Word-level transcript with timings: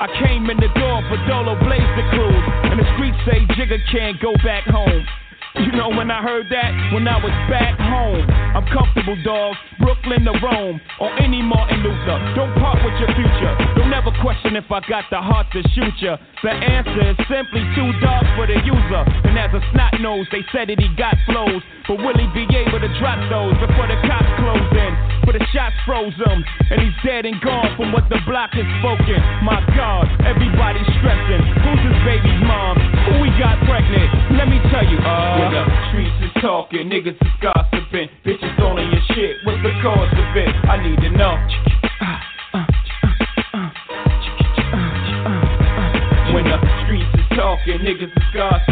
I 0.00 0.08
came 0.24 0.48
in 0.48 0.56
the 0.56 0.72
door 0.78 1.02
for 1.08 1.18
Dolo 1.28 1.58
Blaze 1.60 1.92
the 1.96 2.04
cruise. 2.14 2.46
And 2.72 2.80
the 2.80 2.86
streets 2.96 3.18
say 3.28 3.44
Jigga 3.56 3.78
can't 3.92 4.20
go 4.20 4.32
back 4.44 4.64
home. 4.64 5.04
You 5.60 5.68
know 5.76 5.92
when 5.92 6.10
I 6.10 6.24
heard 6.24 6.48
that? 6.48 6.72
When 6.96 7.04
I 7.04 7.20
was 7.20 7.34
back 7.52 7.76
home. 7.76 8.24
I'm 8.56 8.64
comfortable, 8.72 9.20
dog. 9.20 9.52
Brooklyn 9.80 10.24
to 10.24 10.32
Rome. 10.40 10.80
Or 10.96 11.12
any 11.20 11.42
Martin 11.44 11.84
Luther. 11.84 12.16
Don't 12.32 12.56
part 12.56 12.80
with 12.80 12.96
your 12.96 13.12
future. 13.12 13.52
Don't 13.76 13.92
ever 13.92 14.16
question 14.24 14.56
if 14.56 14.64
I 14.72 14.80
got 14.88 15.04
the 15.12 15.20
heart 15.20 15.52
to 15.52 15.60
shoot 15.76 15.92
ya. 16.00 16.16
The 16.40 16.56
answer 16.56 17.04
is 17.04 17.16
simply 17.28 17.60
too 17.76 17.92
dark 18.00 18.24
for 18.32 18.48
the 18.48 18.56
user. 18.64 19.02
And 19.28 19.36
as 19.36 19.52
a 19.52 19.60
snot 19.72 20.00
nose, 20.00 20.24
they 20.32 20.40
said 20.56 20.72
that 20.72 20.80
he 20.80 20.88
got 20.96 21.20
flows. 21.28 21.60
But 21.84 22.00
will 22.00 22.16
he 22.16 22.28
be 22.32 22.48
able 22.48 22.80
to 22.80 22.88
drop 22.96 23.20
those 23.28 23.52
the 23.60 23.68
froze 25.84 26.14
him. 26.14 26.44
And 26.70 26.80
he's 26.80 26.96
dead 27.04 27.26
and 27.26 27.40
gone 27.40 27.74
from 27.76 27.92
what 27.92 28.08
the 28.08 28.18
block 28.26 28.54
has 28.54 28.66
spoken. 28.80 29.18
My 29.42 29.60
God, 29.76 30.06
everybody's 30.24 30.86
stressing. 30.98 31.42
Who's 31.62 31.82
his 31.82 31.98
baby's 32.06 32.40
mom? 32.46 32.78
Who 33.10 33.22
we 33.22 33.30
got 33.38 33.58
pregnant? 33.66 34.38
Let 34.38 34.48
me 34.48 34.58
tell 34.70 34.86
you, 34.86 34.98
uh. 35.02 35.38
When 35.38 35.50
the 35.52 35.64
streets 35.90 36.18
is 36.22 36.34
talking, 36.42 36.88
niggas 36.88 37.18
is 37.18 37.34
gossiping. 37.42 38.08
Bitches 38.24 38.54
owning 38.60 38.90
your 38.90 39.04
shit. 39.14 39.42
What's 39.44 39.62
the 39.62 39.74
cause 39.82 40.12
of 40.12 40.36
it? 40.36 40.52
I 40.68 40.76
need 40.82 40.98
to 41.02 41.10
know. 41.10 41.34
When 46.32 46.44
the 46.44 46.58
streets 46.84 47.12
is 47.14 47.28
talking, 47.36 47.78
niggas 47.84 48.12
is 48.12 48.28
gossiping. 48.34 48.71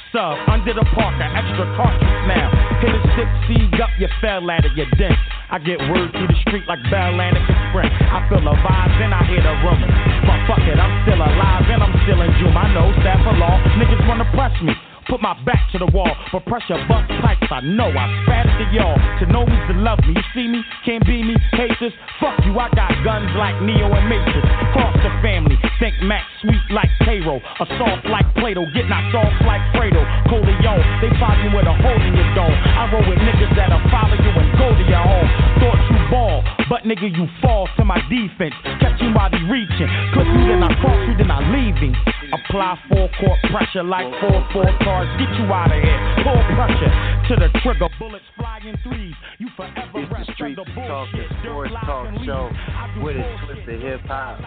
Sub 0.11 0.35
under 0.51 0.75
the 0.75 0.83
parker, 0.91 1.23
extra 1.23 1.63
cartridge 1.79 2.23
now. 2.27 2.51
Hit 2.83 2.91
a 2.91 2.99
six 3.15 3.31
seed 3.47 3.79
up, 3.79 3.87
you 3.95 4.11
fell 4.19 4.43
at 4.51 4.65
it, 4.67 4.75
you 4.75 4.83
dense. 4.99 5.15
I 5.47 5.57
get 5.59 5.79
word 5.87 6.11
through 6.11 6.27
the 6.27 6.35
street 6.43 6.67
like 6.67 6.83
Bell 6.91 7.15
Atlantic 7.15 7.47
Express. 7.47 7.87
I 8.11 8.19
feel 8.27 8.43
the 8.43 8.51
vibes 8.59 8.99
and 8.99 9.15
I 9.15 9.23
hear 9.31 9.39
the 9.39 9.55
rumors. 9.63 9.95
But 10.27 10.39
fuck 10.51 10.67
it, 10.67 10.75
I'm 10.75 11.07
still 11.07 11.15
alive 11.15 11.63
and 11.63 11.79
I'm 11.79 11.95
still 12.03 12.19
in 12.27 12.31
June. 12.43 12.51
I 12.51 12.67
know 12.75 12.91
staff 12.99 13.23
of 13.23 13.39
law, 13.39 13.55
niggas 13.79 14.03
wanna 14.03 14.27
press 14.35 14.51
me. 14.59 14.75
Put 15.11 15.19
my 15.19 15.35
back 15.43 15.67
to 15.75 15.77
the 15.77 15.91
wall, 15.91 16.07
but 16.31 16.47
pressure 16.47 16.79
bust 16.87 17.11
pipes. 17.19 17.51
I 17.51 17.59
know 17.59 17.91
I 17.91 18.07
spat 18.23 18.47
it 18.47 18.55
to 18.63 18.65
y'all. 18.71 18.95
To 19.19 19.27
know 19.27 19.43
me's 19.43 19.59
to 19.67 19.75
love 19.75 19.99
me. 20.07 20.15
You 20.15 20.23
see 20.31 20.47
me, 20.47 20.63
can't 20.87 21.03
be 21.03 21.19
me, 21.19 21.35
haters. 21.51 21.91
Fuck 22.23 22.39
you, 22.47 22.55
I 22.55 22.71
got 22.71 22.95
guns 23.03 23.27
like 23.35 23.59
Neo 23.59 23.91
and 23.91 24.07
Matrix. 24.07 24.47
Cross 24.71 24.95
the 25.03 25.11
family, 25.19 25.59
think 25.83 25.99
Max 26.07 26.23
sweet 26.39 26.63
like 26.71 26.87
Cairo. 27.03 27.43
A 27.43 27.65
soft 27.75 28.07
like 28.07 28.23
Plato, 28.39 28.63
get 28.71 28.87
knocked 28.87 29.11
off 29.19 29.35
like 29.43 29.59
Fredo. 29.75 29.99
Corleone, 30.31 30.79
they 31.03 31.11
follow 31.19 31.43
you 31.43 31.51
with 31.59 31.67
a 31.67 31.75
hole 31.75 32.01
in 32.07 32.15
your 32.15 32.31
dome. 32.31 32.55
I 32.55 32.87
roll 32.95 33.03
with 33.03 33.19
niggas 33.19 33.51
that'll 33.59 33.83
follow 33.91 34.15
you 34.15 34.31
and 34.31 34.47
go 34.55 34.71
to 34.71 34.85
your 34.87 35.03
home. 35.03 35.27
Thought 35.59 35.80
ball, 36.11 36.43
but 36.69 36.83
nigga 36.83 37.07
you 37.07 37.25
fall 37.41 37.67
to 37.79 37.85
my 37.87 37.97
defense. 38.11 38.53
Catch 38.83 38.99
you 39.01 39.15
while 39.15 39.31
he 39.31 39.39
reaching. 39.47 39.87
Clip 40.13 40.27
you, 40.27 40.43
then 40.51 40.61
I 40.61 40.75
cross 40.83 40.99
you, 41.07 41.15
then 41.17 41.31
I 41.31 41.39
leaving. 41.49 41.95
Apply 42.35 42.77
full 42.91 43.09
court 43.19 43.39
pressure 43.49 43.83
like 43.83 44.05
four 44.19 44.39
four 44.53 44.69
cars. 44.83 45.07
Get 45.17 45.31
you 45.39 45.47
out 45.47 45.71
of 45.71 45.79
here. 45.81 45.99
Pull 46.21 46.41
pressure 46.53 46.91
to 47.31 47.33
the 47.39 47.49
trigger. 47.63 47.87
Bullets 47.97 48.25
flying 48.37 48.75
threes. 48.83 49.15
You 49.39 49.47
forever 49.55 49.79
It's 49.79 49.93
the 49.95 50.15
rest 50.15 50.31
Street 50.35 50.59
under 50.59 50.67
Talk, 50.87 51.07
bullshit. 51.11 51.29
the 51.29 51.35
sports 51.41 51.73
talk 51.87 52.07
show 52.27 52.51
leaves. 52.51 52.59
I 52.75 52.91
do 52.95 53.01
with 53.01 53.15
a 53.15 53.25
twist 53.47 53.67
of 53.67 53.79
hip 53.81 54.01
hop. 54.05 54.39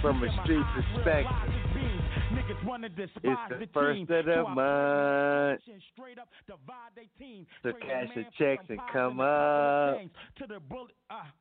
From 0.00 0.22
a 0.24 0.28
street 0.42 0.64
perspective, 0.72 1.49
It's 2.50 2.58
it's 2.96 3.40
the 3.60 3.68
first 3.72 4.10
of 4.10 4.24
the 4.24 4.42
month. 4.42 5.60
So 7.62 7.72
cash 7.80 8.08
your 8.16 8.24
checks 8.36 8.64
and 8.68 8.80
come 8.92 9.20
up. 9.20 9.98
To 10.38 10.46
the 10.48 10.58
bullet, 10.58 10.90
ah, 11.10 11.32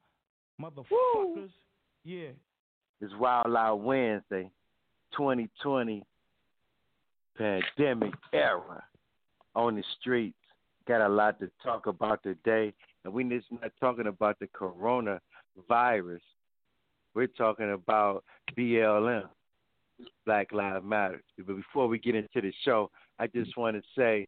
motherfuckers. 0.62 1.50
Yeah. 2.04 2.30
It's 3.02 3.14
Wild 3.18 3.56
Out 3.56 3.78
Wednesday, 3.78 4.52
2020 5.18 6.06
pandemic 7.38 8.14
era 8.32 8.84
on 9.56 9.76
the 9.78 9.84
streets. 10.00 10.36
Got 10.88 11.02
a 11.02 11.10
lot 11.10 11.40
to 11.40 11.50
talk 11.64 11.88
about 11.88 12.22
today. 12.22 12.74
And 13.04 13.14
we're 13.14 13.30
just 13.30 13.48
not 13.52 13.72
talking 13.80 14.08
about 14.08 14.38
the 14.40 14.48
coronavirus. 14.48 16.20
We're 17.16 17.28
talking 17.28 17.72
about 17.72 18.24
BLM, 18.58 19.28
Black 20.26 20.52
Lives 20.52 20.86
Matter. 20.86 21.22
But 21.38 21.56
before 21.56 21.88
we 21.88 22.00
get 22.00 22.16
into 22.16 22.42
the 22.42 22.54
show, 22.64 22.90
I 23.18 23.28
just 23.28 23.58
want 23.58 23.76
to 23.76 23.82
say 23.98 24.28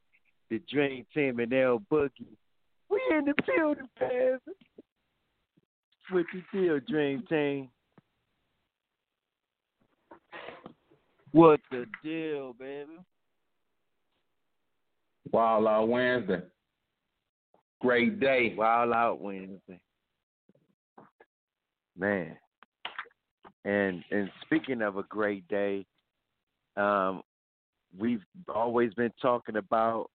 the 0.49 0.59
Dream 0.71 1.05
Team 1.13 1.39
and 1.39 1.53
L 1.53 1.81
Boogie, 1.91 2.37
we 2.89 3.01
in 3.11 3.25
the 3.25 3.33
building, 3.47 3.87
man. 3.99 4.39
What 6.09 6.25
you 6.33 6.43
deal, 6.51 6.79
Dream 6.87 7.23
Team? 7.29 7.69
What 11.31 11.61
the 11.71 11.85
deal, 12.03 12.53
baby? 12.59 12.89
Wild 15.31 15.67
Out 15.67 15.87
Wednesday. 15.87 16.41
Great 17.79 18.19
day. 18.19 18.53
Wild 18.57 18.91
Out 18.91 19.21
Wednesday. 19.21 19.79
Man. 21.97 22.37
And 23.63 24.03
and 24.11 24.29
speaking 24.43 24.81
of 24.81 24.97
a 24.97 25.03
great 25.03 25.47
day, 25.47 25.85
um, 26.77 27.21
we've 27.97 28.23
always 28.53 28.93
been 28.93 29.13
talking 29.21 29.57
about 29.57 30.09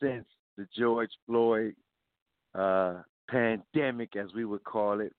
since 0.00 0.24
the 0.56 0.66
George 0.76 1.10
Floyd 1.26 1.74
uh, 2.54 3.02
pandemic, 3.28 4.16
as 4.16 4.32
we 4.34 4.44
would 4.44 4.64
call 4.64 5.00
it. 5.00 5.12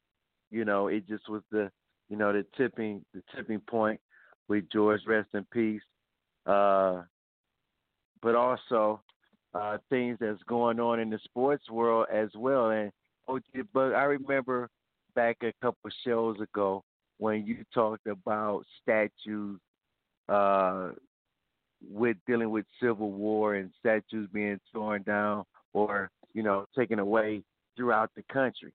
You 0.51 0.65
know, 0.65 0.87
it 0.87 1.07
just 1.07 1.29
was 1.29 1.43
the 1.51 1.71
you 2.09 2.17
know 2.17 2.33
the 2.33 2.45
tipping 2.57 3.03
the 3.13 3.21
tipping 3.35 3.61
point 3.61 3.99
with 4.47 4.65
George, 4.71 5.01
rest 5.07 5.29
in 5.33 5.45
peace. 5.51 5.81
Uh, 6.45 7.03
but 8.21 8.35
also 8.35 9.01
uh, 9.53 9.77
things 9.89 10.17
that's 10.19 10.41
going 10.43 10.79
on 10.79 10.99
in 10.99 11.09
the 11.09 11.19
sports 11.23 11.69
world 11.69 12.07
as 12.11 12.29
well. 12.35 12.71
And 12.71 12.91
but 13.73 13.93
I 13.93 14.03
remember 14.03 14.69
back 15.15 15.37
a 15.43 15.53
couple 15.61 15.89
shows 16.05 16.39
ago 16.39 16.83
when 17.17 17.45
you 17.45 17.63
talked 17.73 18.07
about 18.07 18.63
statues 18.81 19.59
uh, 20.29 20.89
with 21.89 22.17
dealing 22.25 22.49
with 22.49 22.65
civil 22.81 23.11
war 23.11 23.55
and 23.55 23.71
statues 23.79 24.27
being 24.33 24.59
torn 24.73 25.03
down 25.03 25.43
or 25.73 26.09
you 26.33 26.43
know 26.43 26.65
taken 26.77 26.99
away 26.99 27.43
throughout 27.75 28.11
the 28.15 28.23
country. 28.31 28.73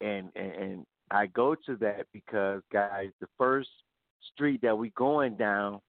And 0.00 0.30
and, 0.34 0.52
and 0.52 0.86
I 1.10 1.26
go 1.26 1.54
to 1.66 1.76
that 1.76 2.06
because 2.12 2.62
guys, 2.72 3.10
the 3.20 3.26
first 3.36 3.68
street 4.32 4.60
that 4.62 4.76
we 4.76 4.90
going 4.90 5.36
down 5.36 5.80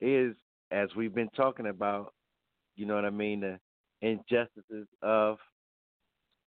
is 0.00 0.34
as 0.70 0.88
we've 0.96 1.14
been 1.14 1.30
talking 1.36 1.66
about, 1.66 2.14
you 2.76 2.86
know 2.86 2.94
what 2.94 3.04
I 3.04 3.10
mean, 3.10 3.40
the 3.40 3.58
injustices 4.00 4.88
of 5.02 5.36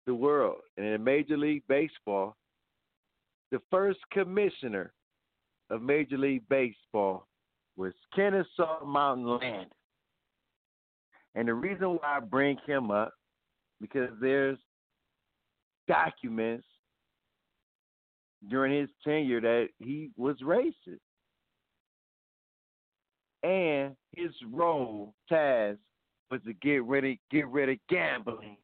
the 0.07 0.15
world. 0.15 0.59
And 0.77 0.87
in 0.87 1.05
Major 1.05 1.37
League 1.37 1.63
Baseball, 1.69 2.37
the 3.55 3.61
first 3.71 4.01
commissioner 4.11 4.93
of 5.71 5.81
Major 5.81 6.19
League 6.19 6.43
Baseball 6.49 7.29
was 7.77 7.93
Kennesaw 8.13 8.85
Mountain 8.85 9.29
Landis. 9.29 9.71
And 11.37 11.47
the 11.47 11.55
reason 11.55 11.91
why 11.91 12.17
I 12.17 12.19
bring 12.19 12.57
him 12.67 12.91
up, 12.91 13.13
because 13.81 14.11
there's 14.21 14.59
documents 15.87 16.67
during 18.51 18.77
his 18.77 18.91
tenure 19.05 19.41
that 19.41 19.69
he 19.79 20.11
was 20.17 20.35
racist 20.43 20.99
and 23.45 23.95
his 24.17 24.33
role 24.51 25.15
task 25.29 25.79
was 26.29 26.41
to 26.45 26.55
get 26.55 26.83
get 27.31 27.49
rid 27.49 27.69
of 27.69 27.77
gambling, 27.89 28.57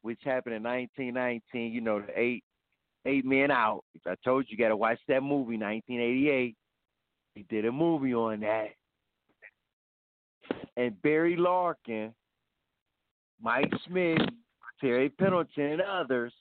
which 0.00 0.20
happened 0.24 0.54
in 0.54 0.62
1919. 0.62 1.70
You 1.70 1.82
know, 1.82 2.00
the 2.00 2.18
eight 2.18 2.44
eight 3.06 3.24
men 3.24 3.50
out. 3.50 3.84
I 4.06 4.14
told 4.24 4.46
you, 4.48 4.56
you 4.56 4.64
got 4.64 4.68
to 4.68 4.76
watch 4.76 4.98
that 5.08 5.22
movie, 5.22 5.56
1988. 5.56 6.56
He 7.34 7.46
did 7.48 7.64
a 7.64 7.72
movie 7.72 8.14
on 8.14 8.40
that, 8.40 8.68
and 10.76 11.00
Barry 11.00 11.36
Larkin, 11.36 12.12
Mike 13.40 13.72
Schmidt, 13.86 14.20
Terry 14.80 15.08
Pendleton, 15.08 15.64
and 15.64 15.80
others 15.80 16.32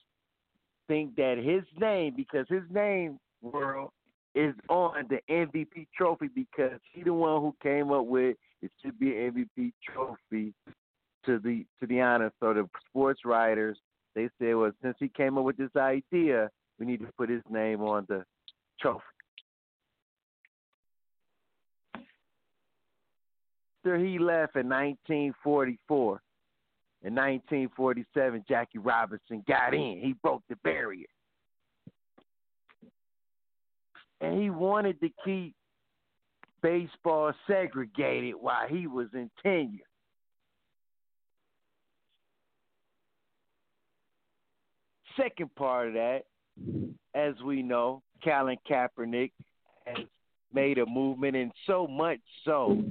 think 0.87 1.15
that 1.15 1.37
his 1.37 1.63
name, 1.79 2.13
because 2.15 2.45
his 2.49 2.63
name, 2.69 3.17
world, 3.41 3.91
is 4.35 4.53
on 4.69 5.05
the 5.09 5.19
MVP 5.29 5.87
trophy 5.95 6.29
because 6.33 6.79
he 6.93 7.03
the 7.03 7.13
one 7.13 7.41
who 7.41 7.55
came 7.61 7.91
up 7.91 8.05
with 8.05 8.35
it 8.61 8.71
should 8.81 8.99
be 8.99 9.17
an 9.17 9.47
MVP 9.57 9.73
trophy 9.83 10.53
to 11.25 11.39
the 11.39 11.65
to 11.79 11.87
the 11.87 12.01
honor. 12.01 12.31
So 12.39 12.53
the 12.53 12.67
sports 12.89 13.21
writers 13.25 13.77
they 14.15 14.29
said, 14.39 14.55
well, 14.55 14.71
since 14.81 14.95
he 14.99 15.09
came 15.09 15.37
up 15.37 15.43
with 15.43 15.57
this 15.57 15.75
idea, 15.75 16.49
we 16.79 16.85
need 16.85 16.99
to 16.99 17.07
put 17.17 17.29
his 17.29 17.43
name 17.49 17.81
on 17.81 18.05
the 18.09 18.23
trophy. 18.79 19.01
After 23.83 23.97
he 23.97 24.19
left 24.19 24.55
in 24.55 24.69
1944, 24.69 26.21
in 27.03 27.15
1947, 27.15 28.45
Jackie 28.47 28.77
Robinson 28.77 29.43
got 29.47 29.73
in. 29.73 29.99
He 30.03 30.13
broke 30.21 30.43
the 30.49 30.55
barrier 30.57 31.07
and 34.21 34.39
he 34.39 34.49
wanted 34.49 34.99
to 35.01 35.09
keep 35.25 35.55
baseball 36.61 37.33
segregated 37.47 38.35
while 38.39 38.67
he 38.67 38.87
was 38.87 39.07
in 39.13 39.29
tenure. 39.41 39.79
Second 45.17 45.53
part 45.55 45.89
of 45.89 45.93
that, 45.93 46.21
as 47.13 47.33
we 47.43 47.61
know, 47.61 48.01
Colin 48.23 48.57
Kaepernick 48.69 49.31
has 49.85 50.05
made 50.53 50.77
a 50.77 50.85
movement, 50.85 51.35
and 51.35 51.51
so 51.67 51.87
much 51.87 52.19
so, 52.45 52.81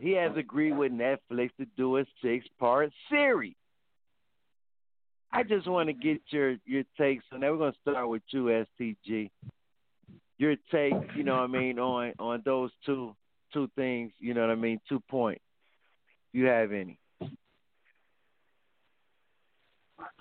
he 0.00 0.12
has 0.12 0.32
agreed 0.36 0.76
with 0.76 0.92
Netflix 0.92 1.50
to 1.58 1.66
do 1.76 1.98
a 1.98 2.04
six-part 2.22 2.92
series. 3.10 3.54
I 5.32 5.42
just 5.42 5.66
want 5.66 5.88
to 5.88 5.92
get 5.92 6.20
your 6.28 6.56
your 6.64 6.84
takes 6.96 7.24
on 7.32 7.40
that. 7.40 7.50
We're 7.50 7.58
going 7.58 7.72
to 7.72 7.78
start 7.90 8.08
with 8.08 8.22
you, 8.30 8.64
STG 8.80 9.30
your 10.38 10.56
take, 10.70 10.94
you 11.16 11.24
know 11.24 11.36
what 11.36 11.42
I 11.42 11.46
mean, 11.46 11.78
on 11.78 12.12
on 12.18 12.42
those 12.44 12.70
two 12.84 13.14
two 13.52 13.68
things, 13.76 14.12
you 14.18 14.34
know 14.34 14.40
what 14.42 14.50
I 14.50 14.56
mean, 14.56 14.80
two 14.88 15.00
points. 15.08 15.42
You 16.32 16.46
have 16.46 16.72
any? 16.72 16.98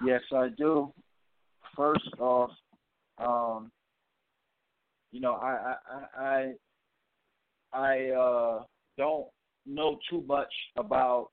Yes, 0.06 0.22
I 0.32 0.50
do. 0.58 0.92
First 1.76 2.10
off, 2.20 2.52
um, 3.18 3.72
you 5.12 5.20
know, 5.20 5.34
I 5.34 5.76
I 5.88 6.24
I 6.24 6.54
I 7.74 8.10
uh, 8.10 8.64
don't 8.98 9.28
know 9.66 10.00
too 10.10 10.24
much 10.28 10.54
about 10.78 11.30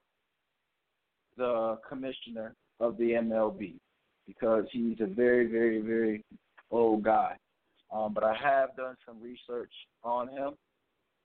the 1.37 1.78
commissioner 1.88 2.54
of 2.80 2.97
the 2.97 3.12
MLB 3.12 3.75
because 4.26 4.64
he's 4.73 5.00
a 5.00 5.07
very, 5.07 5.47
very, 5.47 5.80
very 5.80 6.25
old 6.71 7.02
guy. 7.02 7.37
Um, 7.92 8.14
but 8.14 8.23
I 8.23 8.35
have 8.35 8.76
done 8.76 8.97
some 9.07 9.21
research 9.21 9.73
on 10.04 10.28
him. 10.28 10.52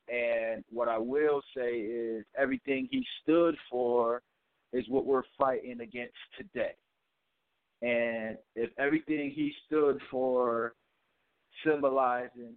And 0.08 0.64
what 0.72 0.88
I 0.88 0.98
will 0.98 1.42
say 1.56 1.80
is 1.80 2.26
everything 2.38 2.88
he 2.92 3.06
stood 3.22 3.56
for 3.70 4.22
is 4.74 4.86
what 4.90 5.06
we're 5.06 5.24
fighting 5.38 5.82
against 5.82 6.14
today. 6.38 6.74
And 7.82 8.38
if 8.56 8.70
everything 8.80 9.32
he 9.36 9.52
stood 9.66 10.00
for 10.10 10.74
symbolizing 11.66 12.54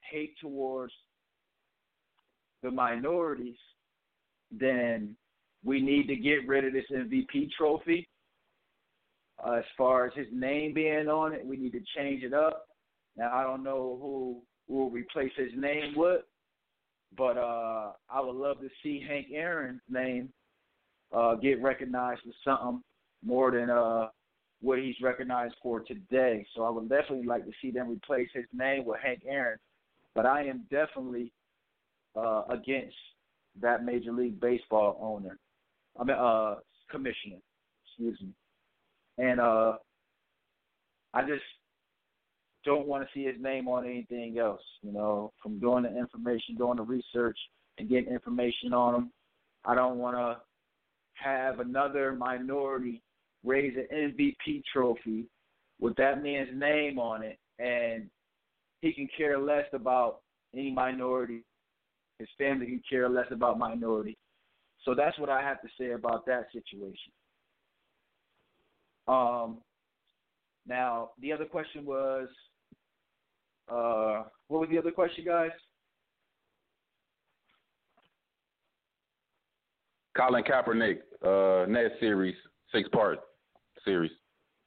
hate 0.00 0.34
towards 0.40 0.92
the 2.62 2.70
minorities, 2.70 3.56
then 4.50 5.16
we 5.64 5.80
need 5.80 6.06
to 6.08 6.16
get 6.16 6.46
rid 6.46 6.64
of 6.64 6.72
this 6.72 6.84
MVP 6.92 7.50
trophy. 7.56 8.08
Uh, 9.44 9.52
as 9.52 9.64
far 9.76 10.06
as 10.06 10.12
his 10.14 10.26
name 10.32 10.74
being 10.74 11.08
on 11.08 11.32
it, 11.32 11.46
we 11.46 11.56
need 11.56 11.72
to 11.72 11.82
change 11.96 12.22
it 12.24 12.34
up. 12.34 12.66
Now 13.16 13.32
I 13.32 13.42
don't 13.42 13.62
know 13.62 13.98
who 14.00 14.42
will 14.68 14.90
replace 14.90 15.32
his 15.36 15.52
name 15.56 15.94
with, 15.96 16.22
but 17.16 17.36
uh, 17.36 17.92
I 18.10 18.20
would 18.20 18.34
love 18.36 18.60
to 18.60 18.68
see 18.82 19.04
Hank 19.06 19.28
Aaron's 19.32 19.80
name 19.88 20.30
uh, 21.12 21.34
get 21.36 21.62
recognized 21.62 22.20
for 22.22 22.32
something 22.44 22.82
more 23.24 23.50
than 23.50 23.70
uh, 23.70 24.08
what 24.60 24.78
he's 24.78 24.96
recognized 25.02 25.54
for 25.62 25.80
today. 25.80 26.46
So 26.54 26.64
I 26.64 26.70
would 26.70 26.88
definitely 26.88 27.26
like 27.26 27.44
to 27.44 27.52
see 27.62 27.70
them 27.70 27.90
replace 27.90 28.28
his 28.34 28.44
name 28.52 28.84
with 28.84 29.00
Hank 29.00 29.22
Aaron. 29.26 29.58
But 30.14 30.26
I 30.26 30.44
am 30.44 30.64
definitely 30.70 31.32
uh, 32.16 32.42
against 32.48 32.96
that 33.60 33.84
Major 33.84 34.12
League 34.12 34.40
Baseball 34.40 34.98
owner. 35.00 35.38
I 35.98 36.04
mean, 36.04 36.16
uh, 36.16 36.56
commissioner. 36.90 37.36
Excuse 37.86 38.18
me. 38.20 38.32
And 39.18 39.40
uh, 39.40 39.74
I 41.14 41.22
just 41.22 41.42
don't 42.64 42.86
want 42.86 43.04
to 43.04 43.08
see 43.14 43.24
his 43.24 43.40
name 43.40 43.68
on 43.68 43.84
anything 43.84 44.38
else. 44.38 44.62
You 44.82 44.92
know, 44.92 45.32
from 45.42 45.58
doing 45.58 45.84
the 45.84 45.96
information, 45.96 46.56
doing 46.56 46.76
the 46.76 46.82
research, 46.82 47.38
and 47.78 47.88
getting 47.88 48.12
information 48.12 48.72
on 48.72 48.94
him. 48.94 49.10
I 49.64 49.74
don't 49.74 49.98
want 49.98 50.16
to 50.16 50.38
have 51.14 51.60
another 51.60 52.12
minority 52.12 53.02
raise 53.44 53.74
an 53.76 53.86
MVP 53.92 54.62
trophy 54.72 55.26
with 55.80 55.94
that 55.96 56.22
man's 56.22 56.50
name 56.54 56.98
on 56.98 57.22
it, 57.22 57.38
and 57.58 58.08
he 58.80 58.92
can 58.92 59.08
care 59.16 59.38
less 59.38 59.66
about 59.72 60.20
any 60.54 60.70
minority. 60.70 61.44
His 62.18 62.28
family 62.36 62.66
can 62.66 62.82
care 62.88 63.08
less 63.08 63.26
about 63.30 63.58
minority. 63.58 64.16
So 64.84 64.94
that's 64.94 65.18
what 65.18 65.28
I 65.28 65.42
have 65.42 65.60
to 65.62 65.68
say 65.78 65.92
about 65.92 66.26
that 66.26 66.46
situation. 66.52 67.12
Um, 69.06 69.58
now 70.66 71.10
the 71.20 71.32
other 71.32 71.44
question 71.44 71.84
was, 71.84 72.28
uh, 73.68 74.24
what 74.48 74.60
was 74.60 74.68
the 74.70 74.78
other 74.78 74.90
question, 74.90 75.24
guys? 75.24 75.50
Colin 80.16 80.42
Kaepernick, 80.42 80.98
uh, 81.22 81.66
net 81.66 81.92
series, 82.00 82.34
six 82.72 82.88
part 82.88 83.20
series. 83.88 84.10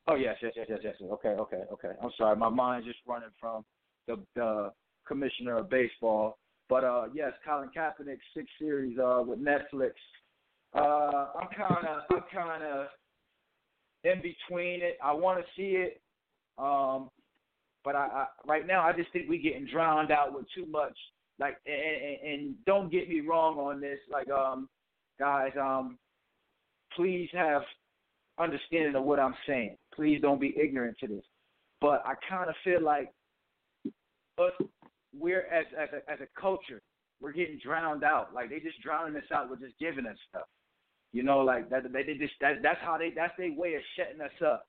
Oh 0.07 0.15
yes, 0.15 0.37
yes, 0.41 0.53
yes, 0.55 0.67
yes, 0.69 0.79
yes. 0.83 0.95
Okay, 1.01 1.29
okay, 1.29 1.63
okay. 1.71 1.91
I'm 2.01 2.11
sorry, 2.17 2.35
my 2.35 2.49
mind's 2.49 2.87
just 2.87 2.99
running 3.07 3.29
from 3.39 3.63
the 4.07 4.19
the 4.35 4.71
commissioner 5.07 5.57
of 5.57 5.69
baseball. 5.69 6.37
But 6.69 6.83
uh, 6.83 7.05
yes, 7.13 7.33
Colin 7.45 7.69
Kaepernick 7.75 8.17
six 8.35 8.47
series 8.59 8.97
uh 8.97 9.23
with 9.25 9.39
Netflix. 9.39 9.91
Uh, 10.73 11.27
I'm 11.39 11.47
kind 11.55 11.85
of 11.87 12.01
I'm 12.11 12.23
kind 12.33 12.63
of 12.63 12.87
in 14.03 14.21
between 14.21 14.81
it. 14.81 14.97
I 15.03 15.13
want 15.13 15.39
to 15.39 15.45
see 15.55 15.75
it, 15.75 16.01
um, 16.57 17.09
but 17.83 17.95
I, 17.95 18.07
I 18.07 18.25
right 18.47 18.65
now 18.65 18.81
I 18.83 18.93
just 18.93 19.11
think 19.13 19.29
we're 19.29 19.41
getting 19.41 19.67
drowned 19.71 20.11
out 20.11 20.33
with 20.33 20.45
too 20.55 20.65
much. 20.65 20.97
Like, 21.39 21.57
and, 21.65 21.75
and, 21.75 22.33
and 22.33 22.55
don't 22.65 22.91
get 22.91 23.09
me 23.09 23.21
wrong 23.21 23.57
on 23.57 23.81
this. 23.81 23.97
Like, 24.11 24.29
um, 24.29 24.69
guys, 25.19 25.51
um, 25.59 25.97
please 26.95 27.29
have 27.33 27.63
understanding 28.39 28.95
of 28.95 29.03
what 29.03 29.19
I'm 29.19 29.35
saying. 29.47 29.77
Please 29.93 30.21
don't 30.21 30.39
be 30.39 30.55
ignorant 30.61 30.97
to 30.99 31.07
this. 31.07 31.23
But 31.79 32.03
I 32.05 32.13
kind 32.29 32.49
of 32.49 32.55
feel 32.63 32.81
like 32.81 33.11
us, 34.37 34.51
we're 35.17 35.47
as 35.51 35.65
as 35.77 35.89
a, 35.93 36.11
as 36.11 36.19
a 36.21 36.39
culture, 36.39 36.81
we're 37.19 37.33
getting 37.33 37.59
drowned 37.63 38.03
out. 38.03 38.33
Like 38.33 38.49
they 38.49 38.59
just 38.59 38.81
drowning 38.81 39.15
us 39.15 39.29
out 39.33 39.49
with 39.49 39.59
just 39.59 39.77
giving 39.79 40.05
us 40.05 40.17
stuff. 40.29 40.47
You 41.11 41.23
know, 41.23 41.39
like 41.39 41.69
that 41.69 41.91
they, 41.91 42.03
they 42.03 42.13
just 42.13 42.33
that, 42.39 42.61
that's 42.63 42.79
how 42.81 42.97
they 42.97 43.11
that's 43.15 43.33
their 43.37 43.53
way 43.53 43.75
of 43.75 43.81
shutting 43.97 44.21
us 44.21 44.31
up. 44.45 44.67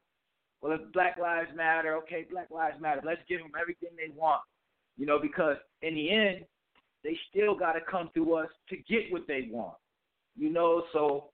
Well, 0.61 0.73
if 0.73 0.92
Black 0.92 1.19
Lives 1.19 1.50
Matter, 1.57 1.97
okay, 1.99 2.26
Black 2.31 2.50
Lives 2.50 2.81
Matter. 2.81 3.02
Let's 3.04 3.21
give 3.28 3.40
them 3.40 3.50
everything 3.61 3.90
they 3.97 4.12
want. 4.14 4.42
You 4.97 5.07
know, 5.07 5.19
because 5.19 5.57
in 5.83 5.95
the 5.95 6.11
end, 6.11 6.45
they 7.02 7.16
still 7.31 7.57
got 7.57 7.73
to 7.73 7.81
come 7.81 8.11
through 8.14 8.35
us 8.35 8.49
to 8.69 8.76
get 8.76 9.11
what 9.11 9.26
they 9.26 9.49
want. 9.50 9.75
You 10.37 10.50
know, 10.50 10.85
so 10.92 11.31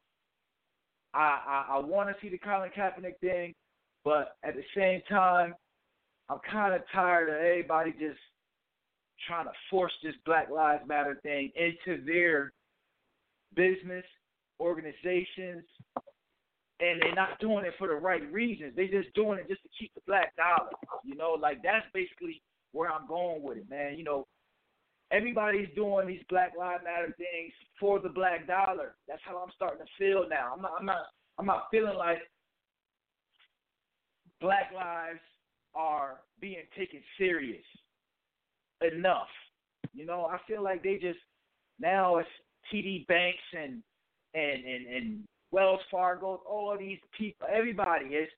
I 1.15 1.65
I, 1.69 1.77
I 1.77 1.79
want 1.79 2.09
to 2.09 2.15
see 2.21 2.29
the 2.29 2.38
Colin 2.38 2.71
Kaepernick 2.77 3.19
thing, 3.21 3.55
but 4.05 4.37
at 4.45 4.55
the 4.55 4.65
same 4.77 5.00
time, 5.09 5.55
I'm 6.29 6.38
kind 6.50 6.75
of 6.75 6.83
tired 6.93 7.29
of 7.29 7.37
everybody 7.37 7.93
just 7.93 8.19
trying 9.27 9.47
to 9.47 9.53
force 9.71 9.93
this 10.03 10.15
Black 10.25 10.50
Lives 10.50 10.87
Matter 10.87 11.19
thing 11.23 11.50
into 11.57 12.05
their 12.05 12.53
business 13.55 14.05
organizations, 14.61 15.65
and 16.81 17.00
they're 17.03 17.15
not 17.15 17.38
doing 17.41 17.65
it 17.65 17.75
for 17.79 17.88
the 17.88 17.95
right 17.95 18.31
reasons. 18.33 18.75
They're 18.77 18.88
just 18.88 19.15
doing 19.15 19.38
it 19.38 19.49
just 19.49 19.62
to 19.62 19.69
keep 19.79 19.93
the 19.95 20.00
black 20.07 20.35
dollar. 20.37 20.71
You 21.05 21.17
know, 21.17 21.37
like 21.41 21.62
that's 21.62 21.87
basically 21.93 22.43
where 22.73 22.91
I'm 22.91 23.07
going 23.09 23.43
with 23.43 23.59
it, 23.59 23.71
man. 23.71 23.97
You 23.97 24.05
know, 24.05 24.27
everybody's 25.11 25.69
doing 25.75 26.07
these 26.07 26.23
Black 26.29 26.53
Lives 26.59 26.85
Matter 26.85 27.15
things 27.17 27.53
for 27.81 27.99
the 27.99 28.09
black 28.09 28.47
dollar. 28.47 28.95
That's 29.07 29.23
how 29.25 29.38
I'm 29.38 29.53
starting 29.55 29.85
to 29.85 29.93
feel 29.99 30.29
now. 30.29 30.53
I'm 30.55 30.62
not 30.62 30.73
I'm 30.79 30.87
not 30.87 31.03
I'm 31.38 31.47
not 31.47 31.69
feeling 31.71 31.97
like 31.97 32.19
black 34.41 34.71
lives 34.75 35.21
are 35.75 36.21
being 36.41 36.65
taken 36.77 37.00
serious 37.17 37.65
enough. 38.81 39.29
You 39.95 40.07
know, 40.07 40.27
I 40.27 40.38
feel 40.47 40.62
like 40.62 40.83
they 40.83 40.99
just 41.00 41.19
now 41.81 42.17
it's 42.17 42.29
TD 42.73 43.07
Banks 43.07 43.38
and 43.57 43.83
and 44.35 44.65
and, 44.65 44.87
and 44.87 45.25
Wells 45.50 45.81
Fargo, 45.91 46.43
all 46.49 46.73
of 46.73 46.79
these 46.79 46.99
people, 47.17 47.47
everybody 47.50 48.07
is 48.07 48.29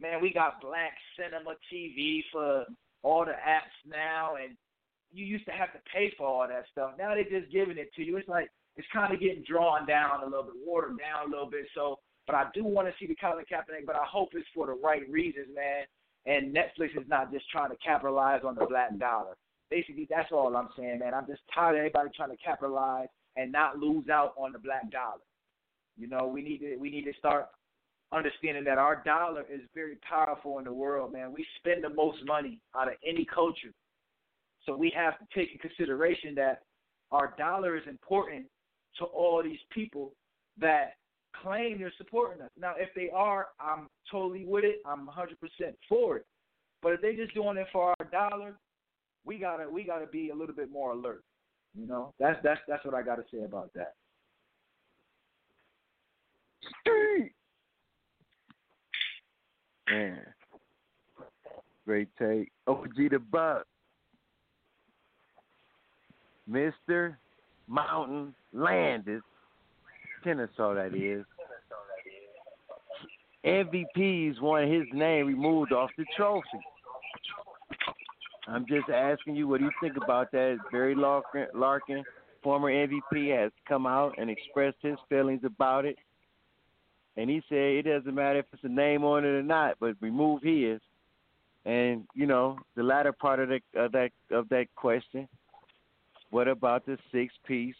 man. 0.00 0.20
We 0.22 0.32
got 0.32 0.60
Black 0.60 0.92
Cinema 1.16 1.56
TV 1.72 2.20
for 2.32 2.64
all 3.02 3.24
the 3.24 3.32
apps 3.32 3.74
now, 3.86 4.36
and 4.42 4.56
you 5.14 5.24
used 5.24 5.46
to 5.46 5.52
have 5.52 5.72
to 5.72 5.78
pay 5.92 6.12
for 6.18 6.26
all 6.26 6.48
that 6.48 6.64
stuff. 6.72 6.92
Now 6.98 7.14
they're 7.14 7.40
just 7.40 7.52
giving 7.52 7.78
it 7.78 7.94
to 7.94 8.02
you. 8.02 8.16
It's 8.16 8.28
like 8.28 8.50
it's 8.76 8.88
kind 8.92 9.14
of 9.14 9.20
getting 9.20 9.44
drawn 9.48 9.86
down 9.86 10.22
a 10.22 10.24
little 10.24 10.44
bit, 10.44 10.54
watered 10.66 10.98
down 10.98 11.28
a 11.28 11.30
little 11.30 11.48
bit. 11.48 11.66
So, 11.74 12.00
but 12.26 12.34
I 12.34 12.46
do 12.52 12.64
want 12.64 12.88
to 12.88 12.94
see 12.98 13.06
the 13.06 13.14
Colin 13.14 13.44
Kaepernick, 13.50 13.86
but 13.86 13.96
I 13.96 14.04
hope 14.04 14.30
it's 14.32 14.46
for 14.54 14.66
the 14.66 14.74
right 14.74 15.08
reasons, 15.08 15.48
man. 15.54 15.84
And 16.26 16.54
Netflix 16.54 16.98
is 16.98 17.06
not 17.08 17.32
just 17.32 17.48
trying 17.50 17.70
to 17.70 17.76
capitalize 17.84 18.40
on 18.44 18.54
the 18.56 18.66
black 18.66 18.98
dollar. 18.98 19.36
Basically, 19.70 20.06
that's 20.10 20.32
all 20.32 20.56
I'm 20.56 20.68
saying, 20.76 20.98
man. 20.98 21.14
I'm 21.14 21.26
just 21.26 21.42
tired 21.54 21.74
of 21.74 21.78
everybody 21.78 22.10
trying 22.16 22.30
to 22.30 22.42
capitalize 22.42 23.08
and 23.36 23.52
not 23.52 23.78
lose 23.78 24.08
out 24.08 24.34
on 24.36 24.52
the 24.52 24.58
black 24.58 24.90
dollar. 24.90 25.22
You 25.96 26.08
know, 26.08 26.26
we 26.26 26.42
need 26.42 26.58
to 26.58 26.76
we 26.76 26.90
need 26.90 27.04
to 27.04 27.12
start 27.18 27.46
understanding 28.12 28.64
that 28.64 28.78
our 28.78 29.02
dollar 29.04 29.42
is 29.52 29.60
very 29.74 29.96
powerful 30.08 30.58
in 30.58 30.64
the 30.64 30.72
world, 30.72 31.12
man. 31.12 31.32
We 31.32 31.46
spend 31.58 31.84
the 31.84 31.90
most 31.90 32.18
money 32.24 32.58
out 32.76 32.88
of 32.88 32.94
any 33.06 33.24
culture. 33.32 33.72
So 34.66 34.76
we 34.76 34.92
have 34.96 35.18
to 35.18 35.24
take 35.34 35.52
in 35.52 35.58
consideration 35.58 36.34
that 36.36 36.62
our 37.10 37.34
dollar 37.38 37.76
is 37.76 37.82
important 37.88 38.46
to 38.98 39.04
all 39.04 39.42
these 39.42 39.58
people 39.70 40.14
that 40.58 40.94
claim 41.42 41.78
they're 41.78 41.92
supporting 41.98 42.42
us. 42.42 42.50
Now, 42.58 42.74
if 42.76 42.88
they 42.94 43.10
are, 43.14 43.48
I'm 43.60 43.88
totally 44.10 44.44
with 44.44 44.64
it. 44.64 44.76
I'm 44.86 45.08
100% 45.08 45.36
for 45.88 46.18
it. 46.18 46.26
But 46.82 46.92
if 46.92 47.00
they're 47.00 47.16
just 47.16 47.34
doing 47.34 47.56
it 47.56 47.66
for 47.72 47.94
our 47.98 48.06
dollar, 48.10 48.56
we 49.24 49.38
gotta 49.38 49.68
we 49.68 49.84
gotta 49.84 50.06
be 50.06 50.28
a 50.30 50.34
little 50.34 50.54
bit 50.54 50.70
more 50.70 50.92
alert. 50.92 51.24
You 51.74 51.86
know, 51.86 52.12
that's 52.20 52.38
that's 52.44 52.60
that's 52.68 52.84
what 52.84 52.94
I 52.94 53.02
gotta 53.02 53.24
say 53.32 53.42
about 53.42 53.70
that. 53.74 53.94
Man, 59.88 60.20
great 61.86 62.08
take. 62.18 62.50
OG 62.66 62.96
the 63.10 63.18
Buck, 63.18 63.66
Mister 66.46 67.18
Mountain 67.68 68.34
Landis, 68.52 69.22
Kennesaw 70.22 70.74
that 70.74 70.94
is. 70.94 71.24
MVPs 73.44 74.40
want 74.40 74.72
his 74.72 74.86
name 74.92 75.26
removed 75.26 75.72
off 75.72 75.90
the 75.98 76.06
trophy. 76.16 76.46
I'm 78.46 78.66
just 78.66 78.88
asking 78.88 79.36
you, 79.36 79.48
what 79.48 79.58
do 79.58 79.64
you 79.64 79.70
think 79.80 79.96
about 80.02 80.30
that? 80.32 80.58
Barry 80.70 80.94
Larkin, 80.94 81.46
Larkin, 81.54 82.04
former 82.42 82.70
MVP, 82.70 83.36
has 83.38 83.50
come 83.66 83.86
out 83.86 84.14
and 84.18 84.30
expressed 84.30 84.76
his 84.82 84.96
feelings 85.08 85.42
about 85.44 85.84
it. 85.84 85.96
And 87.16 87.30
he 87.30 87.42
said 87.48 87.56
it 87.56 87.82
doesn't 87.82 88.14
matter 88.14 88.40
if 88.40 88.46
it's 88.52 88.64
a 88.64 88.68
name 88.68 89.04
on 89.04 89.24
it 89.24 89.28
or 89.28 89.42
not, 89.42 89.76
but 89.78 89.94
remove 90.00 90.42
his. 90.42 90.80
And 91.64 92.04
you 92.14 92.26
know, 92.26 92.58
the 92.76 92.82
latter 92.82 93.12
part 93.12 93.40
of, 93.40 93.48
the, 93.48 93.60
of 93.80 93.92
that 93.92 94.10
of 94.30 94.48
that 94.50 94.66
question, 94.74 95.28
what 96.34 96.48
about 96.48 96.84
the 96.84 96.98
six 97.12 97.32
piece 97.46 97.76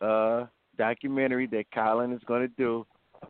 uh, 0.00 0.46
documentary 0.78 1.46
that 1.48 1.66
Colin 1.74 2.14
is 2.14 2.22
going 2.26 2.40
to 2.40 2.54
do 2.56 2.86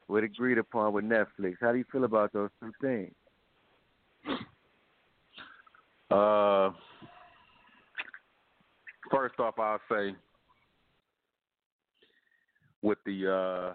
with 0.06 0.22
agreed 0.22 0.58
upon 0.58 0.92
with 0.92 1.04
Netflix? 1.04 1.56
How 1.60 1.72
do 1.72 1.78
you 1.78 1.84
feel 1.90 2.04
about 2.04 2.32
those 2.32 2.50
two 2.60 2.70
things? 2.80 3.12
Uh, 6.08 6.70
first 9.10 9.40
off, 9.40 9.58
I'll 9.58 9.80
say 9.90 10.14
with 12.80 12.98
the 13.04 13.74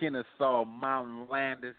Kennesaw 0.00 0.64
Mountain 0.64 1.28
Landis, 1.30 1.76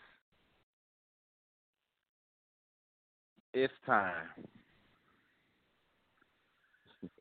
it's 3.54 3.74
time. 3.86 4.30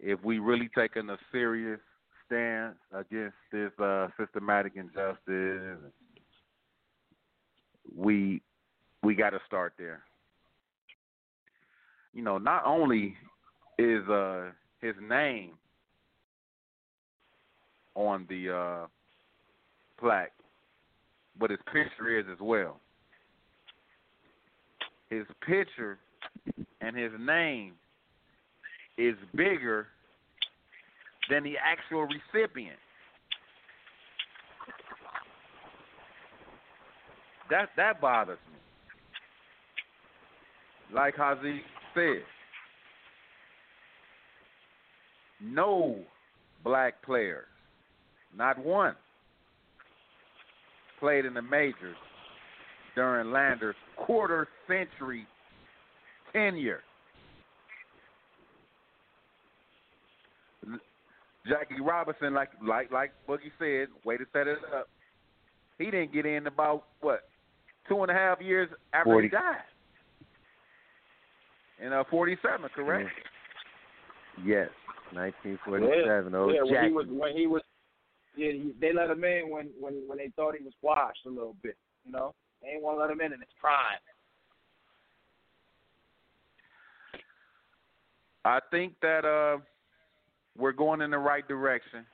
If 0.06 0.22
we 0.22 0.38
really 0.38 0.68
taking 0.76 1.08
a 1.08 1.16
serious 1.32 1.80
stance 2.26 2.76
against 2.92 3.36
this 3.50 3.70
uh, 3.78 4.08
systematic 4.18 4.74
injustice, 4.76 5.78
we 7.96 8.42
we 9.02 9.14
got 9.14 9.30
to 9.30 9.40
start 9.46 9.74
there 9.78 10.02
you 12.14 12.22
know, 12.22 12.38
not 12.38 12.64
only 12.64 13.16
is 13.78 14.08
uh 14.08 14.50
his 14.80 14.94
name 15.02 15.52
on 17.94 18.24
the 18.28 18.50
uh 18.50 18.86
plaque, 19.98 20.32
but 21.38 21.50
his 21.50 21.58
picture 21.72 22.18
is 22.18 22.24
as 22.32 22.38
well. 22.40 22.80
His 25.10 25.26
picture 25.46 25.98
and 26.80 26.96
his 26.96 27.12
name 27.18 27.74
is 28.96 29.16
bigger 29.34 29.88
than 31.30 31.42
the 31.42 31.54
actual 31.58 32.06
recipient. 32.06 32.78
that 37.50 37.68
that 37.76 38.00
bothers 38.00 38.38
me. 38.50 38.58
Like 40.94 41.14
Hazi 41.16 41.60
said, 41.94 42.22
no 45.42 46.00
black 46.62 47.02
players, 47.02 47.46
not 48.36 48.58
one, 48.58 48.94
played 51.00 51.24
in 51.24 51.34
the 51.34 51.42
majors 51.42 51.96
during 52.94 53.32
Landis's 53.32 53.74
quarter 53.96 54.48
century 54.66 55.26
tenure. 56.32 56.80
Jackie 61.46 61.80
Robinson, 61.80 62.32
like 62.32 62.50
like 62.66 62.90
like 62.90 63.12
Boogie 63.28 63.52
said, 63.58 63.88
way 64.04 64.16
to 64.16 64.24
set 64.32 64.46
it 64.46 64.58
up. 64.74 64.88
He 65.78 65.86
didn't 65.86 66.12
get 66.12 66.26
in 66.26 66.46
about 66.46 66.84
what 67.00 67.24
two 67.88 68.02
and 68.02 68.10
a 68.10 68.14
half 68.14 68.40
years 68.40 68.68
after 68.92 69.10
40. 69.10 69.26
he 69.26 69.30
died. 69.30 69.56
In 71.84 71.92
uh, 71.92 72.04
forty 72.10 72.36
seven, 72.40 72.68
correct? 72.74 73.10
Yes, 74.44 74.68
1947. 75.12 76.32
yeah, 76.32 76.38
Oh, 76.38 76.50
yeah, 76.50 76.62
when 76.62 76.84
he 76.86 76.92
was 76.92 77.06
when 77.08 77.36
he 77.36 77.46
was 77.46 77.62
yeah, 78.36 78.52
he, 78.52 78.72
they 78.80 78.92
let 78.92 79.10
him 79.10 79.22
in 79.22 79.50
when 79.50 79.68
when 79.78 80.02
when 80.06 80.18
they 80.18 80.30
thought 80.34 80.54
he 80.56 80.64
was 80.64 80.72
washed 80.82 81.26
a 81.26 81.28
little 81.28 81.56
bit, 81.62 81.76
you 82.04 82.12
know. 82.12 82.34
They 82.62 82.70
ain't 82.70 82.82
want 82.82 82.96
to 82.96 83.02
let 83.02 83.10
him 83.10 83.20
in 83.20 83.32
in 83.32 83.40
his 83.40 83.48
prime. 83.60 84.00
I 88.46 88.60
think 88.70 88.94
that 89.02 89.24
uh, 89.24 89.58
we're 90.58 90.72
going 90.72 91.00
in 91.00 91.10
the 91.10 91.18
right 91.18 91.46
direction 91.46 92.04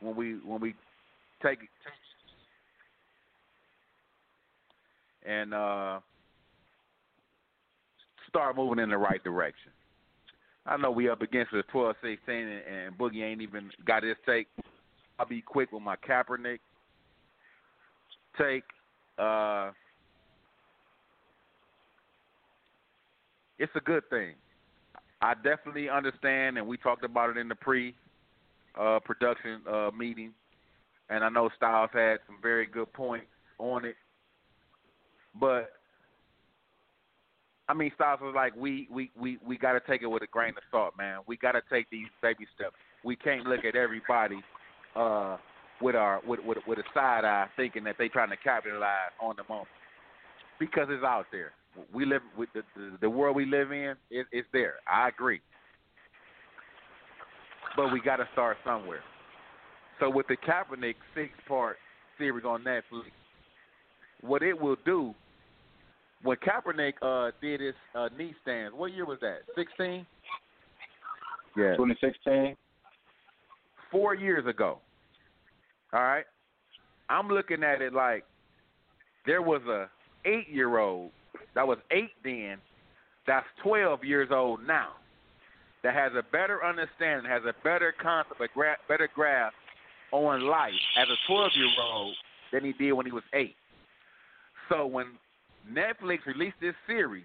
when 0.00 0.16
we 0.16 0.34
when 0.44 0.60
we 0.60 0.74
take 1.42 1.58
it 1.62 1.68
and 5.24 5.54
uh, 5.54 6.00
start 8.28 8.56
moving 8.56 8.82
in 8.82 8.90
the 8.90 8.98
right 8.98 9.22
direction. 9.22 9.70
I 10.66 10.76
know 10.76 10.90
we 10.90 11.08
up 11.08 11.22
against 11.22 11.52
the 11.52 11.62
12 11.72 11.96
16 12.02 12.34
and, 12.34 12.50
and 12.50 12.98
Boogie 12.98 13.22
ain't 13.22 13.40
even 13.40 13.70
got 13.86 14.02
his 14.02 14.16
take. 14.26 14.48
I'll 15.18 15.26
be 15.26 15.42
quick 15.42 15.72
with 15.72 15.82
my 15.82 15.96
Kaepernick 15.96 16.58
take. 18.38 18.64
Uh, 19.18 19.70
it's 23.58 23.72
a 23.74 23.80
good 23.80 24.08
thing. 24.10 24.34
I 25.22 25.34
definitely 25.34 25.88
understand, 25.88 26.58
and 26.58 26.66
we 26.66 26.76
talked 26.76 27.04
about 27.04 27.30
it 27.30 27.36
in 27.36 27.48
the 27.48 27.54
pre 27.54 27.94
uh, 28.78 28.98
production 29.04 29.60
uh, 29.70 29.90
meeting, 29.96 30.32
and 31.10 31.22
I 31.22 31.28
know 31.28 31.48
Styles 31.56 31.90
had 31.92 32.18
some 32.26 32.38
very 32.42 32.66
good 32.66 32.92
points 32.92 33.26
on 33.58 33.84
it. 33.84 33.94
But 35.38 35.70
I 37.68 37.74
mean, 37.74 37.92
Styles 37.94 38.20
was 38.20 38.34
like, 38.34 38.54
we 38.56 38.88
we 38.90 39.10
we 39.18 39.38
we 39.46 39.56
got 39.56 39.72
to 39.72 39.80
take 39.80 40.02
it 40.02 40.08
with 40.08 40.22
a 40.22 40.26
grain 40.26 40.50
of 40.50 40.62
salt, 40.70 40.94
man. 40.98 41.20
We 41.26 41.36
got 41.36 41.52
to 41.52 41.62
take 41.70 41.88
these 41.90 42.08
baby 42.20 42.46
steps. 42.54 42.74
We 43.04 43.14
can't 43.14 43.46
look 43.46 43.64
at 43.64 43.76
everybody 43.76 44.42
uh, 44.96 45.36
with 45.80 45.94
our 45.94 46.20
with, 46.26 46.40
with 46.44 46.58
with 46.66 46.78
a 46.78 46.84
side 46.92 47.24
eye, 47.24 47.46
thinking 47.56 47.84
that 47.84 47.94
they 47.96 48.08
trying 48.08 48.30
to 48.30 48.36
capitalize 48.36 49.12
on 49.20 49.36
the 49.36 49.44
moment 49.48 49.68
because 50.58 50.88
it's 50.90 51.04
out 51.04 51.26
there. 51.30 51.52
We 51.92 52.04
live 52.04 52.22
with 52.36 52.48
the 52.54 52.62
the, 52.76 52.98
the 53.02 53.10
world 53.10 53.36
we 53.36 53.46
live 53.46 53.72
in. 53.72 53.94
It, 54.10 54.26
it's 54.32 54.48
there. 54.52 54.74
I 54.90 55.08
agree, 55.08 55.40
but 57.76 57.92
we 57.92 58.00
got 58.00 58.16
to 58.16 58.28
start 58.32 58.56
somewhere. 58.64 59.00
So 60.00 60.10
with 60.10 60.26
the 60.26 60.36
Kaepernick 60.36 60.96
six 61.14 61.30
part 61.46 61.76
series 62.18 62.44
on 62.44 62.62
Netflix, 62.64 63.10
what 64.20 64.42
it 64.42 64.60
will 64.60 64.76
do 64.84 65.14
when 66.22 66.36
Kaepernick 66.38 66.94
uh, 67.02 67.32
did 67.40 67.60
his 67.60 67.74
uh, 67.94 68.08
knee 68.16 68.34
stands, 68.42 68.74
what 68.76 68.92
year 68.92 69.06
was 69.06 69.18
that? 69.20 69.40
Sixteen. 69.56 70.06
yeah. 71.56 71.74
2016. 71.76 72.56
four 73.90 74.14
years 74.14 74.46
ago. 74.46 74.78
All 75.92 76.02
right, 76.02 76.24
I'm 77.08 77.28
looking 77.28 77.62
at 77.62 77.82
it 77.82 77.92
like 77.92 78.24
there 79.26 79.42
was 79.42 79.62
a 79.68 79.88
eight 80.24 80.48
year 80.50 80.78
old 80.78 81.10
that 81.54 81.66
was 81.66 81.78
eight 81.90 82.12
then, 82.24 82.58
that's 83.26 83.46
twelve 83.62 84.04
years 84.04 84.28
old 84.30 84.66
now, 84.66 84.90
that 85.82 85.94
has 85.94 86.12
a 86.14 86.22
better 86.32 86.64
understanding, 86.64 87.30
has 87.30 87.42
a 87.44 87.54
better 87.62 87.94
concept, 88.00 88.40
a 88.40 88.48
gra- 88.52 88.76
better 88.88 89.08
grasp 89.14 89.54
on 90.12 90.42
life 90.42 90.72
as 90.98 91.08
a 91.08 91.16
twelve 91.26 91.50
year 91.54 91.68
old 91.80 92.14
than 92.52 92.64
he 92.64 92.72
did 92.72 92.92
when 92.92 93.06
he 93.06 93.12
was 93.12 93.24
eight. 93.32 93.56
So 94.68 94.86
when 94.86 95.06
Netflix 95.70 96.26
released 96.26 96.56
this 96.60 96.74
series, 96.86 97.24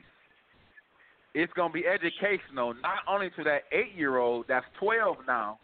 it's 1.33 1.51
gonna 1.53 1.73
be 1.73 1.85
educational 1.85 2.73
not 2.75 2.99
only 3.07 3.29
to 3.31 3.43
that 3.43 3.63
eight 3.71 3.93
year 3.95 4.17
old 4.17 4.45
that's 4.47 4.65
twelve 4.79 5.17
now, 5.27 5.59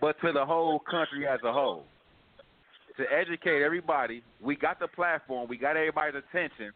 but 0.00 0.16
to 0.20 0.32
the 0.32 0.44
whole 0.44 0.80
country 0.80 1.26
as 1.26 1.40
a 1.44 1.52
whole. 1.52 1.84
To 2.98 3.04
educate 3.10 3.62
everybody, 3.62 4.22
we 4.40 4.54
got 4.54 4.78
the 4.78 4.88
platform, 4.88 5.48
we 5.48 5.56
got 5.56 5.76
everybody's 5.76 6.22
attention. 6.28 6.72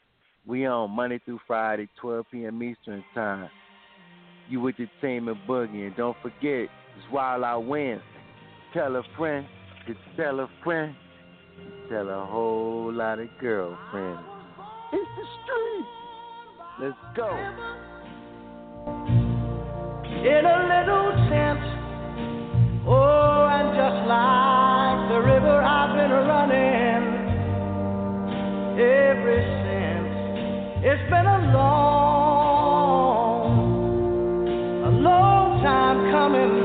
We 0.45 0.65
on 0.65 0.91
Monday 0.91 1.19
through 1.25 1.41
Friday, 1.45 1.89
12 1.99 2.25
p.m. 2.31 2.63
Eastern 2.63 3.03
Time. 3.13 3.49
You 4.53 4.61
with 4.61 4.77
the 4.77 4.85
team 5.01 5.29
and 5.29 5.37
Boogie. 5.49 5.87
And 5.87 5.95
don't 5.95 6.15
forget, 6.21 6.69
it's 6.69 7.11
Wild 7.11 7.43
Out 7.43 7.65
Wednesday. 7.65 8.05
Tell 8.71 8.95
a 8.95 9.01
friend 9.17 9.47
to 9.87 9.95
tell 10.15 10.41
a 10.41 10.47
friend 10.63 10.95
tell 11.89 12.07
a 12.07 12.23
whole 12.27 12.93
lot 12.93 13.17
of 13.17 13.29
girlfriends. 13.41 14.21
It's 14.93 15.09
the 15.17 15.25
street. 15.41 15.87
Let's 16.81 16.95
go. 17.15 17.29
in 20.21 20.45
a 20.45 20.57
little 20.69 21.09
tent. 21.33 21.59
Oh, 22.85 23.49
and 23.49 23.73
just 23.73 24.07
like 24.07 25.09
the 25.09 25.19
river, 25.33 25.63
I've 25.63 25.97
been 25.97 26.11
running 26.29 27.01
ever 28.77 29.37
since. 29.65 30.85
It's 30.85 31.09
been 31.09 31.25
a 31.25 31.53
long, 31.57 32.02
coming, 36.23 36.62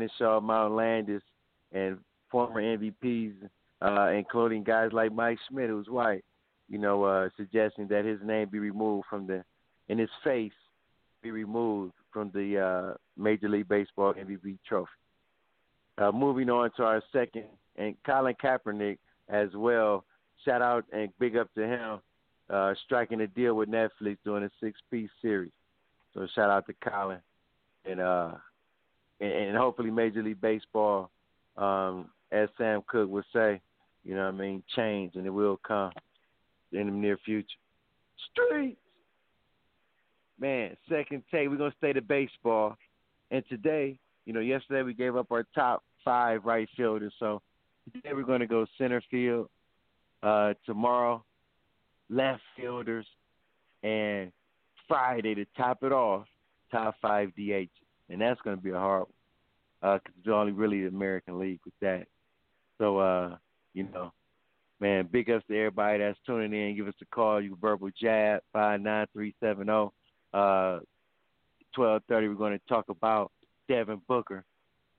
Kennesaw 0.00 0.40
Mount 0.40 0.74
Landis 0.74 1.22
and 1.72 1.98
former 2.30 2.62
MVPs, 2.62 3.34
uh, 3.82 4.08
including 4.08 4.62
guys 4.62 4.90
like 4.92 5.12
Mike 5.12 5.38
Schmidt, 5.48 5.68
who's 5.68 5.88
white, 5.88 6.24
you 6.68 6.78
know, 6.78 7.04
uh, 7.04 7.28
suggesting 7.36 7.88
that 7.88 8.04
his 8.04 8.18
name 8.22 8.48
be 8.48 8.58
removed 8.58 9.06
from 9.10 9.26
the, 9.26 9.44
and 9.88 9.98
his 9.98 10.08
face 10.24 10.52
be 11.22 11.30
removed 11.30 11.92
from 12.12 12.30
the 12.32 12.58
uh, 12.58 12.94
Major 13.16 13.48
League 13.48 13.68
Baseball 13.68 14.14
MVP 14.14 14.58
trophy. 14.66 14.90
Uh, 15.98 16.10
moving 16.12 16.48
on 16.48 16.70
to 16.76 16.82
our 16.82 17.02
second, 17.12 17.44
and 17.76 17.94
Colin 18.06 18.34
Kaepernick 18.42 18.98
as 19.28 19.48
well. 19.54 20.04
Shout 20.44 20.62
out 20.62 20.84
and 20.92 21.10
big 21.18 21.36
up 21.36 21.52
to 21.54 21.66
him, 21.66 21.98
uh, 22.48 22.74
striking 22.86 23.20
a 23.20 23.26
deal 23.26 23.54
with 23.54 23.68
Netflix 23.68 24.16
doing 24.24 24.44
a 24.44 24.50
six-piece 24.62 25.10
series. 25.20 25.52
So 26.14 26.26
shout 26.34 26.48
out 26.48 26.66
to 26.66 26.90
Colin, 26.90 27.20
and 27.84 28.00
uh, 28.00 28.32
and, 29.20 29.56
hopefully 29.56 29.90
Major 29.90 30.22
League 30.22 30.40
Baseball, 30.40 31.10
um, 31.56 32.10
as 32.32 32.48
Sam 32.56 32.82
Cooke 32.86 33.10
would 33.10 33.24
say, 33.32 33.60
you 34.04 34.14
know 34.14 34.24
what 34.24 34.34
I 34.34 34.38
mean, 34.38 34.62
change 34.74 35.14
and 35.16 35.26
it 35.26 35.30
will 35.30 35.58
come 35.58 35.92
in 36.72 36.86
the 36.86 36.92
near 36.92 37.18
future. 37.24 37.48
Streets. 38.32 38.78
Man, 40.38 40.76
second 40.88 41.22
take, 41.30 41.48
we're 41.48 41.56
gonna 41.56 41.74
stay 41.76 41.92
to 41.92 42.00
baseball. 42.00 42.76
And 43.30 43.44
today, 43.48 43.98
you 44.24 44.32
know, 44.32 44.40
yesterday 44.40 44.82
we 44.82 44.94
gave 44.94 45.16
up 45.16 45.30
our 45.30 45.46
top 45.54 45.84
five 46.04 46.44
right 46.44 46.68
fielders, 46.76 47.12
so 47.18 47.42
today 47.92 48.14
we're 48.14 48.22
gonna 48.22 48.46
go 48.46 48.66
center 48.78 49.02
field. 49.10 49.50
Uh 50.22 50.54
tomorrow, 50.64 51.22
left 52.08 52.42
fielders, 52.56 53.06
and 53.82 54.32
Friday 54.88 55.34
to 55.34 55.44
top 55.56 55.82
it 55.82 55.92
off, 55.92 56.26
top 56.70 56.94
five 57.02 57.30
DH. 57.36 57.70
And 58.10 58.20
that's 58.20 58.40
gonna 58.42 58.56
be 58.56 58.70
a 58.70 58.74
hard 58.74 59.02
one. 59.02 59.92
Uh, 59.92 59.98
it's 60.18 60.28
only 60.28 60.52
really 60.52 60.82
the 60.82 60.88
American 60.88 61.38
League 61.38 61.60
with 61.64 61.74
that. 61.80 62.06
So 62.78 62.98
uh, 62.98 63.36
you 63.72 63.84
know, 63.84 64.12
man, 64.80 65.08
big 65.10 65.30
ups 65.30 65.44
to 65.48 65.56
everybody 65.56 65.98
that's 65.98 66.18
tuning 66.26 66.52
in. 66.52 66.76
Give 66.76 66.88
us 66.88 66.94
a 67.00 67.06
call. 67.06 67.40
You 67.40 67.56
verbal 67.60 67.90
jab 68.00 68.42
five 68.52 68.80
nine 68.80 69.06
three 69.12 69.34
seven 69.40 69.66
zero. 69.66 69.92
Uh, 70.34 70.80
twelve 71.74 72.02
thirty. 72.08 72.28
We're 72.28 72.34
going 72.34 72.58
to 72.58 72.68
talk 72.68 72.88
about 72.88 73.30
Devin 73.68 74.00
Booker, 74.08 74.44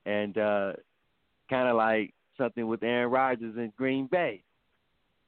and 0.06 0.36
uh, 0.38 0.72
kind 1.50 1.68
of 1.68 1.76
like 1.76 2.14
something 2.38 2.66
with 2.66 2.82
Aaron 2.82 3.10
Rodgers 3.10 3.56
in 3.56 3.72
Green 3.76 4.06
Bay. 4.06 4.42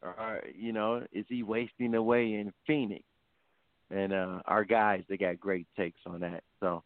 Or 0.03 0.43
you 0.57 0.73
know, 0.73 1.03
is 1.13 1.25
he 1.29 1.43
wasting 1.43 1.95
away 1.95 2.35
in 2.35 2.53
Phoenix? 2.67 3.05
And 3.91 4.13
uh, 4.13 4.41
our 4.47 4.65
guys, 4.65 5.05
they 5.09 5.17
got 5.17 5.39
great 5.39 5.67
takes 5.77 6.01
on 6.07 6.21
that. 6.21 6.43
So 6.61 6.83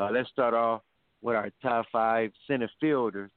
uh, 0.00 0.08
let's 0.10 0.30
start 0.30 0.54
off 0.54 0.82
with 1.22 1.36
our 1.36 1.50
top 1.62 1.86
five 1.92 2.30
center 2.46 2.70
fielders. 2.80 3.30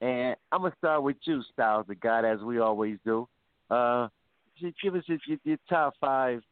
And 0.00 0.36
I'm 0.50 0.62
gonna 0.62 0.74
start 0.78 1.02
with 1.02 1.16
you, 1.24 1.42
Styles, 1.52 1.86
the 1.88 1.94
guy, 1.94 2.28
as 2.28 2.40
we 2.40 2.58
always 2.58 2.98
do. 3.04 3.28
Uh, 3.70 4.08
give 4.82 4.94
us 4.94 5.04
your, 5.06 5.18
your 5.44 5.56
top 5.68 5.94
five 6.00 6.42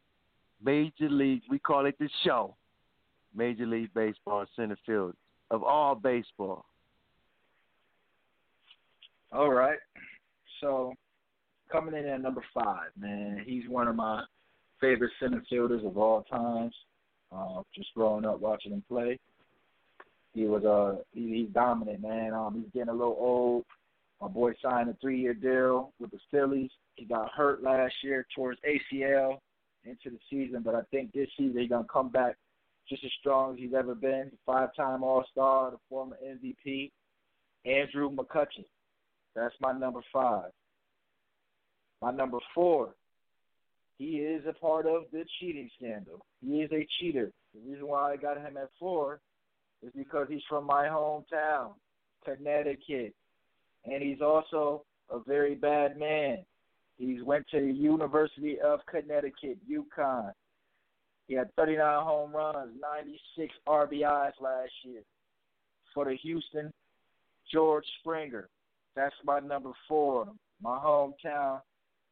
major 0.65 1.11
league. 1.11 1.43
We 1.51 1.59
call 1.59 1.87
it 1.87 1.97
the 1.99 2.09
show. 2.25 2.55
Major 3.35 3.67
League 3.67 3.95
Baseball 3.95 4.45
center 4.57 4.77
field 4.85 5.15
of 5.51 5.63
all 5.63 5.95
baseball. 5.95 6.65
All 9.33 9.51
right. 9.51 9.79
So 10.61 10.95
coming 11.71 11.95
in 11.95 12.07
at 12.07 12.21
number 12.21 12.43
five, 12.53 12.91
man, 12.99 13.43
he's 13.47 13.69
one 13.69 13.87
of 13.87 13.95
my 13.95 14.25
favorite 14.81 15.13
center 15.21 15.43
fielders 15.49 15.85
of 15.85 15.97
all 15.97 16.23
times. 16.25 16.75
Uh, 17.31 17.63
just 17.75 17.89
growing 17.95 18.25
up 18.25 18.41
watching 18.41 18.73
him 18.73 18.83
play, 18.89 19.17
he 20.35 20.45
was 20.45 20.65
uh 20.65 21.03
he, 21.13 21.41
he's 21.41 21.55
dominant, 21.55 22.03
man. 22.03 22.33
Um, 22.35 22.55
he's 22.55 22.73
getting 22.73 22.91
a 22.91 22.97
little 22.97 23.17
old. 23.19 23.65
My 24.21 24.29
boy 24.29 24.53
signed 24.63 24.91
a 24.91 24.97
three-year 25.01 25.35
deal 25.35 25.93
with 25.99 26.11
the 26.11 26.19
Phillies. 26.31 26.71
He 26.97 27.07
got 27.07 27.31
hurt 27.31 27.63
last 27.63 27.95
year 28.03 28.27
towards 28.35 28.61
ACL 28.61 29.39
into 29.85 30.11
the 30.11 30.19
season, 30.29 30.63
but 30.63 30.75
I 30.75 30.83
think 30.91 31.13
this 31.13 31.29
season 31.39 31.59
he's 31.59 31.71
gonna 31.71 31.87
come 31.91 32.11
back 32.11 32.37
just 32.89 33.05
as 33.05 33.11
strong 33.21 33.55
as 33.55 33.59
he's 33.59 33.73
ever 33.73 33.95
been. 33.95 34.31
Five-time 34.45 35.03
All-Star, 35.03 35.71
the 35.71 35.79
former 35.89 36.17
MVP, 36.27 36.91
Andrew 37.65 38.11
McCutchen. 38.11 38.65
That's 39.35 39.55
my 39.61 39.73
number 39.73 40.01
five. 40.13 40.51
My 42.03 42.11
number 42.11 42.39
four, 42.55 42.95
he 43.99 44.17
is 44.19 44.45
a 44.49 44.53
part 44.53 44.87
of 44.87 45.05
the 45.13 45.25
cheating 45.39 45.71
scandal. 45.79 46.25
He 46.45 46.63
is 46.63 46.71
a 46.73 46.87
cheater. 46.99 47.31
The 47.55 47.71
reason 47.71 47.87
why 47.87 48.13
I 48.13 48.17
got 48.17 48.39
him 48.39 48.57
at 48.57 48.71
four 48.79 49.21
is 49.83 49.93
because 49.97 50.27
he's 50.29 50.43
from 50.49 50.67
my 50.67 50.87
hometown, 50.87 51.73
Connecticut. 52.25 53.15
And 53.85 54.03
he's 54.03 54.21
also 54.21 54.85
a 55.11 55.19
very 55.27 55.55
bad 55.55 55.99
man. 55.99 56.39
He's 56.99 57.23
went 57.23 57.47
to 57.51 57.61
the 57.61 57.73
University 57.73 58.61
of 58.61 58.81
Connecticut, 58.87 59.59
UConn. 59.71 60.33
He 61.27 61.35
had 61.35 61.55
39 61.57 62.05
home 62.05 62.33
runs, 62.33 62.73
96 62.81 63.55
RBIs 63.67 64.33
last 64.41 64.73
year 64.83 65.03
for 65.95 66.05
the 66.05 66.17
Houston 66.17 66.73
George 67.53 67.85
Springer. 68.01 68.49
That's 68.97 69.15
my 69.25 69.41
number 69.41 69.71
four, 69.89 70.29
my 70.61 70.79
hometown 70.79 71.61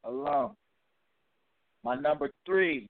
alum. 0.04 0.56
My 1.84 1.96
number 1.96 2.30
three, 2.46 2.88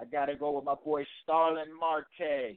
I 0.00 0.04
got 0.04 0.26
to 0.26 0.36
go 0.36 0.52
with 0.52 0.64
my 0.64 0.74
boy 0.74 1.04
Starling 1.22 1.72
Marte. 1.78 2.56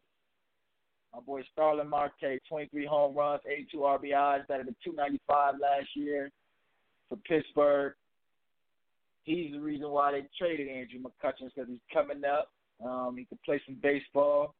My 1.13 1.19
boy 1.19 1.43
Starling 1.52 1.89
Marte, 1.89 2.39
23 2.47 2.86
home 2.86 3.15
runs, 3.15 3.41
82 3.45 3.78
RBIs, 3.78 4.47
batted 4.47 4.67
a 4.67 4.76
295 4.84 5.56
last 5.62 5.88
year 5.93 6.32
for 7.10 7.17
Pittsburgh. 7.17 7.93
he's 9.24 9.52
the 9.52 9.60
reason 9.60 9.89
why 9.89 10.12
they 10.13 10.26
traded 10.38 10.69
Andrew 10.69 11.00
McCutchen 11.00 11.50
because 11.54 11.69
he's 11.69 11.80
coming 11.93 12.24
up. 12.24 12.50
Um, 12.84 13.15
he 13.17 13.26
can 13.26 13.38
play 13.45 13.62
some 13.65 13.78
baseball. 13.82 14.56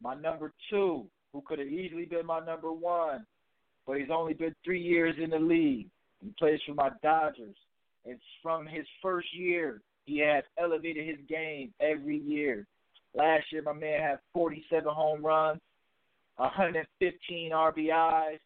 My 0.00 0.14
number 0.14 0.52
two, 0.70 1.06
who 1.32 1.42
could 1.44 1.58
have 1.58 1.68
easily 1.68 2.04
been 2.04 2.24
my 2.24 2.38
number 2.44 2.72
one, 2.72 3.26
but 3.86 3.98
he's 3.98 4.10
only 4.12 4.34
been 4.34 4.54
three 4.64 4.80
years 4.80 5.16
in 5.22 5.30
the 5.30 5.38
league. 5.38 5.88
He 6.22 6.32
plays 6.38 6.60
for 6.66 6.74
my 6.74 6.90
Dodgers. 7.02 7.56
And 8.06 8.18
from 8.42 8.66
his 8.66 8.86
first 9.02 9.28
year, 9.34 9.82
he 10.06 10.18
has 10.20 10.44
elevated 10.58 11.06
his 11.06 11.18
game 11.28 11.72
every 11.80 12.18
year. 12.18 12.66
Last 13.18 13.46
year, 13.50 13.62
my 13.62 13.72
man 13.72 14.00
had 14.00 14.18
47 14.32 14.88
home 14.88 15.26
runs, 15.26 15.60
115 16.36 17.50
RBIs. 17.50 18.38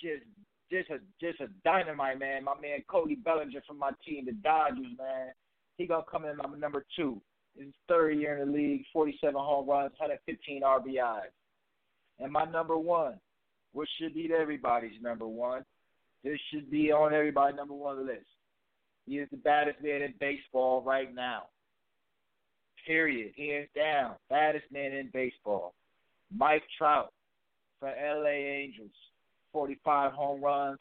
Just, 0.00 0.22
just 0.70 0.88
a, 0.90 0.98
just 1.20 1.40
a 1.40 1.48
dynamite 1.64 2.20
man. 2.20 2.44
My 2.44 2.54
man 2.60 2.78
Cody 2.88 3.16
Bellinger 3.16 3.60
from 3.66 3.80
my 3.80 3.90
team, 4.06 4.24
the 4.24 4.32
Dodgers, 4.32 4.86
man. 4.96 5.32
He 5.78 5.86
gonna 5.86 6.04
come 6.08 6.24
in 6.24 6.36
my 6.36 6.44
number 6.56 6.84
two. 6.94 7.20
His 7.58 7.68
third 7.88 8.12
year 8.12 8.38
in 8.38 8.52
the 8.52 8.56
league, 8.56 8.84
47 8.92 9.34
home 9.34 9.68
runs, 9.68 9.92
115 9.98 10.62
RBIs. 10.62 11.32
And 12.20 12.32
my 12.32 12.44
number 12.44 12.78
one, 12.78 13.18
which 13.72 13.88
should 13.98 14.14
be 14.14 14.30
everybody's 14.32 15.02
number 15.02 15.26
one, 15.26 15.64
this 16.22 16.38
should 16.52 16.70
be 16.70 16.92
on 16.92 17.12
everybody's 17.12 17.56
number 17.56 17.74
one 17.74 18.06
list. 18.06 18.26
He 19.06 19.18
is 19.18 19.28
the 19.32 19.38
baddest 19.38 19.82
man 19.82 20.02
in 20.02 20.14
baseball 20.20 20.82
right 20.82 21.12
now. 21.12 21.46
Period. 22.86 23.32
Hands 23.36 23.68
down. 23.74 24.14
Baddest 24.28 24.64
man 24.72 24.92
in 24.92 25.10
baseball. 25.12 25.74
Mike 26.34 26.62
Trout 26.78 27.12
for 27.78 27.88
LA 27.88 28.30
Angels. 28.30 28.90
45 29.52 30.12
home 30.12 30.42
runs, 30.42 30.78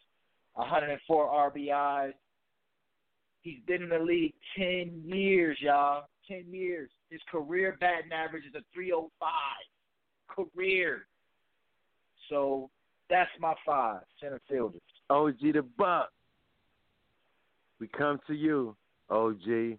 104 0.53 1.51
RBIs. 1.51 2.13
He's 3.41 3.59
been 3.67 3.83
in 3.83 3.89
the 3.89 3.99
league 3.99 4.33
10 4.57 5.03
years, 5.05 5.57
y'all. 5.59 6.05
10 6.27 6.45
years. 6.51 6.89
His 7.09 7.21
career 7.29 7.77
batting 7.79 8.11
average 8.11 8.45
is 8.45 8.55
a 8.55 8.63
305. 8.73 9.29
Career. 10.27 11.05
So 12.29 12.69
that's 13.09 13.29
my 13.39 13.53
five 13.65 14.01
center 14.21 14.39
fielders. 14.47 14.81
OG 15.09 15.39
the 15.41 15.65
Buck. 15.77 16.09
We 17.79 17.87
come 17.87 18.19
to 18.27 18.33
you, 18.33 18.75
OG. 19.09 19.77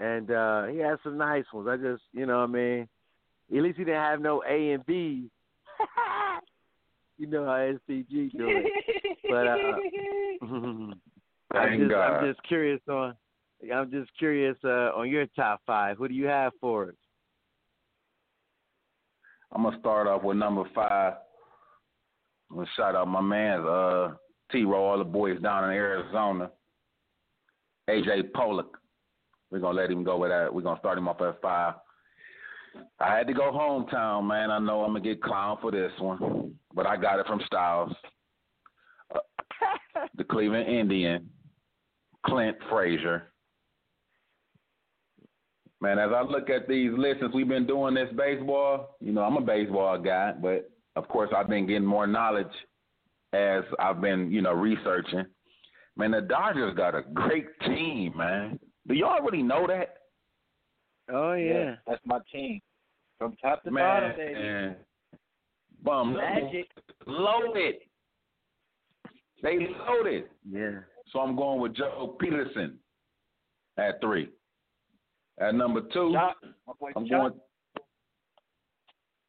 And 0.00 0.30
uh 0.30 0.66
he 0.66 0.78
has 0.78 0.98
some 1.02 1.16
nice 1.16 1.44
ones. 1.52 1.68
I 1.68 1.76
just 1.76 2.02
you 2.12 2.26
know 2.26 2.38
what 2.38 2.50
I 2.50 2.52
mean? 2.52 2.88
At 3.54 3.62
least 3.62 3.78
he 3.78 3.84
didn't 3.84 4.00
have 4.00 4.20
no 4.20 4.42
A 4.48 4.72
and 4.72 4.84
B. 4.86 5.30
you 7.18 7.26
know 7.26 7.44
how 7.44 7.52
STG 7.52 8.32
do 8.32 8.48
it. 8.48 8.72
But 9.30 9.46
uh 9.46 9.56
I'm 11.56 11.78
just 11.78 11.90
God. 11.90 12.12
I'm 12.12 12.26
just 12.26 12.42
curious 12.46 12.80
on 12.88 13.14
I'm 13.72 13.90
just 13.90 14.10
curious 14.18 14.56
uh 14.64 14.90
on 14.96 15.08
your 15.08 15.26
top 15.36 15.60
five. 15.66 15.98
Who 15.98 16.08
do 16.08 16.14
you 16.14 16.26
have 16.26 16.52
for 16.60 16.88
us? 16.88 16.94
I'm 19.52 19.62
gonna 19.62 19.78
start 19.78 20.06
off 20.08 20.22
with 20.22 20.36
number 20.36 20.64
five. 20.74 21.14
I'm 22.50 22.56
gonna 22.56 22.68
shout 22.76 22.94
out 22.96 23.08
my 23.08 23.20
man, 23.20 23.60
uh, 23.66 24.14
T 24.50 24.64
Row, 24.64 24.84
all 24.84 24.98
the 24.98 25.04
boys 25.04 25.40
down 25.40 25.64
in 25.64 25.70
Arizona. 25.70 26.50
AJ 27.88 28.32
Pollock. 28.32 28.78
We're 29.54 29.60
gonna 29.60 29.78
let 29.80 29.88
him 29.88 30.02
go 30.02 30.16
with 30.16 30.30
that. 30.30 30.52
We're 30.52 30.62
gonna 30.62 30.80
start 30.80 30.98
him 30.98 31.06
off 31.06 31.20
at 31.20 31.40
five. 31.40 31.74
I 32.98 33.16
had 33.16 33.28
to 33.28 33.32
go 33.32 33.52
hometown, 33.52 34.26
man. 34.26 34.50
I 34.50 34.58
know 34.58 34.82
I'm 34.82 34.94
gonna 34.94 35.00
get 35.00 35.22
clowned 35.22 35.60
for 35.60 35.70
this 35.70 35.92
one, 36.00 36.56
but 36.74 36.88
I 36.88 36.96
got 36.96 37.20
it 37.20 37.26
from 37.28 37.40
Styles. 37.46 37.92
Uh, 39.14 39.20
the 40.16 40.24
Cleveland 40.24 40.68
Indian, 40.68 41.30
Clint 42.26 42.56
Frazier. 42.68 43.32
Man, 45.80 46.00
as 46.00 46.10
I 46.12 46.22
look 46.22 46.50
at 46.50 46.66
these 46.66 46.90
lists, 46.98 47.20
since 47.20 47.32
we've 47.32 47.46
been 47.46 47.68
doing 47.68 47.94
this 47.94 48.12
baseball, 48.16 48.96
you 49.00 49.12
know, 49.12 49.22
I'm 49.22 49.36
a 49.36 49.40
baseball 49.40 49.96
guy, 49.98 50.32
but 50.32 50.68
of 50.96 51.06
course 51.06 51.30
I've 51.36 51.48
been 51.48 51.68
getting 51.68 51.86
more 51.86 52.08
knowledge 52.08 52.46
as 53.32 53.62
I've 53.78 54.00
been, 54.00 54.32
you 54.32 54.42
know, 54.42 54.52
researching. 54.52 55.26
Man, 55.96 56.10
the 56.10 56.22
Dodgers 56.22 56.74
got 56.74 56.96
a 56.96 57.02
great 57.02 57.46
team, 57.60 58.16
man. 58.16 58.58
Do 58.86 58.94
y'all 58.94 59.22
really 59.22 59.42
know 59.42 59.66
that? 59.66 59.96
Oh 61.12 61.32
yeah. 61.34 61.76
That's 61.86 62.00
my 62.04 62.18
team. 62.32 62.60
From 63.18 63.36
top 63.42 63.62
to 63.64 63.70
Man, 63.70 63.82
bottom, 63.84 64.16
baby. 64.16 64.34
man. 64.34 64.76
Bum 65.82 66.14
Magic. 66.14 66.68
loaded. 67.06 67.76
They 69.42 69.68
loaded. 69.86 70.24
Yeah. 70.50 70.80
So 71.12 71.20
I'm 71.20 71.36
going 71.36 71.60
with 71.60 71.76
Joe 71.76 72.16
Peterson 72.18 72.78
at 73.76 74.00
three. 74.00 74.30
At 75.38 75.54
number 75.54 75.82
two, 75.92 76.12
Jock, 76.12 76.36
my 76.66 76.72
boy 76.80 76.90
I'm 76.96 77.06
Jock. 77.06 77.20
going. 77.20 77.32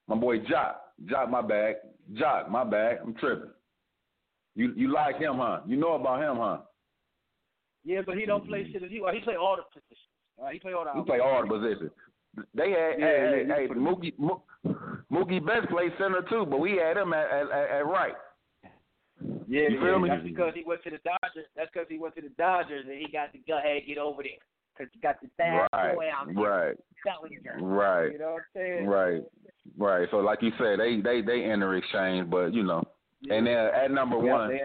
My 0.07 0.15
boy 0.15 0.37
Jock, 0.39 0.81
Jock, 1.07 1.29
my 1.29 1.41
bag. 1.41 1.75
Jock, 2.13 2.49
my 2.49 2.63
bag. 2.63 2.97
I'm 3.03 3.15
tripping. 3.15 3.49
You 4.55 4.73
you 4.75 4.93
like 4.93 5.17
him, 5.17 5.37
huh? 5.37 5.61
You 5.67 5.75
know 5.77 5.93
about 5.93 6.21
him, 6.21 6.37
huh? 6.37 6.59
Yeah, 7.85 8.01
but 8.05 8.17
he 8.17 8.25
don't 8.25 8.45
play 8.47 8.69
shit. 8.71 8.81
He 8.81 8.95
he 9.13 9.19
play 9.21 9.35
all 9.35 9.55
the 9.55 9.63
positions. 9.71 10.09
Uh, 10.41 10.49
he 10.49 10.59
play 10.59 10.73
all 10.73 10.83
the. 10.83 10.99
He 10.99 11.05
play 11.05 11.19
all 11.19 11.41
the 11.41 11.47
positions. 11.47 11.91
They 12.53 12.71
had 12.71 12.99
Yeah, 12.99 13.05
hey, 13.05 13.45
yeah, 13.47 13.55
hey, 13.55 13.67
hey, 13.67 13.73
Mookie 13.73 14.13
Mookie 15.11 15.45
Betts 15.45 15.67
played 15.69 15.93
center 15.97 16.21
too, 16.29 16.45
but 16.49 16.59
we 16.59 16.77
had 16.77 16.97
him 16.97 17.13
at 17.13 17.29
at, 17.31 17.51
at, 17.51 17.85
right. 17.85 18.13
Yeah, 19.47 19.69
You 19.69 19.79
feel 19.79 19.91
yeah, 19.91 19.97
me? 19.99 20.09
That's 20.09 20.23
because 20.23 20.53
he 20.55 20.63
went 20.65 20.83
to 20.83 20.89
the 20.89 20.99
Dodgers. 21.05 21.45
That's 21.55 21.69
because 21.71 21.87
he 21.89 21.97
went 21.97 22.15
to 22.15 22.21
the 22.21 22.29
Dodgers 22.37 22.85
and 22.89 22.97
he 22.99 23.07
got 23.11 23.31
to 23.31 23.37
go 23.47 23.57
ahead 23.57 23.77
and 23.77 23.87
get 23.87 23.97
over 23.97 24.23
there. 24.23 24.41
Because 24.75 24.91
he 24.93 24.99
got 24.99 25.21
the 25.21 25.29
fast 25.37 25.69
Right, 25.71 25.95
boy 25.95 26.05
out 26.13 26.25
there. 26.27 26.35
right, 26.35 26.75
you. 27.29 27.65
right, 27.65 28.11
You 28.11 28.19
know 28.19 28.33
what 28.33 28.41
I'm 28.41 28.43
saying? 28.53 28.87
right, 28.87 29.21
right. 29.77 30.07
So 30.11 30.17
like 30.17 30.41
you 30.41 30.51
said, 30.57 30.79
they 30.79 30.99
they 30.99 31.21
they 31.21 31.45
enter 31.45 31.75
exchange, 31.75 32.29
but 32.29 32.53
you 32.53 32.63
know, 32.63 32.83
Yeah. 33.21 33.35
and 33.35 33.47
then 33.47 33.55
at 33.57 33.91
number 33.91 34.17
Yeah, 34.21 34.33
one. 34.33 34.59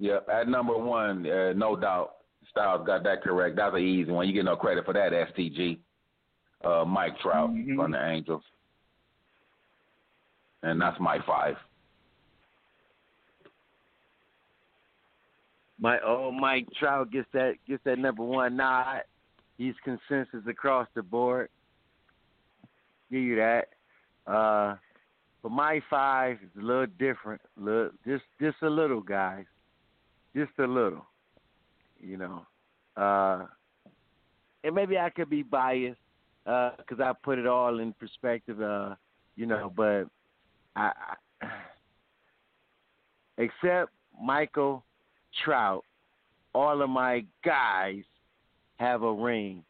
Yep, 0.00 0.28
at 0.32 0.48
number 0.48 0.76
one, 0.76 1.26
uh, 1.30 1.52
no 1.52 1.76
doubt, 1.76 2.16
Styles 2.50 2.86
got 2.86 3.04
that 3.04 3.22
correct. 3.22 3.56
That's 3.56 3.74
an 3.74 3.82
easy 3.82 4.10
one. 4.10 4.26
You 4.26 4.32
get 4.32 4.46
no 4.46 4.56
credit 4.56 4.86
for 4.86 4.94
that, 4.94 5.12
STG. 5.12 5.78
Uh, 6.64 6.84
Mike 6.86 7.18
Trout 7.20 7.50
Mhm. 7.50 7.76
from 7.76 7.92
the 7.92 8.04
Angels, 8.04 8.42
and 10.62 10.80
that's 10.80 10.98
my 10.98 11.20
five. 11.20 11.56
My 15.78 16.00
old 16.00 16.34
Mike 16.34 16.70
Trout 16.78 17.10
gets 17.10 17.30
that 17.32 17.62
gets 17.66 17.82
that 17.84 17.98
number 17.98 18.22
one 18.22 18.56
nod. 18.56 19.04
He's 19.58 19.78
consensus 19.80 20.46
across 20.46 20.88
the 20.94 21.02
board. 21.02 21.50
Give 23.10 23.20
you 23.22 23.36
that. 23.36 23.68
Uh, 24.26 24.76
but 25.42 25.52
my 25.52 25.80
five 25.90 26.42
is 26.42 26.56
a 26.56 26.64
little 26.64 26.86
different. 26.86 27.42
Look, 27.56 27.92
just 28.04 28.24
just 28.38 28.60
a 28.62 28.68
little, 28.70 29.00
guys. 29.00 29.46
Just 30.34 30.52
a 30.58 30.66
little. 30.66 31.06
You 32.00 32.16
know. 32.16 32.46
Uh, 32.96 33.46
and 34.64 34.74
maybe 34.74 34.98
I 34.98 35.10
could 35.10 35.30
be 35.30 35.42
biased 35.42 35.98
because 36.44 37.00
I 37.00 37.12
put 37.22 37.38
it 37.38 37.46
all 37.46 37.80
in 37.80 37.92
perspective. 37.94 38.60
Uh, 38.60 38.94
you 39.36 39.46
know, 39.46 39.72
but 39.74 40.04
I, 40.76 40.92
I 41.40 41.46
except 43.38 43.90
Michael 44.20 44.84
Trout, 45.44 45.84
all 46.54 46.82
of 46.82 46.90
my 46.90 47.24
guys 47.44 48.02
have 48.76 49.02
a 49.02 49.12
ring 49.12 49.62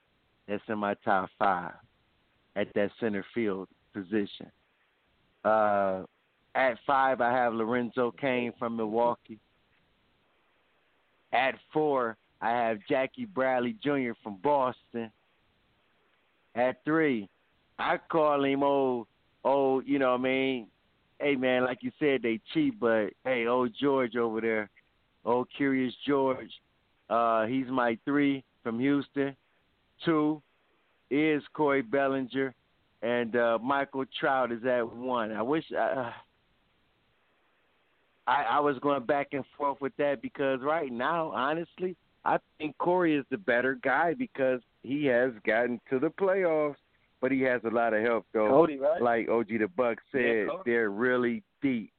that's 0.49 0.63
in 0.69 0.79
my 0.79 0.95
top 1.05 1.31
five 1.39 1.73
at 2.57 2.69
that 2.75 2.91
center 2.99 3.25
field 3.35 3.69
position. 3.93 4.51
Uh, 5.45 6.03
at 6.55 6.77
five, 6.87 7.21
I 7.21 7.33
have 7.33 7.55
Lorenzo 7.55 8.13
Cain 8.21 8.53
from 8.59 8.77
Milwaukee. 8.77 9.39
At 11.33 11.55
four, 11.73 12.17
I 12.41 12.51
have 12.51 12.79
Jackie 12.89 13.27
Bradley 13.27 13.77
Jr. 13.83 14.13
from 14.23 14.37
Boston. 14.43 15.11
At 16.55 16.85
three, 16.85 17.29
I 17.79 17.99
call 18.11 18.45
him 18.45 18.63
old, 18.63 19.07
old, 19.45 19.87
you 19.87 19.99
know 19.99 20.13
what 20.13 20.21
I 20.21 20.25
mean? 20.25 20.67
Hey, 21.21 21.37
man, 21.37 21.65
like 21.65 21.79
you 21.83 21.93
said, 21.99 22.23
they 22.23 22.41
cheap, 22.53 22.81
but 22.81 23.11
hey, 23.25 23.47
old 23.47 23.73
George 23.81 24.17
over 24.17 24.41
there, 24.41 24.71
old 25.25 25.49
Curious 25.57 25.95
George, 26.07 26.51
uh, 27.09 27.47
he's 27.47 27.67
my 27.69 27.99
three 28.05 28.43
from 28.63 28.81
Houston. 28.81 29.37
Two 30.05 30.43
is 31.11 31.43
Corey 31.53 31.83
Bellinger, 31.83 32.55
and 33.03 33.37
uh, 33.37 33.59
Michael 33.63 34.05
Trout 34.19 34.51
is 34.51 34.65
at 34.65 34.91
one. 34.91 35.33
I 35.33 35.43
wish 35.43 35.65
uh, 35.79 36.11
I, 38.27 38.45
I 38.51 38.61
was 38.61 38.79
going 38.79 39.05
back 39.05 39.29
and 39.33 39.45
forth 39.57 39.81
with 39.81 39.97
that 39.97 40.23
because 40.23 40.61
right 40.63 40.93
now, 40.93 41.31
honestly, 41.31 41.97
I 42.25 42.39
think 42.59 42.77
Corey 42.79 43.17
is 43.17 43.25
the 43.31 43.39
better 43.39 43.75
guy 43.83 44.15
because 44.15 44.61
he 44.83 45.07
has 45.07 45.33
gotten 45.47 45.81
to 45.91 45.99
the 45.99 46.09
playoffs, 46.09 46.77
but 47.21 47.33
he 47.33 47.41
has 47.43 47.63
a 47.65 47.71
lot 47.71 47.95
of 47.95 48.03
help 48.03 48.27
though. 48.33 48.49
Cody, 48.49 48.79
right? 48.79 49.01
Like 49.01 49.29
OG 49.29 49.49
the 49.49 49.69
Buck 49.75 49.99
said, 50.13 50.21
Yeah, 50.21 50.47
they're 50.65 50.91
really 50.91 51.43
deep. 51.63 51.93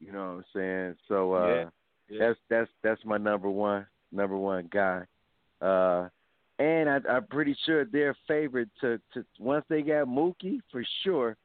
You 0.00 0.12
know 0.12 0.18
what 0.18 0.26
I'm 0.26 0.44
saying? 0.54 0.96
So 1.08 1.34
uh 1.34 1.46
Yeah, 1.46 1.64
yeah. 2.08 2.18
that's 2.18 2.38
that's 2.48 2.70
that's 2.82 3.04
my 3.04 3.18
number 3.18 3.50
one 3.50 3.86
number 4.12 4.36
one 4.36 4.68
guy. 4.72 5.04
Uh, 5.60 6.08
and 6.58 6.88
I, 6.88 6.98
I'm 7.08 7.26
pretty 7.26 7.56
sure 7.64 7.84
they're 7.84 8.16
favored 8.26 8.70
to, 8.80 9.00
to 9.14 9.24
once 9.38 9.64
they 9.68 9.82
got 9.82 10.06
Mookie 10.06 10.60
for 10.70 10.84
sure, 11.04 11.36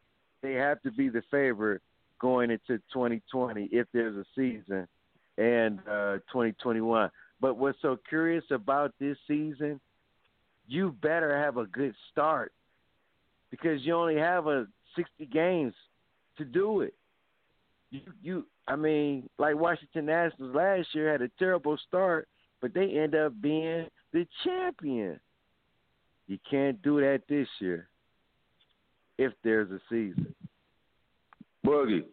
they 0.41 0.53
have 0.53 0.81
to 0.83 0.91
be 0.91 1.09
the 1.09 1.23
favorite 1.31 1.81
going 2.19 2.51
into 2.51 2.77
2020 2.93 3.69
if 3.71 3.87
there's 3.93 4.15
a 4.15 4.25
season 4.35 4.87
and 5.37 5.79
uh, 5.89 6.17
2021. 6.31 7.09
But 7.41 7.57
what's 7.57 7.81
so 7.81 7.97
curious 8.07 8.43
about 8.51 8.93
this 8.99 9.17
season, 9.27 9.79
you 10.67 10.95
better 11.01 11.37
have 11.37 11.57
a 11.57 11.65
good 11.65 11.93
start 12.11 12.51
because 13.51 13.81
you 13.83 13.93
only 13.93 14.17
have 14.17 14.47
a 14.47 14.67
60 14.95 15.25
games 15.27 15.73
to 16.37 16.45
do 16.45 16.81
it. 16.81 16.93
You, 17.91 18.01
you, 18.21 18.45
I 18.67 18.75
mean, 18.75 19.29
like 19.37 19.55
Washington 19.55 20.05
Nationals 20.05 20.55
last 20.55 20.87
year 20.93 21.11
had 21.11 21.21
a 21.21 21.29
terrible 21.37 21.77
start, 21.87 22.27
but 22.61 22.73
they 22.73 22.97
end 22.97 23.15
up 23.15 23.33
being 23.41 23.87
the 24.11 24.25
champion. 24.43 25.19
You 26.27 26.39
can't 26.49 26.81
do 26.81 26.99
that 27.01 27.23
this 27.29 27.47
year 27.59 27.87
if 29.17 29.33
there's 29.43 29.69
a 29.71 29.79
season. 29.89 30.33
Boogie. 31.65 32.03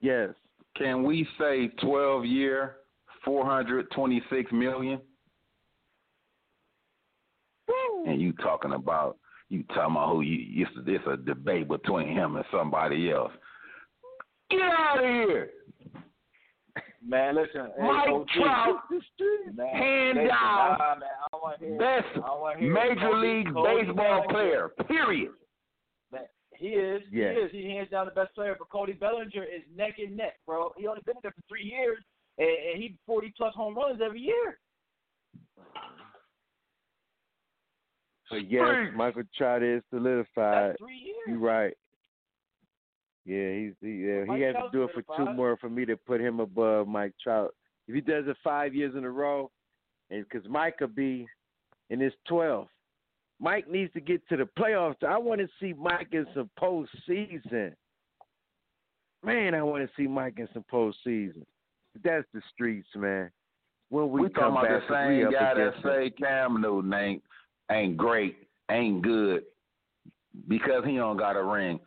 Yes. 0.00 0.30
Can 0.76 1.04
we 1.04 1.26
say 1.38 1.68
12 1.80 2.24
year, 2.24 2.76
426 3.24 4.52
million? 4.52 5.00
Woo. 7.68 8.04
And 8.06 8.20
you 8.20 8.32
talking 8.34 8.72
about 8.72 9.16
you 9.48 9.62
talking 9.68 9.96
about 9.96 10.10
who 10.10 10.20
you 10.22 10.66
it's, 10.66 10.70
it's 10.86 11.04
a 11.06 11.16
debate 11.16 11.68
between 11.68 12.08
him 12.08 12.36
and 12.36 12.44
somebody 12.50 13.10
else. 13.10 13.32
Get 14.50 14.60
out 14.60 14.98
of 14.98 15.04
here. 15.04 15.50
Man, 17.06 17.36
listen. 17.36 17.70
Mike 17.80 18.08
OG, 18.08 18.26
Trout, 18.34 18.76
man, 19.54 19.76
hands 19.76 20.16
listen, 20.16 20.28
down, 20.28 20.78
nah, 20.78 20.94
man, 20.94 21.02
I 21.02 21.26
don't 21.32 21.42
wanna 21.42 21.56
hear, 21.60 21.78
best 21.78 22.06
I 22.14 22.26
don't 22.26 22.40
wanna 22.40 22.58
hear 22.60 22.72
Major 22.72 23.18
League 23.18 23.54
Baseball 23.54 24.24
player. 24.28 24.70
Period. 24.88 25.30
He 26.58 26.68
is. 26.68 27.02
Yes. 27.10 27.34
He 27.36 27.58
is. 27.58 27.64
He 27.64 27.70
hands 27.70 27.90
down 27.90 28.06
the 28.06 28.12
best 28.12 28.34
player. 28.34 28.56
But 28.58 28.68
Cody 28.70 28.92
Bellinger 28.92 29.44
is 29.44 29.62
neck 29.76 29.94
and 29.98 30.16
neck, 30.16 30.34
bro. 30.46 30.72
He 30.76 30.86
only 30.86 31.02
been 31.04 31.16
there 31.22 31.32
for 31.32 31.42
three 31.48 31.64
years, 31.64 31.98
and, 32.38 32.48
and 32.48 32.82
he 32.82 32.96
forty 33.06 33.32
plus 33.36 33.54
home 33.54 33.76
runs 33.76 34.00
every 34.04 34.20
year. 34.20 34.58
But 38.30 38.50
yes, 38.50 38.92
Michael 38.96 39.22
Trout 39.36 39.62
is 39.62 39.82
solidified. 39.90 40.70
That's 40.70 40.78
three 40.78 40.96
years. 40.96 41.16
You're 41.26 41.38
right. 41.38 41.74
Yeah, 43.26 43.52
he's 43.52 43.72
he, 43.80 44.06
yeah, 44.06 44.24
he 44.34 44.42
has 44.42 44.54
to 44.54 44.68
do 44.72 44.84
it 44.84 44.90
for 44.92 45.16
two 45.16 45.32
more 45.32 45.56
for 45.56 45.70
me 45.70 45.84
to 45.86 45.96
put 45.96 46.20
him 46.20 46.40
above 46.40 46.88
Mike 46.88 47.14
Trout. 47.22 47.54
If 47.86 47.94
he 47.94 48.00
does 48.00 48.24
it 48.26 48.36
five 48.42 48.74
years 48.74 48.94
in 48.96 49.04
a 49.04 49.10
row, 49.10 49.50
and 50.10 50.26
because 50.28 50.48
Mike 50.48 50.78
could 50.78 50.94
be 50.94 51.26
in 51.90 52.00
his 52.00 52.12
12th, 52.30 52.68
Mike 53.40 53.70
needs 53.70 53.92
to 53.94 54.00
get 54.00 54.26
to 54.28 54.36
the 54.36 54.48
playoffs. 54.58 55.02
I 55.06 55.18
want 55.18 55.40
to 55.40 55.48
see 55.60 55.72
Mike 55.72 56.08
in 56.12 56.26
some 56.34 56.50
postseason. 56.58 57.72
Man, 59.24 59.54
I 59.54 59.62
want 59.62 59.82
to 59.84 59.90
see 59.96 60.06
Mike 60.06 60.38
in 60.38 60.48
some 60.52 60.64
postseason. 60.72 61.44
That's 62.02 62.26
the 62.32 62.42
streets, 62.52 62.88
man. 62.94 63.30
When 63.90 64.10
we, 64.10 64.22
We, 64.22 64.28
come 64.30 64.54
talking 64.54 64.68
about 64.68 64.88
the 64.88 64.94
same 64.94 65.32
guy 65.32 65.54
that 65.54 65.74
say 65.82 66.10
Cam 66.10 66.60
Newton 66.60 66.92
ain't 66.92 67.22
ain't 67.70 67.96
great, 67.96 68.36
ain't 68.70 69.02
good 69.02 69.42
because 70.48 70.84
he 70.84 70.96
don't 70.96 71.16
got 71.16 71.36
a 71.36 71.42
ring. 71.42 71.78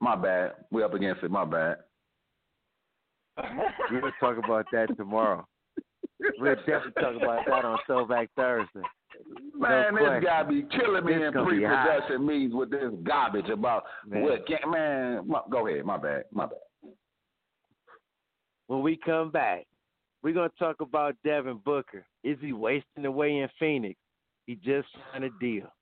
My 0.00 0.16
bad. 0.16 0.52
We 0.70 0.82
up 0.82 0.94
against 0.94 1.22
it. 1.22 1.30
My 1.30 1.44
bad. 1.44 1.78
We're 3.90 4.00
gonna 4.00 4.12
talk 4.20 4.36
about 4.42 4.66
that 4.72 4.96
tomorrow. 4.96 5.46
We'll 6.38 6.56
definitely 6.56 7.02
talk 7.02 7.16
about 7.16 7.44
that 7.46 7.64
on 7.64 7.78
Throwback 7.86 8.30
Thursday. 8.36 8.82
Man, 9.54 9.94
no 9.94 10.14
this 10.14 10.24
guy 10.24 10.42
be 10.42 10.62
killing 10.70 11.04
me 11.04 11.14
This 11.14 11.22
in 11.28 11.32
gonna 11.32 11.50
be 11.50 11.62
hot. 11.64 11.86
pre-production 11.86 12.26
meetings 12.26 12.54
with 12.54 12.70
this 12.70 12.92
garbage 13.04 13.48
about 13.48 13.84
Man. 14.06 14.22
what 14.22 14.46
can 14.46 14.70
man. 14.70 15.28
Go 15.50 15.66
ahead. 15.66 15.84
My 15.84 15.96
bad. 15.96 16.24
My 16.32 16.46
bad. 16.46 16.58
When 18.66 18.82
we 18.82 18.96
come 18.96 19.30
back, 19.30 19.66
we're 20.22 20.34
gonna 20.34 20.50
talk 20.58 20.80
about 20.80 21.14
Devin 21.24 21.58
Booker. 21.64 22.04
Is 22.24 22.38
he 22.40 22.52
wasting 22.52 23.06
away 23.06 23.38
in 23.38 23.48
Phoenix? 23.58 23.98
He 24.46 24.56
just 24.56 24.88
signed 25.12 25.24
a 25.24 25.30
deal. 25.40 25.72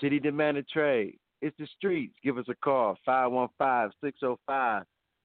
Should 0.00 0.12
he 0.12 0.18
demand 0.18 0.56
a 0.58 0.62
trade? 0.62 1.18
It's 1.40 1.56
the 1.58 1.66
streets. 1.76 2.14
Give 2.22 2.38
us 2.38 2.46
a 2.48 2.54
call, 2.54 2.96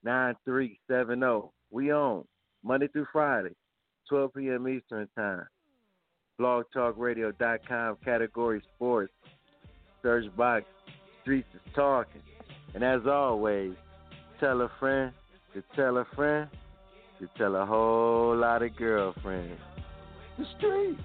515-605-9370. 0.06 1.50
We 1.70 1.92
on 1.92 2.24
Monday 2.64 2.88
through 2.88 3.08
Friday, 3.12 3.56
12 4.10 4.34
p.m. 4.36 4.68
Eastern 4.68 5.08
Time. 5.16 5.46
BlogTalkRadio.com, 6.39 7.97
category 8.04 8.62
sports. 8.76 9.13
Search 10.02 10.26
box, 10.36 10.65
streets 11.21 11.47
is 11.54 11.62
talking. 11.76 12.21
And 12.73 12.84
as 12.84 13.02
always, 13.08 13.73
tell 14.39 14.62
a 14.62 14.71
friend 14.80 15.12
to 15.54 15.63
tell 15.76 15.97
a 15.97 16.06
friend 16.15 16.50
to 17.19 17.28
tell 17.38 17.56
a 17.56 17.65
whole 17.65 18.38
lot 18.38 18.62
of 18.62 18.76
girlfriends. 18.76 19.60
The 20.38 20.45
street. 20.58 20.97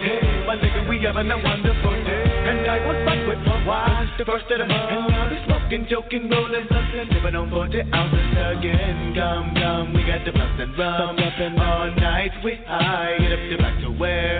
Hey, 0.00 0.44
my 0.46 0.56
nigga, 0.56 0.88
we 0.88 1.02
having 1.02 1.30
a 1.30 1.42
wonderful 1.42 2.04
day. 2.04 2.27
And 2.48 2.64
I 2.64 2.80
was 2.80 2.96
back 3.04 3.20
with 3.28 3.44
my 3.44 3.60
wife, 3.68 4.08
the 4.16 4.24
first 4.24 4.48
of 4.48 4.56
the 4.56 4.64
month. 4.64 4.88
And 4.88 5.12
now 5.12 5.28
we 5.28 5.36
smoking, 5.44 5.84
joking, 5.84 6.30
rolling, 6.30 6.64
and 6.64 7.10
living 7.12 7.36
on 7.36 7.50
40 7.50 7.92
ounces 7.92 8.32
again. 8.56 9.12
Come, 9.12 9.52
come, 9.52 9.92
we 9.92 10.00
got 10.08 10.24
the 10.24 10.32
blunts 10.32 10.56
and 10.56 10.72
rum. 10.78 11.20
All 11.60 11.92
night 12.00 12.32
we 12.42 12.56
high, 12.64 13.20
get 13.20 13.32
up 13.36 13.44
to 13.52 13.58
back 13.58 13.76
to 13.82 13.90
where. 14.00 14.37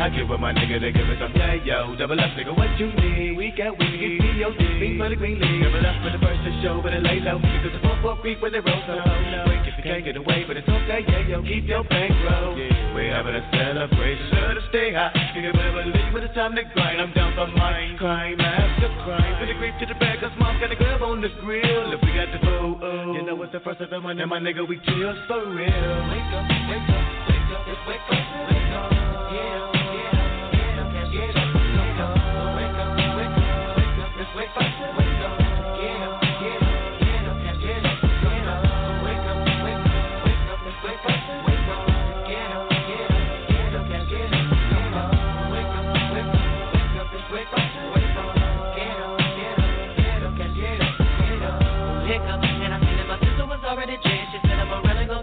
I 0.00 0.08
give 0.08 0.32
with 0.32 0.40
my 0.40 0.48
nigga 0.56 0.80
to 0.80 0.88
give 0.96 1.04
us 1.12 1.20
some 1.20 1.36
yeah, 1.36 1.60
yo. 1.60 1.92
Double 1.92 2.16
up, 2.16 2.32
nigga, 2.32 2.56
what 2.56 2.72
you 2.80 2.88
need? 2.88 3.36
We 3.36 3.52
got 3.52 3.76
weed, 3.76 4.00
get 4.00 4.32
D.O.D. 4.32 4.56
Speak 4.80 4.96
for 4.96 5.12
the 5.12 5.16
green 5.16 5.36
league. 5.36 5.60
Double 5.60 5.84
up 5.84 6.00
for 6.00 6.08
the 6.08 6.16
first 6.24 6.40
to 6.40 6.50
show, 6.64 6.80
but 6.80 6.96
it 6.96 7.04
lay 7.04 7.20
low. 7.20 7.36
Because 7.36 7.76
the 7.76 7.84
4-4 7.84 8.20
creep 8.24 8.40
when 8.40 8.48
they 8.56 8.64
roll 8.64 8.80
so 8.88 8.96
low. 8.96 9.44
Quick 9.44 9.68
if 9.68 9.76
you 9.76 9.84
can't 9.84 10.00
get 10.00 10.16
away, 10.16 10.48
but 10.48 10.56
it's 10.56 10.64
okay, 10.64 11.04
yeah, 11.04 11.28
yo. 11.28 11.44
Keep 11.44 11.68
your 11.68 11.84
bankroll. 11.84 12.56
We're 12.96 13.12
having 13.12 13.36
a 13.36 13.44
celebration, 13.52 14.24
sure 14.32 14.56
to 14.56 14.64
stay 14.72 14.96
high. 14.96 15.12
You 15.36 15.44
can 15.44 15.52
better 15.52 15.84
believe 15.84 16.16
when 16.16 16.24
it's 16.24 16.32
time 16.32 16.56
to 16.56 16.64
grind. 16.72 16.96
I'm 16.96 17.12
down 17.12 17.36
for 17.36 17.52
mine, 17.52 18.00
crime 18.00 18.40
after 18.40 18.88
crime. 19.04 19.36
For 19.36 19.44
the 19.52 19.56
creep 19.60 19.76
to 19.84 19.86
the 19.86 20.00
back, 20.00 20.24
cause 20.24 20.32
mom's 20.40 20.64
got 20.64 20.72
a 20.72 20.80
grub 20.80 21.04
on 21.04 21.20
the 21.20 21.28
grill. 21.44 21.92
If 21.92 22.00
we 22.00 22.16
got 22.16 22.32
the 22.32 22.40
food, 22.40 22.80
you 23.12 23.20
know 23.20 23.36
it's 23.44 23.52
the 23.52 23.60
first 23.60 23.84
of 23.84 23.92
the 23.92 24.00
month, 24.00 24.16
and 24.16 24.32
my 24.32 24.40
nigga, 24.40 24.64
we 24.64 24.80
chill 24.80 25.12
for 25.28 25.44
real. 25.44 25.68
Wake 26.08 26.32
up, 26.32 26.48
wake 26.72 26.88
up, 26.88 27.04
wake 27.28 27.52
up, 27.52 27.68
wake 27.68 28.00
up, 28.00 28.24
wake 28.48 28.72
up. 28.80 28.96
Yeah, 29.30 29.44
yeah, 29.44 29.70
yeah, 29.76 29.79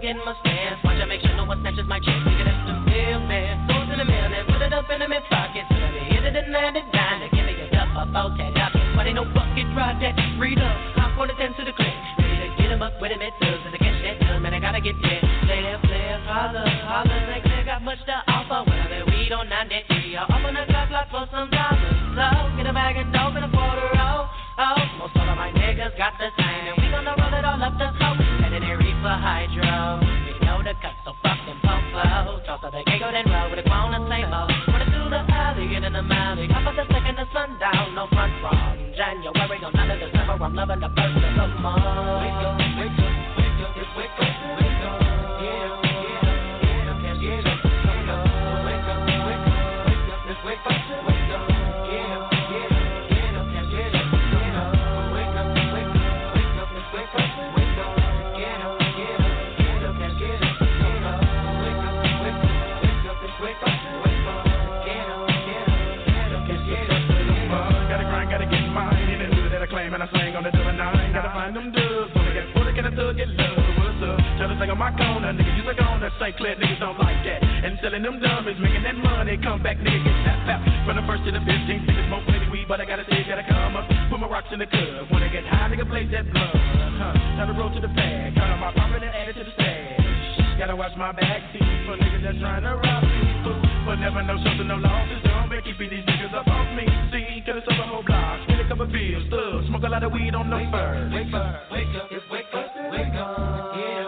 really 0.08 0.16
gonna 0.16 0.16
get 0.16 0.16
in 0.16 0.24
my 0.24 0.34
stance. 0.40 0.80
Watch 0.84 1.00
I 1.00 1.04
make 1.04 1.20
sure 1.20 1.36
no 1.36 1.44
one 1.44 1.60
snatches 1.60 1.86
my 1.86 2.00
chance. 2.00 2.24
Nigga, 2.24 2.44
that's 2.44 2.64
the 2.68 2.74
real 2.88 3.20
man. 3.20 3.68
Goes 3.68 3.88
in 3.92 3.98
the 3.98 4.04
mail 4.04 4.32
and 4.32 4.46
put 4.48 4.62
it 4.62 4.72
up 4.72 4.88
in 4.90 5.00
the 5.00 5.08
mid 5.08 5.24
pocket. 5.28 5.64
So 5.68 5.74
hit 5.76 6.24
it 6.24 6.36
and 6.36 6.52
land 6.52 6.76
it 6.76 6.86
down. 6.92 7.20
Give 7.32 7.44
me 7.44 7.52
a 7.60 7.68
duff 7.70 7.92
up, 7.96 8.14
out 8.14 8.36
that 8.38 8.56
up. 8.56 8.72
But 8.96 9.06
ain't 9.06 9.16
no 9.16 9.24
bucket, 9.24 9.68
drive 9.74 10.00
that. 10.00 10.16
Up, 10.16 10.76
hop 10.96 11.18
on 11.18 11.28
the 11.28 11.34
10 11.34 11.54
to 11.54 11.64
the 11.64 11.74
click. 11.74 11.92
Ready 12.18 12.48
to 12.48 12.48
get 12.56 12.70
him 12.70 12.82
up 12.82 12.94
with 13.00 13.10
him, 13.10 13.20
does. 13.20 13.60
And 13.66 13.72
to 13.74 13.78
catch 13.78 13.98
that 14.06 14.16
done, 14.22 14.42
man, 14.42 14.54
I 14.54 14.60
gotta 14.60 14.80
get 14.80 14.96
there. 15.02 15.22
Player, 15.44 15.78
player, 15.82 16.18
holler, 16.24 16.66
holler. 16.66 17.20
Like 17.28 17.44
they 17.44 17.62
got 17.66 17.82
much 17.82 17.98
to 18.06 18.16
offer. 18.30 18.70
When 18.70 18.78
I'm 18.78 18.92
at 18.92 19.06
weed 19.06 19.32
on 19.32 19.48
93. 19.48 20.16
I'll 20.16 20.30
open 20.30 20.54
the 20.54 20.64
clock 20.70 20.90
lock 20.90 21.10
for 21.10 21.26
some 21.30 21.50
dollars. 21.50 21.96
So 22.14 22.26
get 22.56 22.66
a 22.66 22.72
bag 22.72 22.96
of 22.96 23.12
dope 23.12 23.34
and 23.34 23.44
a 23.44 23.50
quarter 23.50 23.90
out. 23.98 24.30
Oh, 24.58 24.78
most 24.98 25.14
all 25.14 25.28
of 25.30 25.36
my 25.38 25.52
niggas 25.54 25.96
got 25.98 26.14
the 26.18 26.30
sign, 26.38 26.66
and 26.66 26.76
we 26.82 26.90
gonna 26.90 27.17
reefer 29.08 29.20
hydro. 29.20 30.00
We 30.26 30.46
know 30.46 30.62
the 30.62 30.74
cut, 30.80 30.92
so 31.04 31.12
fuck 31.22 31.38
them 31.46 31.60
popo. 31.62 32.40
Toss 32.44 32.60
of 32.64 32.72
the 32.72 32.82
giggle, 32.84 33.12
then 33.12 33.24
roll 33.30 33.50
with 33.50 33.60
a 33.60 33.62
clone 33.62 33.94
and 33.94 34.04
same. 34.08 34.30
Running 34.30 34.90
through 34.92 35.10
the 35.10 35.24
alley, 35.32 35.68
get 35.68 35.84
in 35.84 35.92
the 35.92 36.04
alley. 36.14 36.48
Up 36.50 36.66
at 36.68 36.76
the 36.76 36.84
second 36.92 37.18
of 37.18 37.28
sundown, 37.32 37.94
no 37.94 38.06
front 38.12 38.32
from 38.40 38.92
January, 38.96 39.58
no 39.60 39.70
none 39.70 39.90
of 39.90 39.98
December. 40.00 40.44
I'm 40.44 40.54
loving 40.54 40.80
the 40.80 40.88
first 40.88 41.16
of 41.16 41.34
the 41.36 41.46
month. 41.60 42.47
Corner. 74.66 75.30
Nigga, 75.30 75.52
you 75.54 75.62
like 75.62 75.78
on 75.78 76.00
that 76.02 76.12
St. 76.18 76.34
Clair, 76.36 76.56
niggas 76.58 76.80
don't 76.80 76.98
like 76.98 77.22
that. 77.22 77.40
And 77.42 77.78
selling 77.82 78.02
them 78.02 78.18
dummies, 78.18 78.58
making 78.58 78.82
that 78.82 78.98
money, 78.98 79.38
come 79.38 79.62
back, 79.62 79.78
nigga, 79.78 80.02
get 80.02 80.16
tap 80.26 80.38
tap. 80.46 80.60
From 80.86 80.96
the 80.98 81.04
first 81.06 81.22
to 81.26 81.30
the 81.30 81.42
15th, 81.42 81.86
niggas 81.86 82.06
smoke 82.10 82.24
plenty 82.26 82.48
weed, 82.50 82.66
but 82.66 82.80
I 82.80 82.84
gotta 82.84 83.06
say, 83.06 83.22
gotta 83.22 83.46
come 83.46 83.76
up. 83.76 83.86
Put 84.10 84.18
my 84.18 84.26
rocks 84.26 84.50
in 84.50 84.58
the 84.58 84.66
club. 84.66 85.10
When 85.10 85.22
I 85.22 85.28
get 85.28 85.46
high, 85.46 85.70
nigga, 85.70 85.86
blaze 85.86 86.10
that 86.10 86.26
blood. 86.32 86.54
Huh, 86.98 87.14
time 87.38 87.48
to 87.48 87.54
roll 87.54 87.70
to 87.70 87.80
the 87.80 87.92
bag. 87.94 88.34
Count 88.34 88.50
on 88.50 88.60
my 88.60 88.72
profit 88.74 89.02
and 89.02 89.14
add 89.14 89.30
it 89.30 89.38
to 89.38 89.44
the 89.46 89.54
stash. 89.54 90.58
Gotta 90.58 90.74
watch 90.74 90.96
my 90.98 91.12
back 91.12 91.54
teeth 91.54 91.86
for 91.86 91.94
niggas 91.94 92.22
that's 92.26 92.38
trying 92.42 92.66
to 92.66 92.74
rob 92.74 93.02
people. 93.06 93.62
But 93.86 94.02
never 94.02 94.22
know 94.26 94.42
something, 94.42 94.66
no 94.66 94.74
losses. 94.74 95.22
Don't 95.22 95.46
be 95.46 95.62
keeping 95.62 95.90
these 95.90 96.02
niggas 96.02 96.34
up 96.34 96.50
off 96.50 96.66
me. 96.74 96.82
See, 97.14 97.46
cause 97.46 97.62
it's 97.62 97.68
over 97.70 97.86
whole 97.86 98.02
block. 98.02 98.42
Spin 98.42 98.58
a 98.58 98.66
couple 98.66 98.90
bills, 98.90 99.22
thug. 99.30 99.70
Smoke 99.70 99.86
a 99.86 99.88
lot 99.88 100.02
of 100.02 100.10
weed 100.10 100.34
on 100.34 100.50
the 100.50 100.58
first. 100.74 101.14
Wake 101.14 101.30
up, 101.30 101.70
wake 101.70 101.94
up, 101.94 102.10
wake 102.10 102.50
up, 102.52 102.68
wake 102.90 103.14
up. 103.14 103.58
Get 103.78 104.02
up, 104.02 104.07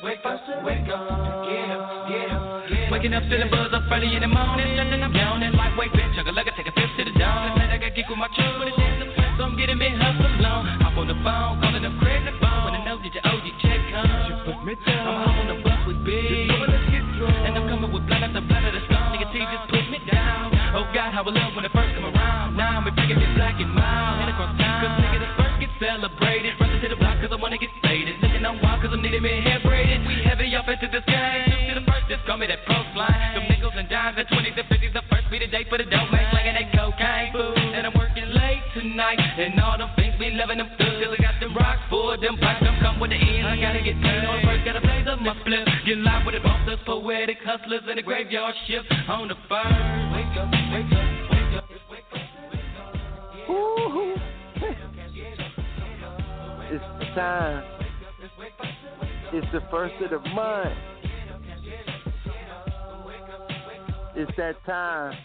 wake 0.00 0.24
up, 0.24 0.40
wake 0.48 0.48
up, 0.48 0.64
wake 0.64 0.88
up. 0.88 1.44
Get 1.44 1.68
up, 1.68 2.08
get 2.08 2.30
up, 2.30 2.68
get. 2.68 2.92
Waking 2.92 3.14
up, 3.14 3.24
feeling 3.28 3.50
buzz 3.50 3.72
up 3.74 3.84
early 3.90 4.14
in 4.14 4.22
the 4.22 4.30
morning. 4.30 4.76
Nothing 4.76 5.02
I'm 5.02 5.12
yawning. 5.12 5.52
Lightweight 5.52 5.92
bitch, 5.92 6.16
chugga 6.16 6.32
like 6.32 6.48
I 6.48 6.56
take 6.56 6.68
a 6.68 6.72
fifth 6.72 6.96
to 6.96 7.04
the 7.04 7.14
dawn. 7.18 7.60
And 7.60 7.72
I 7.72 7.76
got 7.76 7.92
geek 7.94 8.08
with 8.08 8.18
my 8.18 8.28
truck 8.32 8.56
with 8.62 8.72
a 8.72 8.76
dance. 8.78 9.10
So 9.36 9.44
I'm 9.44 9.56
getting 9.56 9.76
me 9.76 9.90
hustle 9.92 10.32
long. 10.40 10.64
Hop 10.80 10.96
on 10.96 11.08
the 11.08 11.18
phone, 11.20 11.60
calling 11.60 11.84
up 11.84 11.92
the 11.92 12.34
phone. 12.40 12.62
When 12.64 12.74
I 12.78 12.80
know 12.84 12.96
that 13.02 13.12
your 13.12 13.24
OG 13.26 13.46
check 13.60 13.80
comes. 13.92 14.28
You 14.28 14.34
put 14.46 14.58
me 14.64 14.74
down. 14.86 15.02
I'm 15.02 15.16
home 15.24 15.38
on 15.44 15.46
the 15.50 15.56
bus 15.60 15.80
with 15.84 16.00
big. 16.04 16.48
And 16.52 17.54
I'm 17.58 17.64
coming 17.68 17.90
with 17.92 18.04
blood 18.06 18.22
at 18.22 18.32
the 18.32 18.42
blood 18.42 18.64
of 18.64 18.72
the 18.72 18.82
stone. 18.88 19.08
Nigga 19.12 19.28
T 19.32 19.36
just 19.40 19.66
put 19.72 19.84
me 19.90 19.98
down. 20.08 20.52
Oh 20.74 20.88
God, 20.92 21.12
how 21.12 21.22
I 21.22 21.30
love 21.30 21.52
when 21.54 21.64
it 21.64 21.72
first 21.72 21.92
come 21.94 22.06
around. 22.08 22.56
Now 22.56 22.80
I'm 22.80 22.88
bringing 22.94 23.18
me 23.18 23.28
black 23.34 23.60
and 23.60 23.70
mild. 23.70 24.20
Head 24.20 24.30
across 24.34 24.56
town. 24.58 24.78
Cause 24.82 24.94
nigga, 25.00 25.18
the 25.22 25.30
first 25.38 25.56
get 25.62 25.72
celebrated. 25.78 26.52
Running 26.58 26.80
to 26.82 26.88
the 26.88 26.98
block 26.98 27.16
cause 27.22 27.30
I 27.30 27.38
wanna 27.38 27.58
get 27.58 27.70
faded. 27.80 28.18
Looking 28.20 28.42
on 28.42 28.58
wild 28.60 28.82
cause 28.82 28.90
I'm 28.92 29.02
needing 29.02 29.22
me 29.22 29.40
hair 29.40 29.61
braided. 29.61 29.61
We 29.61 29.61
heavy 29.61 29.61
up 30.62 30.68
into. 30.68 30.86
Two 30.86 31.02
to 31.02 31.74
the 31.74 31.84
first, 31.86 32.06
just 32.08 32.22
call 32.26 32.38
me 32.38 32.46
that 32.46 32.62
pro 32.66 32.78
nickels 33.50 33.74
and 33.74 33.88
dimes 33.88 34.14
and 34.18 34.28
20s 34.28 34.54
and 34.54 34.68
50s. 34.70 34.92
The 34.94 35.02
first 35.10 35.26
be 35.30 35.38
the 35.38 35.50
day 35.50 35.66
for 35.68 35.78
the 35.78 35.84
dope 35.84 36.10
man. 36.10 36.30
Slanging 36.30 36.54
that 36.54 36.70
cocaine 36.70 37.32
food. 37.32 37.58
And 37.58 37.86
I'm 37.86 37.94
working 37.98 38.30
late 38.30 38.62
tonight. 38.74 39.18
And 39.18 39.58
all 39.58 39.78
them 39.78 39.90
things 39.96 40.14
we 40.18 40.30
loving 40.38 40.58
them 40.58 40.70
I 40.78 41.16
got 41.18 41.34
them 41.40 41.56
rocks 41.56 41.82
for 41.90 42.16
them 42.16 42.38
come 42.80 43.00
with 43.00 43.10
the 43.10 43.18
end. 43.18 43.46
I 43.46 43.58
gotta 43.58 43.82
get 43.82 43.98
paid 43.98 44.22
on 44.22 44.42
first. 44.46 44.64
Gotta 44.64 44.80
my 45.22 45.34
flip. 45.42 45.66
Get 45.86 45.98
live 45.98 46.26
with 46.26 46.38
those 46.66 46.78
poetic 46.86 47.38
hustlers 47.44 47.82
in 47.90 47.96
the 47.96 48.02
graveyard 48.02 48.54
shift. 48.66 48.86
On 49.08 49.28
the 49.28 49.34
fire. 49.48 49.66
Wake 50.14 50.36
up, 50.38 50.50
wake 50.70 50.92
up. 50.94 51.08
It's 56.72 57.14
time. 57.14 57.81
It's 59.34 59.46
the 59.52 59.60
first 59.70 59.94
of 60.02 60.10
the 60.10 60.28
month. 60.30 60.78
It's 64.14 64.30
that 64.36 64.56
time. 64.66 65.16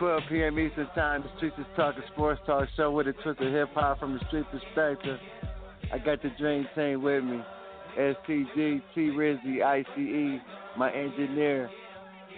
12 0.00 0.22
p.m. 0.28 0.58
Eastern 0.58 0.88
Time. 0.96 1.22
The 1.22 1.28
Streets 1.36 1.54
is 1.56 1.66
Talking 1.76 2.02
Sports 2.12 2.40
Talk 2.46 2.68
Show 2.76 2.90
with 2.90 3.06
a 3.06 3.12
twist 3.12 3.40
of 3.40 3.52
hip 3.52 3.68
hop 3.74 4.00
from 4.00 4.14
the 4.14 4.20
street 4.26 4.44
perspective. 4.50 5.20
I 5.92 5.98
got 5.98 6.20
the 6.20 6.30
Dream 6.36 6.66
Team 6.74 7.00
with 7.00 7.22
me. 7.22 7.40
STG, 7.96 8.82
T 8.92 9.00
Rizzy, 9.10 9.62
ICE, 9.62 10.40
my 10.76 10.92
engineer, 10.92 11.70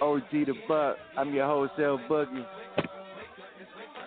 OG 0.02 0.30
the 0.30 0.52
Buck. 0.68 0.96
I'm 1.16 1.32
your 1.32 1.46
wholesale 1.46 1.98
boogie. 2.10 2.44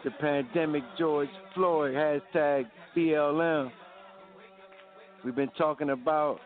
The 0.03 0.11
pandemic, 0.11 0.83
George 0.99 1.29
Floyd, 1.55 1.95
hashtag 1.95 2.65
BLM. 2.95 3.71
We've 5.23 5.35
been 5.35 5.51
talking 5.57 5.89
about 5.89 6.39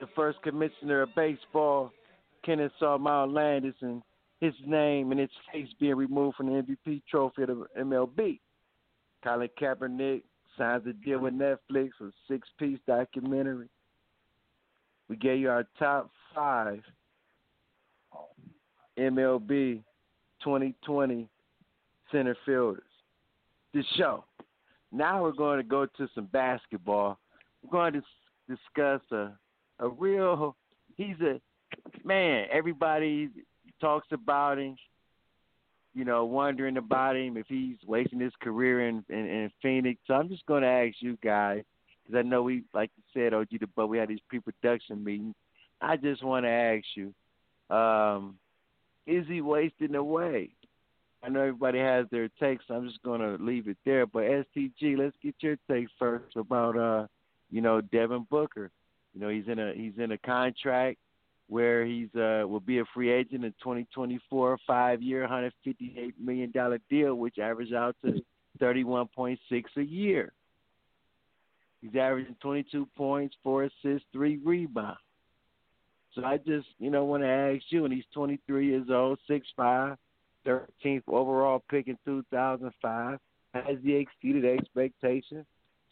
the 0.00 0.06
first 0.14 0.42
commissioner 0.42 1.02
of 1.02 1.14
baseball, 1.14 1.92
Kennesaw 2.44 2.98
Mount 2.98 3.32
Landis, 3.32 3.74
and 3.80 4.02
his 4.40 4.52
name 4.66 5.12
and 5.12 5.20
his 5.20 5.30
face 5.52 5.68
being 5.80 5.94
removed 5.94 6.36
from 6.36 6.46
the 6.46 6.62
MVP 6.62 7.02
trophy 7.10 7.42
of 7.42 7.48
the 7.48 7.66
MLB. 7.78 8.40
Colin 9.22 9.48
Kaepernick 9.58 10.22
signs 10.58 10.86
a 10.86 10.92
deal 10.92 11.20
with 11.20 11.32
Netflix 11.34 11.90
for 11.96 12.08
a 12.08 12.12
six-piece 12.28 12.80
documentary. 12.86 13.68
We 15.08 15.16
gave 15.16 15.38
you 15.38 15.50
our 15.50 15.64
top 15.78 16.10
five 16.34 16.82
MLB 18.98 19.82
2020 20.42 21.28
center 22.12 22.36
fielders. 22.44 22.82
This 23.72 23.86
show. 23.96 24.24
Now 24.92 25.22
we're 25.22 25.32
going 25.32 25.56
to 25.56 25.64
go 25.64 25.86
to 25.86 26.08
some 26.14 26.26
basketball. 26.26 27.18
Going 27.70 27.94
to 27.94 28.02
discuss 28.48 29.00
a 29.10 29.32
a 29.78 29.88
real. 29.88 30.56
He's 30.96 31.20
a 31.20 31.40
man. 32.04 32.46
Everybody 32.52 33.30
talks 33.80 34.08
about 34.12 34.58
him. 34.58 34.76
You 35.94 36.04
know, 36.04 36.24
wondering 36.24 36.76
about 36.76 37.16
him 37.16 37.36
if 37.36 37.46
he's 37.46 37.76
wasting 37.86 38.20
his 38.20 38.32
career 38.40 38.88
in 38.88 39.04
in, 39.08 39.26
in 39.26 39.50
Phoenix. 39.62 40.00
So 40.06 40.14
I'm 40.14 40.28
just 40.28 40.46
going 40.46 40.62
to 40.62 40.68
ask 40.68 40.96
you 41.00 41.16
guys 41.22 41.62
because 42.04 42.18
I 42.18 42.22
know 42.22 42.42
we, 42.42 42.64
like 42.74 42.90
you 42.96 43.02
said, 43.12 43.32
OG, 43.32 43.48
the 43.60 43.66
but 43.74 43.86
we 43.86 43.98
had 43.98 44.08
these 44.08 44.20
pre-production 44.28 45.02
meetings. 45.02 45.34
I 45.80 45.96
just 45.96 46.22
want 46.22 46.44
to 46.46 46.50
ask 46.50 46.84
you, 46.94 47.14
um, 47.74 48.36
is 49.06 49.26
he 49.28 49.40
wasting 49.40 49.94
away? 49.94 50.50
I 51.22 51.28
know 51.28 51.40
everybody 51.40 51.78
has 51.78 52.06
their 52.10 52.28
takes. 52.40 52.64
So 52.68 52.74
I'm 52.74 52.86
just 52.86 53.02
going 53.02 53.20
to 53.20 53.42
leave 53.42 53.68
it 53.68 53.78
there. 53.84 54.06
But 54.06 54.24
STG, 54.24 54.98
let's 54.98 55.16
get 55.22 55.34
your 55.40 55.56
take 55.70 55.88
first 55.98 56.36
about, 56.36 56.76
uh, 56.76 57.06
you 57.54 57.60
know, 57.60 57.80
Devin 57.80 58.26
Booker. 58.28 58.72
You 59.14 59.20
know, 59.20 59.28
he's 59.28 59.46
in 59.46 59.60
a 59.60 59.72
he's 59.72 59.92
in 59.96 60.10
a 60.10 60.18
contract 60.18 60.98
where 61.46 61.86
he's 61.86 62.12
uh 62.16 62.42
will 62.48 62.58
be 62.58 62.80
a 62.80 62.84
free 62.92 63.12
agent 63.12 63.44
in 63.44 63.52
2024, 63.62 64.58
five 64.66 65.00
year, 65.00 65.20
158 65.20 66.14
million 66.20 66.50
dollar 66.50 66.80
deal, 66.90 67.14
which 67.14 67.38
averages 67.38 67.72
out 67.72 67.94
to 68.04 68.20
31.6 68.60 69.38
a 69.76 69.82
year. 69.82 70.32
He's 71.80 71.94
averaging 71.94 72.34
22 72.40 72.88
points, 72.96 73.36
four 73.44 73.64
assists, 73.64 74.08
three 74.12 74.40
rebounds. 74.44 74.98
So 76.16 76.24
I 76.24 76.38
just, 76.38 76.66
you 76.78 76.90
know, 76.90 77.04
want 77.04 77.22
to 77.22 77.28
ask 77.28 77.62
you, 77.68 77.84
and 77.84 77.92
he's 77.92 78.04
23 78.14 78.66
years 78.66 78.86
old, 78.90 79.18
6'5", 79.28 79.96
13th 80.46 81.02
overall 81.08 81.62
pick 81.70 81.86
in 81.86 81.98
2005. 82.04 83.18
Has 83.52 83.76
he 83.82 83.94
exceeded 83.94 84.44
expectations? 84.44 85.44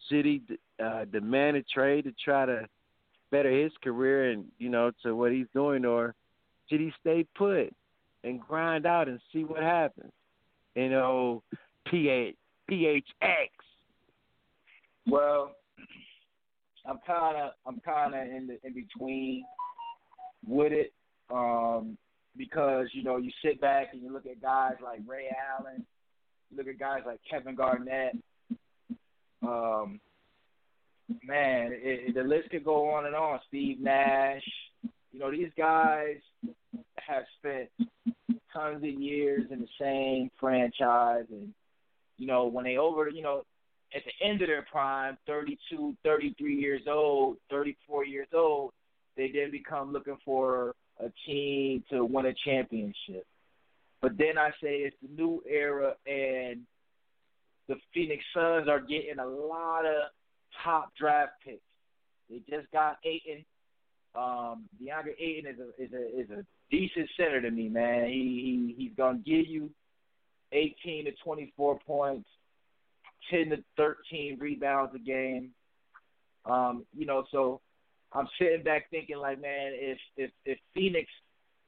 He 0.09 0.43
uh, 0.83 1.05
demand 1.07 1.57
a 1.57 1.63
trade 1.63 2.05
to 2.05 2.13
try 2.23 2.47
to 2.47 2.69
better 3.31 3.51
his 3.51 3.73
career 3.83 4.31
and 4.31 4.45
you 4.59 4.69
know 4.69 4.93
to 5.03 5.17
what 5.17 5.33
he's 5.33 5.47
doing, 5.55 5.85
or 5.85 6.15
should 6.69 6.81
he 6.81 6.93
stay 7.01 7.25
put 7.35 7.75
and 8.25 8.41
grind 8.41 8.87
out 8.87 9.09
and 9.09 9.21
see 9.33 9.45
what 9.45 9.63
happens? 9.63 10.13
You 10.75 10.91
know, 10.91 11.43
PH, 11.87 12.37
PHX. 12.71 13.49
Well, 15.07 15.53
I'm 16.87 16.99
kind 17.07 17.37
of 17.37 17.53
I'm 17.67 17.81
kind 17.81 18.15
of 18.15 18.21
in 18.21 18.47
the 18.47 18.59
in 18.67 18.75
between 18.75 19.45
with 20.47 20.73
it 20.73 20.93
um, 21.31 21.97
because 22.37 22.89
you 22.93 23.03
know 23.03 23.17
you 23.17 23.31
sit 23.45 23.61
back 23.61 23.89
and 23.93 24.03
you 24.03 24.13
look 24.13 24.27
at 24.27 24.41
guys 24.41 24.75
like 24.83 25.01
Ray 25.07 25.35
Allen, 25.59 25.85
you 26.51 26.57
look 26.57 26.69
at 26.69 26.79
guys 26.79 27.03
like 27.07 27.21
Kevin 27.29 27.55
Garnett. 27.55 28.17
Um, 29.43 30.01
man, 31.25 31.71
it, 31.73 32.15
the 32.15 32.23
list 32.23 32.51
could 32.51 32.65
go 32.65 32.91
on 32.91 33.07
and 33.07 33.15
on. 33.15 33.41
Steve 33.49 33.81
Nash, 33.81 34.45
you 35.13 35.21
know 35.21 35.31
these 35.31 35.51
guys 35.57 36.17
have 36.97 37.25
spent 37.39 37.69
tons 38.53 38.77
of 38.77 39.01
years 39.01 39.47
in 39.51 39.61
the 39.61 39.69
same 39.81 40.31
franchise, 40.39 41.25
and 41.31 41.53
you 42.19 42.27
know 42.27 42.47
when 42.47 42.65
they 42.65 42.77
over, 42.77 43.09
you 43.09 43.23
know 43.23 43.43
at 43.95 44.03
the 44.05 44.27
end 44.27 44.41
of 44.43 44.49
their 44.49 44.65
prime, 44.71 45.19
32, 45.27 45.95
33 46.03 46.55
years 46.55 46.83
old, 46.89 47.37
34 47.51 48.07
years 48.07 48.29
old, 48.35 48.73
they 49.17 49.31
then 49.31 49.51
become 49.51 49.93
looking 49.93 50.17
for 50.25 50.75
a 50.99 51.11
team 51.27 51.85
to 51.91 52.05
win 52.05 52.27
a 52.27 52.35
championship. 52.45 53.27
But 54.01 54.17
then 54.17 54.39
I 54.39 54.51
say 54.63 54.79
it's 54.79 54.97
the 55.03 55.09
new 55.15 55.43
era, 55.49 55.95
and 56.07 56.63
the 57.69 57.77
Phoenix 57.95 58.25
Suns 58.35 58.69
are 58.69 58.81
getting 58.81 59.19
a 59.19 59.27
lot 59.27 59.85
of 59.85 60.11
top 60.65 60.93
draft 60.99 61.33
picks. 61.45 61.61
They 62.29 62.41
just 62.49 62.71
got 62.73 62.99
Ayton. 63.05 63.45
Um, 64.15 64.65
DeAndre 64.83 65.19
Ayton 65.19 65.51
is 65.51 65.59
a 65.59 65.83
is 65.83 65.93
a 65.93 66.21
is 66.21 66.31
a 66.31 66.45
decent 66.71 67.09
center 67.17 67.41
to 67.41 67.51
me, 67.51 67.69
man. 67.69 68.07
He 68.07 68.75
he 68.77 68.85
he's 68.85 68.97
gonna 68.97 69.19
give 69.19 69.47
you 69.47 69.71
18 70.53 71.07
to 71.07 71.13
24 71.25 71.79
points, 71.87 72.29
10 73.31 73.51
to 73.51 73.65
13 73.77 74.39
rebounds 74.39 74.95
a 74.95 74.99
game. 74.99 75.51
Um, 76.45 76.85
you 76.97 77.07
know, 77.07 77.25
so 77.31 77.61
I'm 78.13 78.29
sitting 78.39 78.63
back 78.63 78.91
thinking 78.91 79.19
like, 79.19 79.41
man, 79.41 79.73
if 79.75 79.99
if 80.17 80.31
if 80.45 80.59
Phoenix 80.75 81.09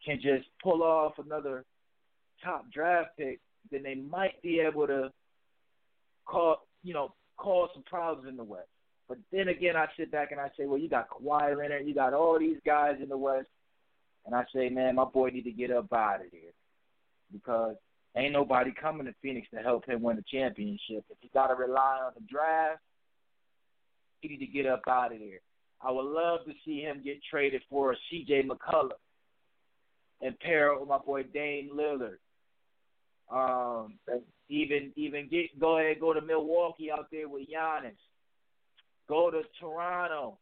can 0.05 0.17
just 0.21 0.47
pull 0.63 0.83
off 0.83 1.15
another 1.19 1.65
top 2.43 2.71
draft 2.71 3.11
pick, 3.17 3.41
then 3.71 3.83
they 3.83 3.95
might 3.95 4.41
be 4.43 4.61
able 4.61 4.87
to 4.87 5.11
cause 6.27 6.59
you 6.83 6.95
know 6.95 7.15
cause 7.37 7.71
some 7.75 7.83
problems 7.85 8.29
in 8.29 8.37
the 8.37 8.45
West. 8.45 8.69
But 9.09 9.19
then 9.33 9.49
again, 9.49 9.77
I 9.77 9.87
sit 9.97 10.11
back 10.11 10.33
and 10.33 10.41
I 10.41 10.49
say, 10.57 10.67
well, 10.67 10.79
you 10.79 10.89
got 10.89 11.09
Kawhi 11.11 11.57
Leonard, 11.57 11.87
you 11.87 11.95
got 11.95 12.15
all 12.15 12.39
these 12.39 12.57
guys 12.65 12.97
in 13.03 13.09
the 13.09 13.19
West, 13.19 13.49
and 14.25 14.35
I 14.35 14.45
say, 14.55 14.71
man, 14.71 14.95
my 14.95 15.05
boy 15.05 15.29
need 15.29 15.45
to 15.45 15.51
get 15.51 15.71
up 15.71 15.93
out 15.93 16.25
of 16.25 16.31
here 16.31 16.53
because 17.33 17.77
ain't 18.17 18.33
nobody 18.33 18.73
coming 18.73 19.07
to 19.07 19.15
Phoenix 19.21 19.49
to 19.53 19.61
help 19.61 19.87
him 19.87 20.03
win 20.03 20.17
the 20.17 20.25
championship. 20.31 21.05
If 21.11 21.19
you 21.21 21.29
got 21.35 21.49
to 21.49 21.55
rely 21.55 22.01
on 22.07 22.13
the 22.15 22.23
draft, 22.31 22.81
he 24.21 24.29
need 24.29 24.39
to 24.39 24.47
get 24.47 24.67
up 24.67 24.83
out 24.89 25.13
of 25.13 25.19
there. 25.19 25.41
I 25.83 25.91
would 25.91 26.07
love 26.07 26.47
to 26.47 26.53
see 26.65 26.81
him 26.81 27.03
get 27.05 27.19
traded 27.31 27.61
for 27.69 27.93
a 27.93 27.97
C.J. 28.11 28.45
McCollum 28.45 28.93
and 30.23 30.39
pair 30.41 30.73
up 30.73 30.81
with 30.81 30.89
my 30.89 30.99
boy 30.99 31.25
Dame 31.25 31.71
Lillard. 31.75 32.19
Um, 33.31 33.95
even 34.49 34.93
even 34.97 35.29
get 35.29 35.59
go 35.59 35.79
ahead 35.79 36.01
go 36.01 36.13
to 36.13 36.21
Milwaukee 36.21 36.91
out 36.91 37.09
there 37.11 37.29
with 37.29 37.49
Giannis. 37.49 37.97
Go 39.09 39.31
to 39.31 39.43
Toronto. 39.61 40.39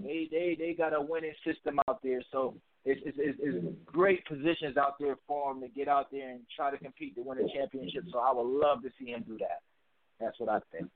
They 0.00 0.28
they 0.30 0.56
they 0.58 0.74
got 0.74 0.94
a 0.94 1.00
winning 1.00 1.34
system 1.44 1.78
out 1.88 2.00
there, 2.02 2.22
so 2.32 2.54
it's 2.84 3.00
it's, 3.04 3.38
it's, 3.40 3.66
great 3.86 4.24
positions 4.26 4.76
out 4.76 4.94
there 4.98 5.16
for 5.26 5.52
him 5.52 5.60
to 5.60 5.68
get 5.68 5.86
out 5.86 6.10
there 6.10 6.30
and 6.30 6.40
try 6.54 6.70
to 6.70 6.78
compete 6.78 7.14
to 7.16 7.22
win 7.22 7.38
a 7.38 7.48
championship. 7.54 8.04
So 8.12 8.18
I 8.18 8.32
would 8.32 8.46
love 8.46 8.82
to 8.82 8.90
see 8.98 9.10
him 9.10 9.24
do 9.26 9.38
that. 9.38 9.60
That's 10.18 10.38
what 10.38 10.48
I 10.48 10.58
think. 10.72 10.88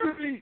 Hmm. 0.00 0.34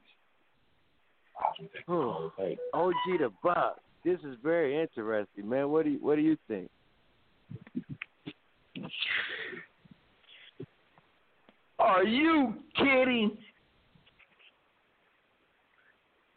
Oh, 1.88 2.32
OG 2.72 2.94
the 3.18 3.30
Buck. 3.42 3.80
This 4.04 4.18
is 4.20 4.36
very 4.42 4.80
interesting, 4.80 5.48
man. 5.48 5.70
What 5.70 5.84
do 5.84 5.90
you 5.90 5.98
What 5.98 6.16
do 6.16 6.22
you 6.22 6.36
think? 6.48 6.70
Are 11.78 12.04
you 12.04 12.54
kidding? 12.76 13.38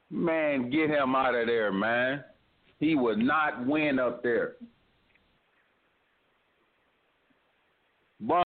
Man, 0.09 0.70
get 0.70 0.89
him 0.89 1.16
out 1.16 1.36
of 1.36 1.47
there, 1.47 1.72
man. 1.72 2.24
He 2.80 2.95
would 2.95 3.18
not 3.18 3.66
win 3.66 3.99
up 3.99 4.24
there. 4.24 4.53
But 8.22 8.45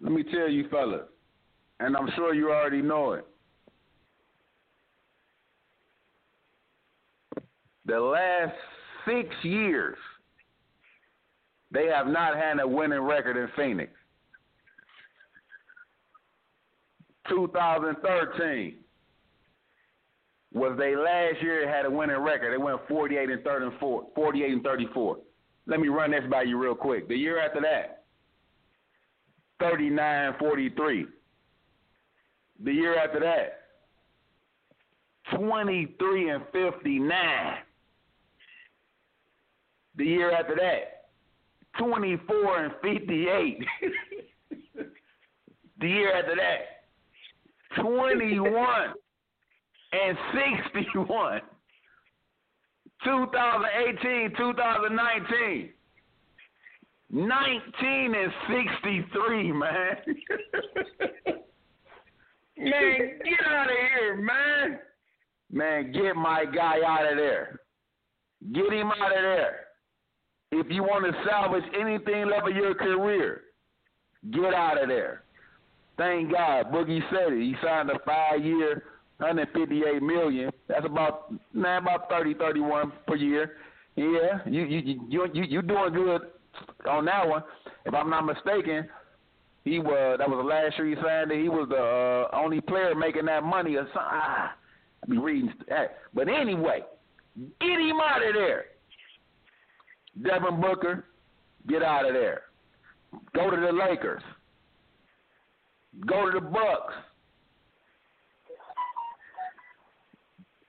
let 0.00 0.12
me 0.12 0.22
tell 0.22 0.48
you, 0.48 0.68
fellas, 0.70 1.02
and 1.78 1.96
I'm 1.96 2.08
sure 2.16 2.32
you 2.34 2.50
already 2.50 2.80
know 2.80 3.12
it. 3.12 3.26
The 7.84 8.00
last 8.00 8.54
six 9.06 9.28
years, 9.42 9.98
they 11.72 11.86
have 11.86 12.06
not 12.06 12.36
had 12.36 12.58
a 12.60 12.66
winning 12.66 13.00
record 13.00 13.36
in 13.36 13.48
Phoenix. 13.56 13.92
2013 17.28 18.74
was 20.52 20.76
they 20.78 20.96
last 20.96 21.40
year 21.42 21.68
had 21.68 21.86
a 21.86 21.90
winning 21.90 22.16
record. 22.16 22.52
They 22.52 22.62
went 22.62 22.80
48 22.88 23.30
and 23.30 23.44
34, 23.44 24.06
48 24.14 24.52
and 24.52 24.62
34. 24.62 25.16
Let 25.66 25.80
me 25.80 25.88
run 25.88 26.10
this 26.10 26.24
by 26.28 26.42
you 26.42 26.60
real 26.60 26.74
quick. 26.74 27.06
The 27.06 27.16
year 27.16 27.38
after 27.38 27.60
that, 27.60 28.04
39 29.60 30.34
43. 30.38 31.06
The 32.64 32.72
year 32.72 32.98
after 32.98 33.20
that, 33.20 33.60
23 35.38 36.30
and 36.30 36.42
59. 36.52 37.54
The 39.96 40.04
year 40.04 40.32
after 40.32 40.56
that, 40.56 40.99
24 41.78 42.64
and 42.64 42.72
58. 42.82 43.58
the 45.80 45.88
year 45.88 46.12
after 46.16 46.36
that, 46.36 47.82
21 47.82 48.94
and 49.92 50.18
61. 50.72 51.40
2018, 53.04 54.36
2019. 54.36 55.70
19 57.12 58.14
and 58.14 58.32
63, 58.48 59.52
man. 59.52 59.66
man, 62.56 63.18
get 63.24 63.46
out 63.46 63.66
of 63.66 63.76
here, 63.96 64.16
man. 64.16 64.78
Man, 65.50 65.92
get 65.92 66.14
my 66.14 66.44
guy 66.44 66.78
out 66.86 67.10
of 67.10 67.16
there. 67.16 67.60
Get 68.52 68.72
him 68.72 68.92
out 68.92 69.16
of 69.16 69.22
there. 69.22 69.69
If 70.52 70.66
you 70.70 70.82
want 70.82 71.04
to 71.04 71.12
salvage 71.28 71.64
anything 71.78 72.28
left 72.28 72.48
of 72.48 72.56
your 72.56 72.74
career, 72.74 73.42
get 74.32 74.52
out 74.52 74.82
of 74.82 74.88
there. 74.88 75.22
Thank 75.96 76.32
God, 76.32 76.72
Boogie 76.72 77.00
said 77.10 77.32
it. 77.32 77.40
He 77.40 77.54
signed 77.62 77.90
a 77.90 77.98
five-year, 78.04 78.82
158 79.18 80.02
million. 80.02 80.50
That's 80.66 80.86
about 80.86 81.32
man, 81.52 81.82
about 81.82 82.08
30, 82.08 82.34
31 82.34 82.92
per 83.06 83.16
year. 83.16 83.52
Yeah, 83.96 84.38
you 84.46 84.64
you 84.64 85.00
you 85.08 85.28
you 85.34 85.42
you 85.44 85.62
doing 85.62 85.92
good 85.92 86.22
on 86.88 87.04
that 87.04 87.28
one. 87.28 87.42
If 87.84 87.94
I'm 87.94 88.08
not 88.08 88.24
mistaken, 88.24 88.88
he 89.64 89.78
was 89.78 90.16
that 90.18 90.28
was 90.28 90.38
the 90.38 90.48
last 90.48 90.78
year 90.78 90.88
he 90.88 90.94
signed 91.02 91.30
it. 91.32 91.42
He 91.42 91.48
was 91.48 91.68
the 91.68 91.76
uh, 91.76 92.36
only 92.36 92.60
player 92.60 92.94
making 92.94 93.26
that 93.26 93.42
money. 93.42 93.74
Or 93.76 93.84
something. 93.84 94.00
Ah, 94.00 94.54
I 95.02 95.06
be 95.06 95.18
reading 95.18 95.52
that. 95.68 95.98
But 96.14 96.28
anyway, 96.28 96.80
get 97.60 97.68
him 97.68 98.00
out 98.00 98.26
of 98.26 98.34
there. 98.34 98.64
Devin 100.22 100.60
Booker, 100.60 101.04
get 101.68 101.82
out 101.82 102.06
of 102.06 102.14
there. 102.14 102.42
Go 103.34 103.50
to 103.50 103.56
the 103.56 103.72
Lakers. 103.72 104.22
Go 106.06 106.30
to 106.30 106.40
the 106.40 106.46
Bucks. 106.46 106.94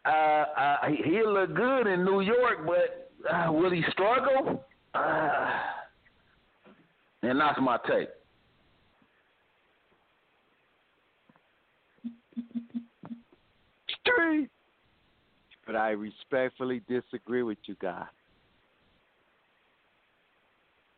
Uh, 0.04 0.10
uh, 0.10 0.78
he'll 1.06 1.34
look 1.34 1.54
good 1.54 1.88
in 1.88 2.04
New 2.04 2.22
York, 2.22 2.66
but 2.66 3.12
uh, 3.32 3.52
will 3.52 3.70
he 3.70 3.84
struggle? 3.92 4.66
Uh, 4.96 5.52
and 7.22 7.40
that's 7.40 7.60
my 7.62 7.78
take. 7.88 8.10
Street. 14.02 14.50
But 15.68 15.76
I 15.76 15.92
respectfully 15.92 16.82
disagree 16.88 17.44
with 17.44 17.60
you 17.66 17.76
guys. 17.80 18.06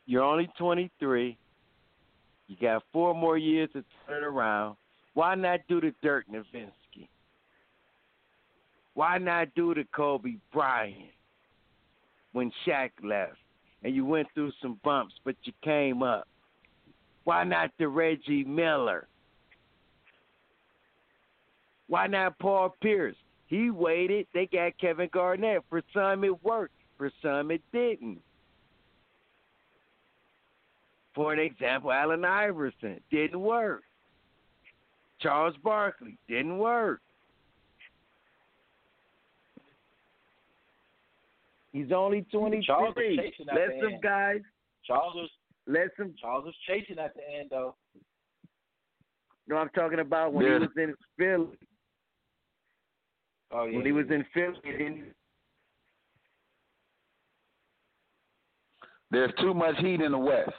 You're 0.06 0.24
only 0.24 0.50
23. 0.58 1.38
You 2.48 2.56
got 2.62 2.84
four 2.92 3.14
more 3.16 3.38
years 3.38 3.70
to 3.74 3.84
turn 4.08 4.24
it 4.24 4.26
around. 4.26 4.76
Why 5.14 5.36
not 5.36 5.62
do 5.68 5.80
the 5.80 5.94
Dirk 6.02 6.26
Nowitzki? 6.32 7.08
Why 8.96 9.18
not 9.18 9.48
do 9.56 9.74
the 9.74 9.86
Kobe 9.96 10.36
Bryant 10.52 10.98
when 12.34 12.52
Shaq 12.66 12.92
left 13.04 13.38
and 13.84 13.96
you 13.96 14.06
went 14.06 14.28
through 14.34 14.52
some 14.62 14.80
bumps, 14.84 15.16
but 15.24 15.36
you 15.44 15.54
came 15.64 16.04
up? 16.04 16.28
Why 17.24 17.44
not 17.44 17.72
the 17.80 17.88
Reggie 17.88 18.44
Miller? 18.44 19.08
Why 21.88 22.08
not 22.08 22.38
Paul 22.40 22.76
Pierce? 22.82 23.16
He 23.48 23.70
waited. 23.70 24.28
They 24.34 24.48
got 24.48 24.78
Kevin 24.80 25.10
Garnett. 25.14 25.64
For 25.70 25.82
some, 25.94 26.24
it 26.24 26.44
worked. 26.44 26.74
For 26.98 27.12
some, 27.22 27.52
it 27.52 27.62
didn't. 27.72 28.20
For 31.16 31.32
an 31.34 31.40
example, 31.40 31.92
Allen 31.92 32.26
Iverson 32.26 33.00
didn't 33.12 33.40
work. 33.40 33.84
Charles 35.20 35.56
Barkley 35.64 36.18
didn't 36.28 36.58
work. 36.58 37.02
He's 41.72 41.92
only 41.92 42.26
twenty 42.32 42.58
three. 42.58 42.66
Charles 42.66 42.86
was 42.88 42.94
three. 42.96 43.34
Let 43.48 43.68
the 43.68 43.80
some 43.82 43.94
end. 43.94 44.02
guys 44.02 44.42
Charles 44.86 45.16
was 45.16 45.30
let 45.68 45.88
some 45.98 46.14
Charles 46.20 46.46
was 46.46 46.56
chasing 46.68 47.00
at 47.00 47.14
the 47.16 47.22
end 47.40 47.50
though. 47.50 47.76
no 49.48 49.58
I'm 49.58 49.70
talking 49.70 50.00
about 50.00 50.34
when 50.34 50.46
Yeah. 50.46 50.54
he 50.54 50.60
was 50.60 50.70
in 50.78 50.96
Philly. 51.18 51.58
Oh 53.52 53.66
yeah. 53.66 53.78
When 53.78 53.86
he 53.86 53.92
was 53.92 54.06
in 54.12 54.24
Philly 54.34 54.56
he 54.64 55.04
There's 59.10 59.34
too 59.40 59.54
much 59.54 59.76
heat 59.78 60.02
in 60.02 60.12
the 60.12 60.18
West. 60.18 60.52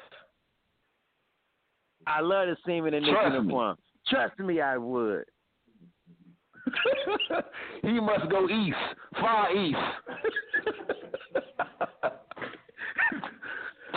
I 2.07 2.21
love 2.21 2.49
to 2.49 2.57
see 2.67 2.73
him 2.77 2.87
in 2.87 2.95
a 2.95 3.01
Trust 3.01 3.13
Knick 3.13 3.33
me. 3.33 3.37
uniform. 3.39 3.77
Trust 4.09 4.39
me 4.39 4.61
I 4.61 4.77
would. 4.77 5.25
he 7.83 8.01
must 8.01 8.29
go 8.31 8.49
east, 8.49 8.77
far 9.21 9.55
east. 9.55 9.79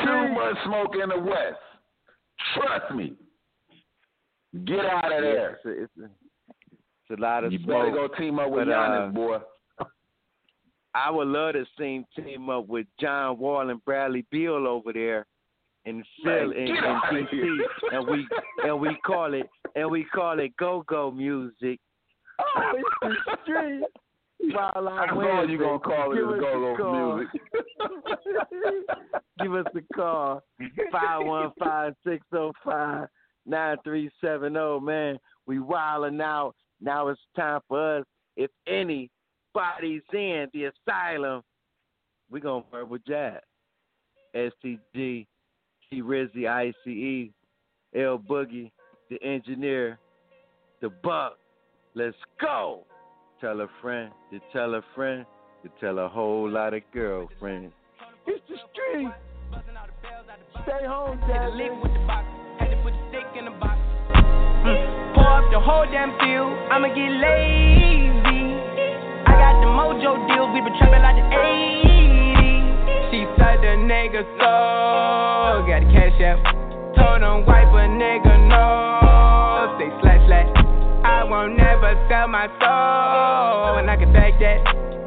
Too 0.04 0.28
much 0.34 0.56
smoke 0.66 0.94
in 1.02 1.10
the 1.10 1.20
West. 1.20 1.58
Trust 2.56 2.96
me. 2.96 3.14
Get 4.66 4.86
out 4.86 5.12
of 5.12 5.22
there. 5.22 5.56
It's 5.56 5.66
a, 5.66 5.84
it's 5.84 5.92
a, 6.02 6.06
it's 6.06 7.20
a 7.20 7.22
lot 7.22 7.44
of 7.44 7.52
You 7.52 7.60
smoke. 7.60 7.86
better 7.86 7.92
go 7.92 8.08
team 8.16 8.40
up 8.40 8.50
with 8.50 8.68
But, 8.68 8.74
uh, 8.74 8.76
Giannis, 8.76 9.14
boy. 9.14 9.38
I 10.96 11.12
would 11.12 11.28
love 11.28 11.54
to 11.54 11.66
see 11.78 11.96
him 11.98 12.06
team 12.16 12.50
up 12.50 12.68
with 12.68 12.88
John 13.00 13.38
Wall 13.38 13.70
and 13.70 13.84
Bradley 13.86 14.26
Beal 14.32 14.66
over 14.68 14.92
there 14.94 15.26
in 15.88 16.04
Phil 16.24 16.50
get 16.52 16.58
in 16.60 16.78
outta 16.78 17.26
DC, 17.32 17.58
and 17.94 18.08
we 18.08 18.28
and 18.64 18.80
we 18.80 18.96
call 19.06 19.34
it 19.34 19.50
and 19.76 19.90
we 19.90 20.04
call 20.14 20.40
it 20.40 20.56
go 20.58 20.84
go 20.88 21.10
music. 21.12 21.80
Oh, 22.40 22.72
it's 22.76 22.90
the 23.02 23.16
street. 23.44 23.84
While 24.54 24.88
I 24.88 25.08
That's 25.08 25.18
all 25.18 25.50
you 25.50 25.58
gonna 25.58 25.80
call 25.80 26.12
it 26.12 26.16
Give 26.16 26.30
us 26.30 26.36
a 26.38 26.42
go-go 26.42 26.76
call. 26.78 27.16
music. 27.18 27.42
Give 29.42 29.54
us 29.56 29.66
a 29.76 29.82
call. 29.96 30.44
Five 30.92 31.26
one 31.26 31.52
five 31.58 31.94
six 32.06 32.24
zero 32.32 32.54
five 32.64 33.08
nine 33.46 33.78
three 33.84 34.12
seven 34.22 34.54
zero. 34.54 34.80
Man, 34.80 35.18
we 35.48 35.60
wilding 35.60 36.22
out. 36.22 36.54
Now 36.82 37.08
it's 37.08 37.20
time 37.36 37.62
for 37.68 37.98
us. 38.00 38.06
If 38.36 38.52
anybody's 38.68 40.04
in 40.14 40.48
the 40.54 40.66
asylum, 40.88 41.42
we 42.30 42.40
gonna 42.40 42.64
verbal 42.72 42.98
jab. 43.08 43.40
STG, 44.36 45.26
T 45.92 46.02
Rizzy, 46.02 46.48
ICE, 46.48 47.30
L 47.96 48.20
Boogie, 48.20 48.72
the 49.10 49.22
engineer, 49.24 49.98
the 50.82 50.90
Buck. 51.02 51.38
Let's 51.96 52.18
go. 52.42 52.84
Tell 53.40 53.62
a 53.62 53.68
friend 53.82 54.12
to 54.32 54.40
tell 54.52 54.76
a 54.76 54.82
friend 54.96 55.26
to 55.64 55.70
tell 55.80 56.00
a 56.00 56.10
whole 56.10 56.50
lot 56.50 56.74
of 56.74 56.82
girlfriends. 56.94 57.74
It's 58.26 58.44
the 58.50 58.56
street. 58.74 59.08
Stay 60.64 60.86
home, 60.86 61.18
Had 61.20 61.28
to 61.28 61.34
Daddy. 61.52 61.64
live 61.64 61.78
with 61.82 61.94
the 61.94 62.04
box, 62.06 62.28
had 62.60 62.68
to 62.72 62.78
put 62.84 62.92
the 62.92 63.00
stick 63.10 63.26
in 63.40 63.46
the 63.46 63.52
box. 63.52 63.78
Mm. 64.12 65.16
Pour 65.16 65.32
up 65.40 65.52
the 65.52 65.60
whole 65.60 65.86
damn 65.86 66.12
field, 66.20 66.52
I'ma 66.70 66.88
get 66.92 67.12
lazy. 67.24 68.44
I 69.24 69.32
got 69.40 69.56
the 69.64 69.70
mojo 69.72 70.28
deals, 70.28 70.52
we 70.54 70.60
been 70.60 70.76
trapping 70.78 71.02
like 71.02 71.16
the 71.16 71.28
80s. 71.32 71.87
Said 73.38 73.62
the 73.62 73.74
nigga 73.86 74.26
so, 74.42 75.62
got 75.70 75.86
the 75.86 75.90
cash 75.94 76.18
out. 76.26 76.42
Told 76.98 77.22
him 77.22 77.46
wipe 77.46 77.70
a 77.70 77.86
nigga 77.86 78.34
no, 78.50 79.78
say 79.78 79.90
slash 80.02 80.26
slash. 80.26 80.50
I 81.06 81.24
won't 81.24 81.56
never 81.56 81.94
sell 82.10 82.28
my 82.28 82.48
soul, 82.58 83.78
and 83.78 83.90
I 83.90 83.96
can 83.96 84.12
take 84.14 84.40
that. 84.40 84.60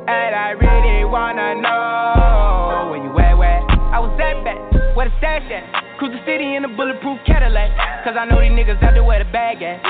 And 0.07 0.35
I 0.35 0.51
really 0.55 1.05
wanna 1.05 1.61
know 1.61 2.91
where 2.91 3.03
you 3.03 3.11
at, 3.18 3.37
where 3.37 3.61
I 3.91 3.99
was 3.99 4.14
at 4.22 4.45
back, 4.45 4.59
where 4.97 5.09
the 5.09 5.14
stash 5.18 5.51
at. 5.51 5.99
Cruise 5.99 6.12
the 6.12 6.24
city 6.24 6.55
in 6.55 6.64
a 6.64 6.68
bulletproof 6.68 7.18
Cadillac, 7.26 8.05
cause 8.05 8.14
I 8.16 8.24
know 8.24 8.41
these 8.41 8.53
niggas 8.53 8.83
out 8.83 8.95
there 8.95 9.05
where 9.05 9.22
the 9.22 9.31
bag 9.31 9.62
at. 9.62 9.83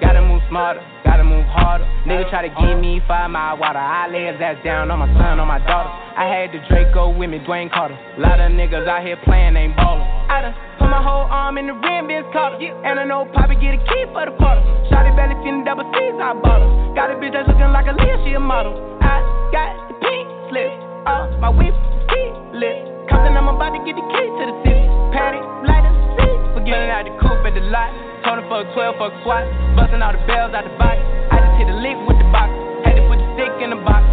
Gotta 0.00 0.22
move 0.22 0.42
smarter, 0.48 0.80
gotta 1.04 1.24
move 1.24 1.44
harder. 1.46 1.84
Nigga 2.06 2.30
try 2.30 2.46
to 2.46 2.52
give 2.62 2.78
me 2.78 3.02
five 3.06 3.30
mile 3.30 3.58
water. 3.58 3.78
I 3.78 4.06
lay 4.08 4.30
his 4.30 4.40
ass 4.40 4.56
down 4.64 4.90
on 4.90 4.98
my 4.98 5.10
son, 5.18 5.40
on 5.40 5.48
my 5.48 5.58
daughter. 5.58 5.90
I 5.90 6.26
had 6.26 6.54
the 6.54 6.62
Draco 6.68 7.10
with 7.10 7.30
me, 7.30 7.38
Dwayne 7.42 7.70
Carter. 7.70 7.98
Lot 8.18 8.40
of 8.40 8.52
niggas 8.52 8.86
out 8.86 9.02
here 9.02 9.18
playing, 9.24 9.56
ain't 9.56 9.76
ballin'. 9.76 10.06
I 10.30 10.42
done 10.42 10.54
put 10.78 10.88
my 10.88 11.02
whole 11.02 11.26
arm 11.26 11.58
in 11.58 11.66
the 11.66 11.74
rim, 11.74 12.06
Vince 12.06 12.26
Carter. 12.32 12.58
And 12.62 12.98
I 12.98 13.04
know 13.04 13.26
Poppy 13.34 13.54
get 13.58 13.74
a 13.74 13.80
key 13.82 14.04
for 14.14 14.24
the 14.26 14.34
quarter. 14.38 14.62
Shotty 14.90 15.14
belly 15.18 15.34
feeling 15.42 15.64
double 15.66 15.86
C's, 15.90 16.16
I 16.18 16.34
bought 16.38 16.62
her. 16.62 16.70
Got 16.94 17.10
a 17.10 17.14
bitch 17.18 17.34
that's 17.34 17.46
looking 17.50 17.70
like 17.74 17.86
a 17.86 17.94
Leah, 17.98 18.18
she 18.24 18.34
a 18.34 18.40
model. 18.40 18.74
I 19.02 19.18
got 19.50 19.70
the 19.90 19.94
pink 19.98 20.26
slip, 20.50 20.72
uh, 21.06 21.38
my 21.42 21.50
whip 21.50 21.74
key 22.10 22.28
lit. 22.54 23.10
Compton, 23.10 23.34
I'm 23.34 23.50
about 23.50 23.74
to 23.74 23.80
get 23.82 23.98
the 23.98 24.06
key 24.14 24.26
to 24.26 24.44
the 24.46 24.56
city. 24.62 24.84
Patty, 25.10 25.42
light 25.66 25.82
the 25.82 25.92
seat. 26.22 26.38
Out 26.68 27.04
the 27.04 27.14
coupe 27.22 27.46
at 27.46 27.54
the 27.54 27.64
lot. 27.72 28.07
Her 28.28 28.44
for 28.44 28.60
a 28.60 28.74
12 28.76 29.00
fuck 29.00 29.12
swat. 29.24 29.48
Busting 29.72 30.04
all 30.04 30.12
the 30.12 30.20
bells 30.28 30.52
out 30.52 30.60
the 30.60 30.76
box. 30.76 31.00
I 31.32 31.40
just 31.40 31.64
hit 31.64 31.72
a 31.72 31.76
lick 31.80 31.96
with 32.04 32.20
the 32.20 32.28
box. 32.28 32.52
Had 32.84 33.00
to 33.00 33.02
put 33.08 33.16
the 33.16 33.24
stick 33.40 33.56
in 33.64 33.72
the 33.72 33.80
box. 33.80 34.04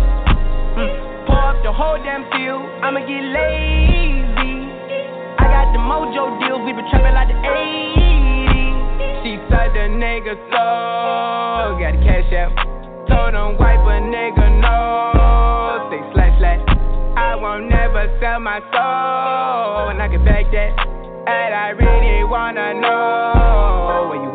Mm. 0.80 1.28
Pour 1.28 1.44
up 1.52 1.60
the 1.68 1.74
whole 1.76 2.00
damn 2.00 2.24
field. 2.32 2.64
I'ma 2.80 3.04
get 3.04 3.28
lazy. 3.36 4.72
I 5.36 5.52
got 5.52 5.68
the 5.76 5.84
mojo 5.84 6.32
deals. 6.40 6.64
We 6.64 6.72
been 6.72 6.88
trapping 6.88 7.12
like 7.12 7.28
the 7.28 7.36
80s. 7.44 9.20
She 9.28 9.36
said 9.52 9.76
the 9.76 9.92
nigga 9.92 10.40
so. 10.48 11.76
Got 11.76 12.00
the 12.00 12.02
cash 12.08 12.32
out. 12.40 12.56
Told 13.12 13.36
him 13.36 13.60
wipe 13.60 13.84
a 13.84 14.00
nigga 14.00 14.48
no. 14.64 15.92
Say 15.92 16.00
slash 16.16 16.40
slash. 16.40 16.64
I 17.20 17.36
won't 17.36 17.68
never 17.68 18.08
sell 18.24 18.40
my 18.40 18.64
soul. 18.72 19.92
And 19.92 20.00
I 20.00 20.08
can 20.08 20.24
back 20.24 20.48
that. 20.56 20.95
And 21.28 21.56
I 21.56 21.70
really 21.70 22.24
wanna 22.24 22.74
know 22.76 24.08
where 24.10 24.24
you? 24.24 24.35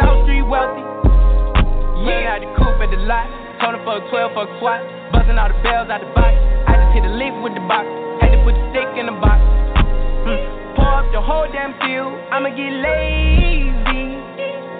South 0.00 0.24
Street 0.24 0.42
wealthy. 0.48 0.82
Yeah, 2.08 2.32
had 2.32 2.40
the 2.40 2.50
coupe 2.56 2.80
at 2.80 2.88
the 2.88 3.00
lot. 3.04 3.28
Told 3.60 3.76
for 3.84 4.00
a 4.00 4.08
12 4.08 4.32
fuck 4.32 4.48
swat. 4.56 4.80
Buzzing 5.12 5.36
all 5.36 5.52
the 5.52 5.58
bells 5.60 5.92
out 5.92 6.00
the 6.00 6.08
box. 6.16 6.32
I 6.64 6.80
just 6.80 6.96
hit 6.96 7.04
a 7.04 7.12
lick 7.12 7.36
with 7.44 7.52
the 7.52 7.64
box. 7.68 7.84
Had 8.24 8.32
to 8.32 8.40
put 8.40 8.56
the 8.56 8.64
stick 8.72 8.88
in 8.96 9.04
the 9.04 9.16
box. 9.20 9.40
Mm. 10.24 10.40
Pour 10.80 10.88
up 10.88 11.06
the 11.12 11.20
whole 11.20 11.44
damn 11.52 11.76
field. 11.84 12.16
I'ma 12.32 12.48
get 12.56 12.72
lazy. 12.72 14.16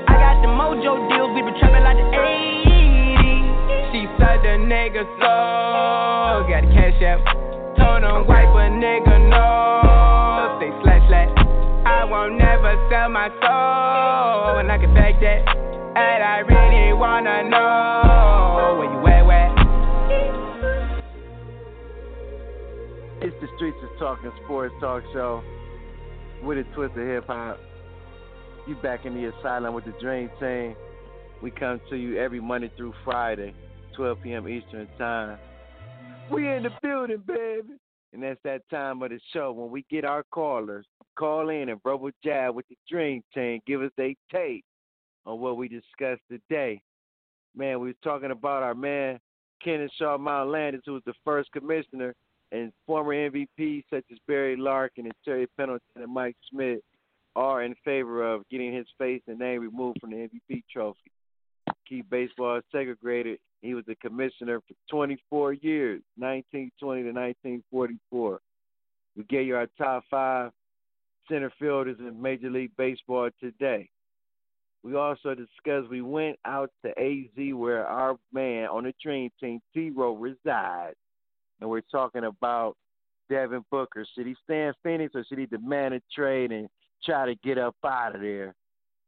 I 0.08 0.14
got 0.16 0.40
the 0.40 0.48
mojo 0.48 0.96
deals. 1.12 1.36
We 1.36 1.44
been 1.44 1.56
trapping 1.60 1.84
like 1.84 2.00
the 2.00 2.08
80s. 2.08 3.92
She 3.92 4.08
said 4.16 4.40
the 4.40 4.56
nigga 4.64 5.04
so. 5.20 6.48
Got 6.48 6.64
the 6.64 6.72
cash 6.72 7.04
out. 7.04 7.20
Told 7.76 8.00
him 8.00 8.24
wipe 8.24 8.48
a 8.48 8.72
nigga 8.72 9.28
no. 9.28 10.56
Slash. 10.82 10.89
I 12.00 12.04
won't 12.04 12.38
never 12.38 12.88
sell 12.88 13.10
my 13.10 13.28
soul, 13.28 14.58
and 14.58 14.72
I 14.72 14.78
can 14.78 14.94
back 14.94 15.20
that. 15.20 15.46
And 15.98 16.22
I 16.24 16.38
really 16.38 16.94
wanna 16.94 17.50
know 17.50 18.76
where 18.78 18.90
you 18.90 19.06
at, 19.06 19.26
where? 19.26 19.52
It's 23.20 23.36
the 23.42 23.48
Streets 23.56 23.76
is 23.82 23.90
Talking 23.98 24.32
Sports 24.44 24.74
Talk 24.80 25.02
Show 25.12 25.42
with 26.42 26.56
a 26.56 26.64
twist 26.74 26.96
of 26.96 27.06
hip 27.06 27.26
hop. 27.26 27.58
You 28.66 28.76
back 28.76 29.04
in 29.04 29.12
the 29.12 29.30
asylum 29.36 29.74
with 29.74 29.84
the 29.84 29.92
Dream 30.00 30.30
Team. 30.40 30.74
We 31.42 31.50
come 31.50 31.82
to 31.90 31.96
you 31.96 32.18
every 32.18 32.40
Monday 32.40 32.72
through 32.78 32.94
Friday, 33.04 33.54
12 33.96 34.22
p.m. 34.22 34.48
Eastern 34.48 34.88
Time. 34.96 35.38
We 36.32 36.48
in 36.48 36.62
the 36.62 36.70
building, 36.80 37.22
baby. 37.26 37.79
And 38.12 38.22
that's 38.22 38.40
that 38.44 38.68
time 38.70 39.02
of 39.02 39.10
the 39.10 39.20
show 39.32 39.52
when 39.52 39.70
we 39.70 39.84
get 39.90 40.04
our 40.04 40.24
callers 40.30 40.86
call 41.16 41.50
in 41.50 41.68
and 41.68 41.82
verbal 41.82 42.10
jab 42.24 42.54
with 42.54 42.66
the 42.68 42.76
Dream 42.88 43.22
Team. 43.34 43.60
Give 43.66 43.82
us 43.82 43.92
a 44.00 44.16
take 44.32 44.64
on 45.26 45.40
what 45.40 45.56
we 45.56 45.68
discussed 45.68 46.22
today. 46.30 46.80
Man, 47.54 47.80
we 47.80 47.88
was 47.88 47.96
talking 48.02 48.30
about 48.30 48.62
our 48.62 48.74
man 48.74 49.20
Kennesaw 49.62 50.18
Mount 50.18 50.50
Landis, 50.50 50.82
who 50.86 50.94
was 50.94 51.02
the 51.04 51.14
first 51.24 51.52
commissioner, 51.52 52.14
and 52.52 52.72
former 52.86 53.12
MVP 53.12 53.84
such 53.90 54.04
as 54.10 54.18
Barry 54.26 54.56
Larkin 54.56 55.04
and 55.04 55.14
Terry 55.24 55.46
Pendleton 55.56 56.02
and 56.02 56.12
Mike 56.12 56.36
Schmidt 56.50 56.82
are 57.36 57.62
in 57.62 57.74
favor 57.84 58.28
of 58.28 58.48
getting 58.50 58.74
his 58.74 58.86
face 58.98 59.22
and 59.28 59.38
name 59.38 59.60
removed 59.60 60.00
from 60.00 60.10
the 60.10 60.16
MVP 60.16 60.62
trophy. 60.72 60.98
Keep 61.88 62.10
baseball 62.10 62.60
segregated. 62.72 63.38
He 63.62 63.74
was 63.74 63.84
a 63.88 63.94
commissioner 63.96 64.60
for 64.60 64.74
24 64.90 65.54
years, 65.54 66.02
1920 66.16 67.02
to 67.02 67.08
1944. 67.08 68.40
We 69.16 69.24
gave 69.24 69.46
you 69.46 69.56
our 69.56 69.68
top 69.76 70.04
five 70.10 70.50
center 71.28 71.52
fielders 71.58 71.98
in 71.98 72.20
Major 72.20 72.50
League 72.50 72.72
Baseball 72.76 73.28
today. 73.38 73.88
We 74.82 74.96
also 74.96 75.34
discussed 75.34 75.90
we 75.90 76.00
went 76.00 76.38
out 76.46 76.70
to 76.84 76.90
AZ 76.98 77.54
where 77.54 77.86
our 77.86 78.16
man 78.32 78.68
on 78.68 78.84
the 78.84 78.94
dream 79.02 79.30
team, 79.38 79.60
T 79.74 79.90
Row, 79.90 80.14
resides. 80.14 80.96
And 81.60 81.68
we're 81.68 81.82
talking 81.82 82.24
about 82.24 82.76
Devin 83.28 83.64
Booker. 83.70 84.06
Should 84.14 84.26
he 84.26 84.34
stay 84.42 84.66
in 84.66 84.72
Phoenix 84.82 85.14
or 85.14 85.24
should 85.28 85.38
he 85.38 85.44
demand 85.44 85.94
a 85.94 86.00
trade 86.14 86.50
and 86.50 86.68
try 87.04 87.26
to 87.26 87.34
get 87.44 87.58
up 87.58 87.76
out 87.84 88.14
of 88.14 88.22
there? 88.22 88.54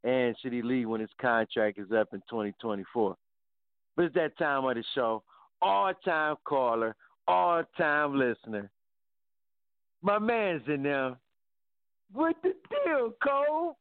And 0.04 0.36
should 0.40 0.52
he 0.52 0.60
leave 0.60 0.88
when 0.88 1.00
his 1.00 1.10
contract 1.18 1.78
is 1.78 1.90
up 1.90 2.08
in 2.12 2.20
2024? 2.28 3.16
But 3.96 4.06
it's 4.06 4.14
that 4.14 4.38
time 4.38 4.64
of 4.64 4.74
the 4.74 4.84
show. 4.94 5.22
All 5.60 5.92
time 6.04 6.36
caller, 6.44 6.96
all 7.28 7.62
time 7.76 8.18
listener. 8.18 8.70
My 10.02 10.18
man's 10.18 10.62
in 10.66 10.82
there. 10.82 11.16
What 12.12 12.36
the 12.42 12.54
deal, 12.84 13.12
Cole? 13.22 13.76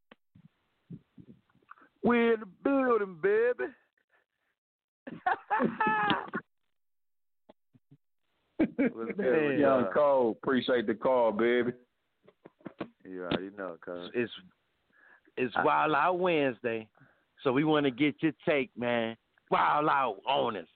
We're 2.04 2.34
in 2.34 2.42
the 2.42 2.46
building, 2.64 3.18
baby. 3.22 3.66
What's 8.94 9.18
good 9.18 9.60
Young? 9.60 9.86
Cole, 9.94 10.38
appreciate 10.42 10.88
the 10.88 10.94
call, 10.94 11.32
baby. 11.32 11.72
Yeah, 13.04 13.30
you 13.40 13.52
know, 13.58 13.76
cause 13.84 14.10
It's 14.14 14.32
it's 15.38 15.54
Wild 15.64 15.96
Out 15.96 16.20
Wednesday, 16.20 16.88
so 17.44 17.52
we 17.52 17.64
want 17.64 17.86
to 17.86 17.92
get 17.92 18.16
your 18.22 18.34
take, 18.48 18.70
man. 18.78 19.18
Wild 19.52 19.90
Out 19.90 20.18
on 20.26 20.56
us. 20.56 20.68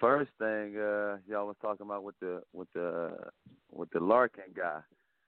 First 0.00 0.30
thing 0.38 0.76
uh 0.76 1.18
y'all 1.28 1.46
was 1.46 1.56
talking 1.62 1.86
about 1.86 2.04
with 2.04 2.18
the 2.20 2.42
with 2.52 2.68
the 2.74 3.12
with 3.70 3.88
the 3.90 4.00
Larkin 4.00 4.52
guy. 4.54 4.80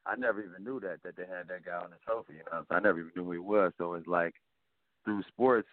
I 0.06 0.16
never 0.16 0.42
even 0.42 0.62
knew 0.62 0.80
that 0.80 0.98
that 1.04 1.16
they 1.16 1.22
had 1.22 1.48
that 1.48 1.64
guy 1.64 1.76
on 1.76 1.90
the 1.90 1.96
trophy. 2.04 2.34
You 2.34 2.42
know, 2.52 2.64
I 2.70 2.80
never 2.80 2.98
even 3.00 3.12
knew 3.16 3.24
who 3.24 3.32
he 3.32 3.38
was. 3.38 3.72
So 3.78 3.94
it's 3.94 4.06
like 4.06 4.34
through 5.04 5.22
sports 5.28 5.68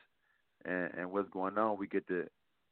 and 0.66 0.94
and 0.98 1.12
what's 1.12 1.30
going 1.30 1.58
on, 1.58 1.78
we 1.78 1.88
get 1.88 2.08
to 2.08 2.26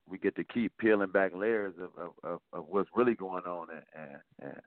we 0.07 0.17
get 0.17 0.35
to 0.35 0.43
keep 0.43 0.71
peeling 0.77 1.11
back 1.11 1.31
layers 1.35 1.73
of 1.77 1.89
of, 2.01 2.11
of, 2.23 2.39
of 2.53 2.65
what's 2.69 2.89
really 2.95 3.15
going 3.15 3.43
on 3.43 3.67
and, 3.71 3.83
and 3.95 4.51
and 4.51 4.61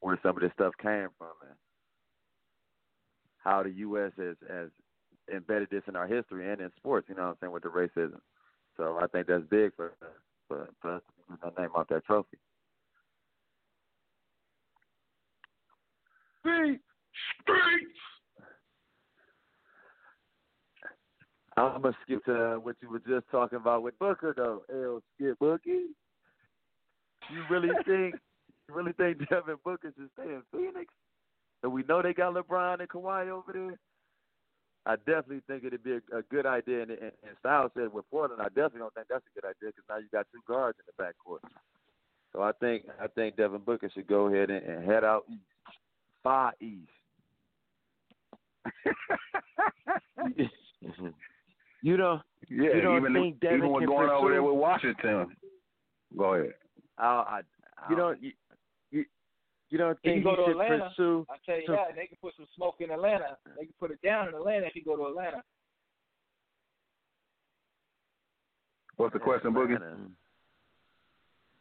where 0.00 0.18
some 0.22 0.36
of 0.36 0.42
this 0.42 0.52
stuff 0.52 0.74
came 0.82 1.08
from 1.16 1.32
and 1.48 1.56
how 3.38 3.62
the 3.62 3.70
U.S. 3.70 4.12
has 4.18 4.36
has 4.50 4.70
embedded 5.32 5.70
this 5.70 5.82
in 5.88 5.96
our 5.96 6.06
history 6.06 6.50
and 6.50 6.60
in 6.60 6.70
sports. 6.76 7.08
You 7.08 7.14
know 7.14 7.22
what 7.22 7.28
I'm 7.28 7.36
saying 7.40 7.52
with 7.52 7.62
the 7.62 7.68
racism. 7.68 8.20
So 8.76 8.98
I 9.00 9.06
think 9.06 9.26
that's 9.26 9.44
big 9.50 9.74
for 9.76 9.92
for, 10.48 10.68
for 10.80 10.96
us 10.96 11.02
to 11.02 11.36
get 11.36 11.40
that 11.42 11.60
name 11.60 11.70
off 11.74 11.88
that 11.88 12.04
trophy. 12.04 12.38
Street, 16.40 16.80
streets. 17.42 17.98
I'm 21.56 21.82
gonna 21.82 21.96
skip 22.02 22.24
to 22.24 22.58
what 22.62 22.76
you 22.82 22.90
were 22.90 22.98
just 22.98 23.30
talking 23.30 23.56
about 23.56 23.82
with 23.82 23.98
Booker 23.98 24.34
though. 24.36 24.62
L 24.72 25.00
skip 25.14 25.38
Bookie. 25.38 25.86
You 27.30 27.42
really 27.48 27.68
think 27.86 28.16
you 28.68 28.74
really 28.74 28.92
think 28.92 29.18
Devin 29.28 29.56
Booker 29.64 29.92
should 29.96 30.10
stay 30.18 30.30
in 30.30 30.42
Phoenix? 30.52 30.92
And 31.62 31.72
we 31.72 31.82
know 31.88 32.02
they 32.02 32.12
got 32.12 32.34
LeBron 32.34 32.80
and 32.80 32.88
Kawhi 32.88 33.28
over 33.28 33.52
there. 33.52 33.78
I 34.86 34.96
definitely 34.96 35.40
think 35.46 35.64
it'd 35.64 35.82
be 35.82 35.92
a, 35.92 36.18
a 36.18 36.22
good 36.30 36.44
idea. 36.46 36.82
And, 36.82 36.90
and, 36.90 37.00
and 37.02 37.36
Styles 37.40 37.70
said 37.74 37.92
with 37.92 38.08
Portland, 38.10 38.42
I 38.42 38.48
definitely 38.48 38.80
don't 38.80 38.94
think 38.94 39.06
that's 39.08 39.24
a 39.24 39.40
good 39.40 39.48
idea 39.48 39.70
because 39.70 39.84
now 39.88 39.96
you 39.96 40.06
got 40.12 40.26
two 40.30 40.40
guards 40.46 40.78
in 40.78 40.84
the 40.86 41.02
backcourt. 41.02 41.40
So 42.32 42.42
I 42.42 42.52
think 42.52 42.84
I 43.00 43.06
think 43.06 43.36
Devin 43.36 43.60
Booker 43.60 43.88
should 43.94 44.06
go 44.06 44.26
ahead 44.26 44.50
and, 44.50 44.64
and 44.66 44.84
head 44.84 45.04
out 45.04 45.24
east, 45.30 45.40
far 46.22 46.52
east. 46.60 46.90
Mm-hmm. 50.18 51.08
You 51.82 51.96
don't 51.96 52.22
Yeah, 52.48 52.74
You 52.74 52.80
don't 52.80 52.96
even 52.98 53.14
think 53.14 53.40
Devin 53.40 53.58
even 53.58 53.70
what's 53.70 53.84
can 53.84 53.90
going 53.90 54.10
over 54.10 54.30
there 54.30 54.42
with 54.42 54.56
Washington. 54.56 55.36
Go 56.16 56.34
ahead. 56.34 56.54
I, 56.98 57.04
I, 57.04 57.40
I 57.78 57.90
you 57.90 57.96
don't 57.96 58.22
you, 58.22 58.28
you, 58.28 58.32
you 59.74 59.78
don't 59.78 59.98
He 60.02 60.10
think 60.10 60.24
can 60.24 60.34
go 60.36 60.46
to 60.46 60.50
Atlanta. 60.52 60.88
pursue 60.90 61.26
I 61.28 61.36
tell 61.44 61.56
you 61.56 61.66
So- 61.66 61.72
that 61.72 61.96
they 61.96 62.06
can 62.06 62.16
put 62.22 62.32
some 62.36 62.46
smoke 62.54 62.76
in 62.78 62.92
Atlanta. 62.92 63.36
They 63.58 63.64
can 63.64 63.74
put 63.80 63.90
it 63.90 64.00
down 64.02 64.28
in 64.28 64.34
Atlanta 64.34 64.66
if 64.66 64.72
he 64.72 64.80
go 64.80 64.96
to 64.96 65.06
Atlanta. 65.06 65.42
What's 68.96 69.12
the 69.12 69.18
question, 69.18 69.52
Boogie? 69.52 69.80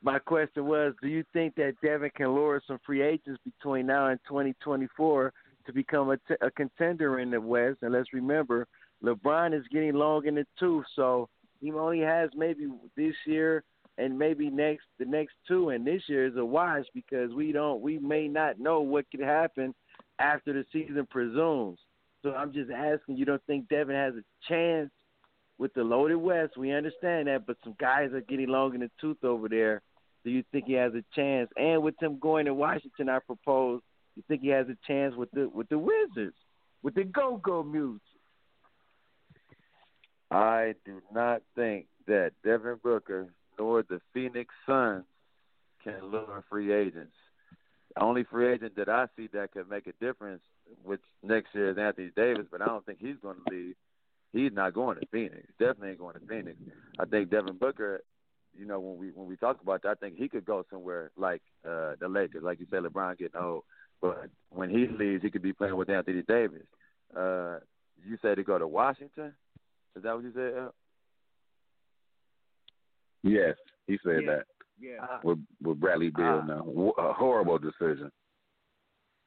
My 0.03 0.19
question 0.19 0.65
was, 0.65 0.93
do 1.01 1.07
you 1.07 1.23
think 1.33 1.55
that 1.55 1.73
Devin 1.81 2.11
can 2.15 2.27
lure 2.35 2.61
some 2.67 2.77
free 2.85 3.01
agents 3.01 3.41
between 3.43 3.87
now 3.87 4.09
and 4.09 4.19
2024 4.27 5.33
to 5.65 5.73
become 5.73 6.11
a, 6.11 6.17
t- 6.17 6.35
a 6.41 6.51
contender 6.51 7.19
in 7.19 7.31
the 7.31 7.41
West? 7.41 7.79
And 7.81 7.93
let's 7.93 8.13
remember, 8.13 8.67
LeBron 9.03 9.57
is 9.57 9.65
getting 9.71 9.93
long 9.93 10.27
in 10.27 10.35
the 10.35 10.45
tooth, 10.59 10.85
so 10.95 11.29
he 11.61 11.71
only 11.71 12.01
has 12.01 12.29
maybe 12.35 12.67
this 12.95 13.15
year 13.25 13.63
and 13.97 14.17
maybe 14.17 14.49
next 14.49 14.85
the 14.99 15.05
next 15.05 15.33
two, 15.47 15.69
and 15.69 15.85
this 15.85 16.01
year 16.07 16.25
is 16.25 16.37
a 16.37 16.45
wash 16.45 16.85
because 16.93 17.31
we 17.33 17.51
don't 17.51 17.81
we 17.81 17.99
may 17.99 18.27
not 18.27 18.59
know 18.59 18.81
what 18.81 19.05
could 19.11 19.21
happen 19.21 19.73
after 20.19 20.53
the 20.53 20.65
season 20.71 21.07
presumes. 21.09 21.79
So 22.21 22.33
I'm 22.33 22.53
just 22.53 22.71
asking, 22.71 23.17
you 23.17 23.25
don't 23.25 23.43
think 23.45 23.67
Devin 23.67 23.95
has 23.95 24.13
a 24.15 24.23
chance 24.47 24.89
with 25.57 25.73
the 25.73 25.83
loaded 25.83 26.15
West? 26.15 26.57
We 26.57 26.71
understand 26.71 27.27
that, 27.27 27.45
but 27.45 27.57
some 27.63 27.75
guys 27.79 28.13
are 28.13 28.21
getting 28.21 28.47
long 28.47 28.73
in 28.73 28.79
the 28.81 28.91
tooth 28.99 29.23
over 29.23 29.49
there. 29.49 29.81
Do 30.23 30.31
you 30.31 30.43
think 30.51 30.65
he 30.65 30.73
has 30.73 30.93
a 30.93 31.03
chance? 31.13 31.49
And 31.57 31.83
with 31.83 32.01
him 32.01 32.17
going 32.19 32.45
to 32.45 32.53
Washington, 32.53 33.09
I 33.09 33.19
propose, 33.19 33.81
you 34.15 34.23
think 34.27 34.41
he 34.41 34.49
has 34.49 34.67
a 34.69 34.77
chance 34.87 35.15
with 35.15 35.29
the 35.31 35.49
with 35.49 35.67
the 35.69 35.77
Wizards, 35.77 36.35
with 36.81 36.95
the 36.95 37.03
Go 37.03 37.37
Go 37.43 37.61
Mutes? 37.61 37.99
I 40.31 40.75
do 40.85 41.01
not 41.13 41.41
think 41.55 41.87
that 42.07 42.31
Devin 42.43 42.79
Booker 42.81 43.27
nor 43.63 43.81
the 43.81 44.01
Phoenix 44.13 44.53
Suns 44.65 45.05
can 45.83 46.11
lure 46.11 46.43
free 46.49 46.73
agents. 46.73 47.13
The 47.95 48.03
only 48.03 48.25
free 48.25 48.51
agent 48.51 48.75
that 48.75 48.89
I 48.89 49.05
see 49.15 49.29
that 49.33 49.53
could 49.53 49.69
make 49.69 49.87
a 49.87 49.93
difference, 50.03 50.41
which 50.83 50.99
next 51.21 51.55
year 51.55 51.69
is 51.69 51.77
Anthony 51.77 52.11
Davis, 52.13 52.45
but 52.51 52.61
I 52.61 52.65
don't 52.65 52.85
think 52.85 52.99
he's 52.99 53.15
going 53.21 53.37
to 53.37 53.55
leave. 53.55 53.75
He's 54.33 54.51
not 54.51 54.73
going 54.73 54.99
to 54.99 55.05
Phoenix. 55.11 55.47
Definitely 55.59 55.91
ain't 55.91 55.99
going 55.99 56.15
to 56.15 56.27
Phoenix. 56.27 56.57
I 56.99 57.05
think 57.05 57.29
Devin 57.29 57.57
Booker, 57.57 58.01
you 58.57 58.65
know, 58.65 58.79
when 58.81 58.97
we 58.97 59.11
when 59.11 59.27
we 59.27 59.37
talk 59.37 59.61
about 59.61 59.83
that, 59.83 59.89
I 59.89 59.95
think 59.95 60.17
he 60.17 60.27
could 60.27 60.43
go 60.43 60.65
somewhere 60.69 61.11
like 61.15 61.41
uh 61.65 61.93
the 61.99 62.09
Lakers, 62.09 62.43
like 62.43 62.59
you 62.59 62.67
said, 62.69 62.83
LeBron 62.83 63.17
getting 63.17 63.39
old. 63.39 63.63
But 64.01 64.29
when 64.49 64.69
he 64.69 64.87
leaves, 64.87 65.23
he 65.23 65.29
could 65.29 65.41
be 65.41 65.53
playing 65.53 65.77
with 65.77 65.89
Anthony 65.89 66.23
Davis. 66.27 66.67
Uh, 67.15 67.59
you 68.03 68.17
said 68.21 68.35
to 68.35 68.43
go 68.43 68.57
to 68.57 68.67
Washington. 68.67 69.33
Is 69.95 70.03
that 70.03 70.15
what 70.15 70.23
you 70.23 70.33
said? 70.35 70.69
El? 73.23 73.31
Yes, 73.31 73.55
he 73.87 73.97
said 74.03 74.23
Yeah. 74.23 74.35
that 74.35 74.47
Yeah. 74.79 75.19
with 75.23 75.39
with 75.61 75.79
Bradley 75.79 76.09
Beal. 76.09 76.41
Ah. 76.43 76.45
now, 76.45 76.93
a 76.97 77.13
horrible 77.13 77.57
decision. 77.57 78.11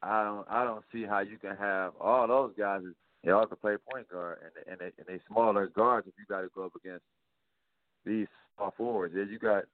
I 0.02 0.22
don't 0.24 0.46
I 0.48 0.64
don't 0.64 0.84
see 0.92 1.04
how 1.04 1.20
you 1.20 1.38
can 1.38 1.56
have 1.56 1.94
all 2.00 2.26
those 2.26 2.54
guys. 2.56 2.82
They 3.24 3.30
all 3.32 3.46
can 3.46 3.56
play 3.56 3.76
point 3.90 4.08
guard, 4.08 4.38
and 4.44 4.52
and 4.66 4.78
they, 4.78 4.92
and 4.98 5.06
they 5.06 5.20
smaller 5.26 5.66
guards. 5.68 6.06
If 6.06 6.14
you 6.18 6.24
got 6.28 6.42
to 6.42 6.48
go 6.54 6.66
up 6.66 6.76
against 6.76 7.04
these 8.04 8.28
small 8.56 8.72
forwards, 8.76 9.14
yeah, 9.16 9.24
you 9.24 9.38
got. 9.38 9.64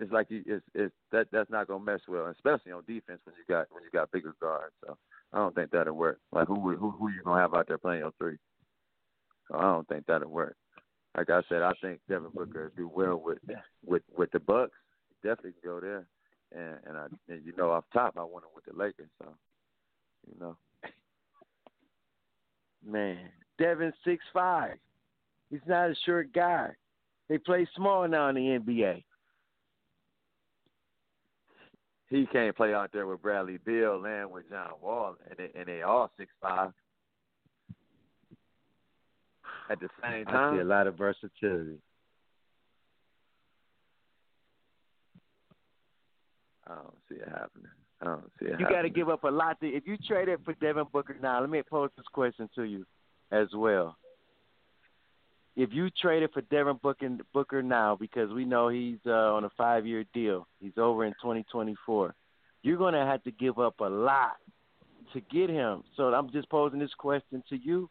It's 0.00 0.12
like 0.12 0.30
you, 0.30 0.44
it's 0.46 0.64
it's 0.74 0.94
that 1.10 1.28
that's 1.32 1.50
not 1.50 1.66
gonna 1.66 1.82
mesh 1.84 2.06
well, 2.06 2.26
especially 2.26 2.70
on 2.72 2.84
defense 2.86 3.20
when 3.24 3.34
you 3.36 3.44
got 3.48 3.66
when 3.70 3.82
you 3.82 3.90
got 3.92 4.10
bigger 4.12 4.34
guards. 4.40 4.74
So 4.84 4.96
I 5.32 5.38
don't 5.38 5.54
think 5.54 5.70
that'll 5.70 5.94
work. 5.94 6.20
Like 6.32 6.46
who 6.48 6.54
who 6.76 6.90
who 6.90 7.10
you 7.10 7.22
gonna 7.24 7.40
have 7.40 7.54
out 7.54 7.66
there 7.66 7.78
playing 7.78 8.00
your 8.00 8.12
three? 8.18 8.36
So 9.48 9.56
I 9.58 9.62
don't 9.62 9.88
think 9.88 10.04
that'll 10.06 10.28
work. 10.30 10.56
Like 11.16 11.30
I 11.30 11.40
said, 11.48 11.62
I 11.62 11.72
think 11.80 12.00
Devin 12.08 12.30
Booker 12.34 12.72
do 12.76 12.90
well 12.92 13.16
with 13.16 13.38
with 13.84 14.02
with 14.16 14.30
the 14.32 14.40
Bucks. 14.40 14.76
Definitely 15.22 15.52
can 15.60 15.70
go 15.70 15.80
there, 15.80 16.06
and 16.54 16.78
and 16.86 16.96
I 16.96 17.06
and 17.28 17.44
you 17.44 17.52
know 17.56 17.70
off 17.70 17.84
top 17.92 18.14
I 18.16 18.22
want 18.22 18.44
him 18.44 18.50
with 18.54 18.64
the 18.64 18.78
Lakers. 18.78 19.10
So 19.22 19.28
you 20.26 20.40
know. 20.40 20.56
Man, 22.86 23.18
Devin 23.58 23.92
six 24.04 24.24
five. 24.32 24.76
He's 25.50 25.60
not 25.66 25.90
a 25.90 25.94
short 26.04 26.32
guy. 26.32 26.70
They 27.28 27.38
play 27.38 27.66
small 27.74 28.06
now 28.06 28.28
in 28.28 28.34
the 28.36 28.58
NBA. 28.58 29.02
he 32.08 32.26
can't 32.26 32.56
play 32.56 32.74
out 32.74 32.90
there 32.92 33.06
with 33.06 33.22
Bradley 33.22 33.58
Beal 33.64 34.04
and 34.04 34.30
with 34.30 34.48
John 34.50 34.72
Wall, 34.82 35.16
and 35.28 35.38
they, 35.38 35.58
and 35.58 35.68
they 35.68 35.82
all 35.82 36.10
six 36.16 36.30
five 36.40 36.72
at 39.70 39.80
the 39.80 39.88
same 40.02 40.24
time, 40.26 40.54
I 40.54 40.56
see 40.56 40.60
a 40.60 40.64
lot 40.64 40.86
of 40.86 40.96
versatility. 40.96 41.78
I 46.66 46.74
don't 46.74 46.94
see 47.08 47.16
it 47.16 47.28
happening. 47.28 47.70
I 48.00 48.04
don't 48.04 48.30
see 48.38 48.46
it. 48.46 48.60
You 48.60 48.68
got 48.68 48.82
to 48.82 48.90
give 48.90 49.08
up 49.08 49.24
a 49.24 49.28
lot. 49.28 49.60
To, 49.60 49.66
if 49.66 49.86
you 49.86 49.96
trade 49.96 50.28
it 50.28 50.40
for 50.44 50.54
Devin 50.54 50.86
Booker 50.92 51.16
now, 51.20 51.40
let 51.40 51.50
me 51.50 51.62
pose 51.68 51.90
this 51.96 52.06
question 52.12 52.48
to 52.54 52.64
you 52.64 52.84
as 53.30 53.48
well. 53.54 53.96
If 55.56 55.70
you 55.72 55.90
traded 55.90 56.30
for 56.32 56.42
Devin 56.42 56.78
Booker, 56.82 57.08
Booker 57.34 57.62
now, 57.62 57.96
because 57.96 58.30
we 58.30 58.44
know 58.44 58.68
he's 58.68 58.98
uh, 59.06 59.34
on 59.34 59.44
a 59.44 59.50
five-year 59.56 60.04
deal, 60.14 60.46
he's 60.60 60.76
over 60.76 61.04
in 61.04 61.12
2024. 61.14 62.14
You're 62.62 62.76
going 62.76 62.94
to 62.94 63.04
have 63.04 63.24
to 63.24 63.32
give 63.32 63.58
up 63.58 63.80
a 63.80 63.88
lot 63.88 64.36
to 65.12 65.20
get 65.20 65.50
him. 65.50 65.82
So 65.96 66.04
I'm 66.14 66.30
just 66.30 66.48
posing 66.48 66.78
this 66.78 66.94
question 66.96 67.42
to 67.48 67.56
you, 67.56 67.90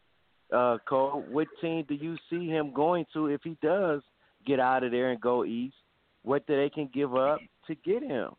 uh, 0.52 0.78
Cole. 0.88 1.24
What 1.30 1.48
team 1.60 1.84
do 1.88 1.94
you 1.94 2.16
see 2.30 2.48
him 2.48 2.72
going 2.72 3.06
to 3.14 3.26
if 3.26 3.40
he 3.42 3.56
does 3.62 4.02
get 4.46 4.60
out 4.60 4.84
of 4.84 4.90
there 4.90 5.10
and 5.10 5.20
go 5.20 5.44
east? 5.44 5.74
What 6.22 6.46
do 6.46 6.56
they 6.56 6.70
can 6.70 6.90
give 6.92 7.14
up 7.14 7.40
to 7.66 7.74
get 7.74 8.02
him? 8.02 8.30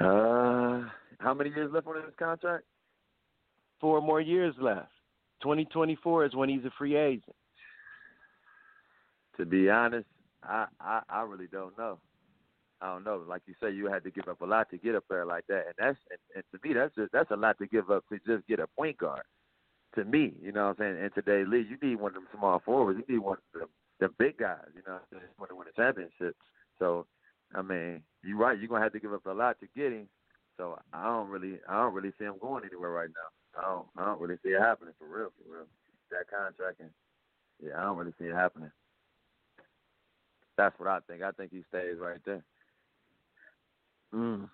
Uh, 0.00 0.88
how 1.18 1.34
many 1.34 1.50
years 1.50 1.70
left 1.72 1.86
on 1.86 1.96
his 1.96 2.14
contract? 2.18 2.64
Four 3.80 4.00
more 4.00 4.20
years 4.20 4.54
left. 4.60 4.88
2024 5.42 6.26
is 6.26 6.34
when 6.34 6.48
he's 6.48 6.64
a 6.64 6.70
free 6.78 6.96
agent. 6.96 7.34
To 9.36 9.44
be 9.44 9.68
honest, 9.70 10.06
I, 10.42 10.66
I 10.80 11.00
I 11.08 11.22
really 11.22 11.48
don't 11.50 11.76
know. 11.76 11.98
I 12.82 12.86
don't 12.86 13.04
know. 13.04 13.22
Like 13.28 13.42
you 13.46 13.54
say, 13.62 13.70
you 13.70 13.86
had 13.86 14.02
to 14.04 14.10
give 14.10 14.28
up 14.28 14.40
a 14.40 14.46
lot 14.46 14.68
to 14.70 14.78
get 14.78 14.94
a 14.94 15.00
player 15.00 15.24
like 15.24 15.46
that, 15.48 15.66
and 15.66 15.74
that's 15.78 15.98
and, 16.10 16.18
and 16.34 16.44
to 16.52 16.68
me 16.68 16.74
that's 16.74 16.94
just, 16.94 17.12
that's 17.12 17.30
a 17.30 17.36
lot 17.36 17.58
to 17.58 17.66
give 17.66 17.90
up 17.90 18.04
to 18.08 18.18
just 18.26 18.46
get 18.48 18.58
a 18.58 18.66
point 18.66 18.98
guard. 18.98 19.22
To 19.94 20.04
me, 20.04 20.32
you 20.42 20.52
know 20.52 20.68
what 20.68 20.80
I'm 20.80 20.96
saying. 20.96 21.04
In 21.04 21.10
today's 21.14 21.46
league, 21.46 21.66
you 21.70 21.76
need 21.86 22.00
one 22.00 22.10
of 22.10 22.14
them 22.14 22.28
small 22.36 22.60
forwards. 22.64 22.98
You 23.06 23.14
need 23.14 23.22
one 23.22 23.38
of 23.54 23.60
them 23.60 23.68
the 24.02 24.08
big 24.18 24.36
guys. 24.38 24.66
You 24.74 24.82
know, 24.86 24.98
what 24.98 25.06
I'm 25.12 25.20
saying, 25.20 25.48
to 25.48 25.54
win 25.54 25.68
a 25.68 25.80
championship. 25.80 26.36
So, 26.78 27.06
I 27.54 27.62
mean, 27.62 28.02
you're 28.24 28.36
right. 28.36 28.58
You're 28.58 28.68
gonna 28.68 28.82
have 28.82 28.92
to 28.92 29.00
give 29.00 29.12
up 29.12 29.26
a 29.26 29.30
lot 29.30 29.60
to 29.60 29.66
get 29.76 29.92
him. 29.92 30.08
So 30.58 30.78
I 30.92 31.04
don't 31.04 31.28
really, 31.28 31.58
I 31.68 31.80
don't 31.80 31.94
really 31.94 32.12
see 32.18 32.24
him 32.24 32.34
going 32.40 32.64
anywhere 32.64 32.90
right 32.90 33.08
now. 33.08 33.60
I 33.60 33.70
don't, 33.70 33.86
I 33.96 34.04
don't 34.04 34.20
really 34.20 34.38
see 34.42 34.50
it 34.50 34.60
happening 34.60 34.94
for 34.98 35.06
real, 35.06 35.30
for 35.38 35.56
real. 35.56 35.66
That 36.10 36.28
contract, 36.28 36.80
and 36.80 36.90
yeah, 37.62 37.78
I 37.78 37.82
don't 37.84 37.96
really 37.96 38.12
see 38.18 38.26
it 38.26 38.34
happening. 38.34 38.70
That's 40.58 40.78
what 40.78 40.88
I 40.88 40.98
think. 41.08 41.22
I 41.22 41.30
think 41.30 41.52
he 41.52 41.62
stays 41.68 41.96
right 41.98 42.20
there. 42.26 42.44
Mm. 44.14 44.48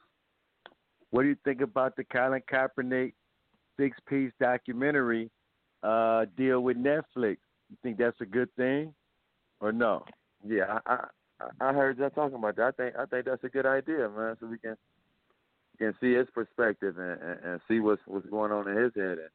What 1.11 1.23
do 1.23 1.29
you 1.29 1.37
think 1.45 1.61
about 1.61 1.97
the 1.97 2.05
Colin 2.05 2.43
Kaepernick 2.51 3.15
six 3.79 3.97
piece 4.09 4.33
documentary 4.41 5.31
uh, 5.83 6.27
deal 6.37 6.61
with 6.61 6.77
Netflix? 6.77 7.39
You 7.71 7.77
think 7.83 7.99
that's 7.99 8.21
a 8.21 8.27
good 8.27 8.55
thing 8.57 8.95
or 9.61 9.73
no? 9.73 10.05
Yeah, 10.47 10.79
I 10.87 11.07
I, 11.41 11.47
I 11.61 11.73
heard 11.73 11.99
you 11.99 12.09
talking 12.11 12.37
about 12.37 12.57
that. 12.57 12.63
I 12.63 12.71
think 12.73 12.97
I 12.97 13.07
think 13.07 13.25
that's 13.27 13.45
a 13.45 13.49
good 13.49 13.67
idea, 13.67 14.09
man. 14.09 14.37
So 14.41 14.47
we 14.47 14.59
can 14.59 14.77
can 15.79 15.95
see 16.01 16.15
his 16.15 16.27
perspective 16.35 16.99
and, 16.99 17.21
and, 17.23 17.41
and 17.45 17.61
see 17.69 17.81
what's 17.81 18.03
what's 18.07 18.27
going 18.27 18.53
on 18.53 18.69
in 18.69 18.77
his 18.77 18.93
head 18.95 19.19
and 19.19 19.31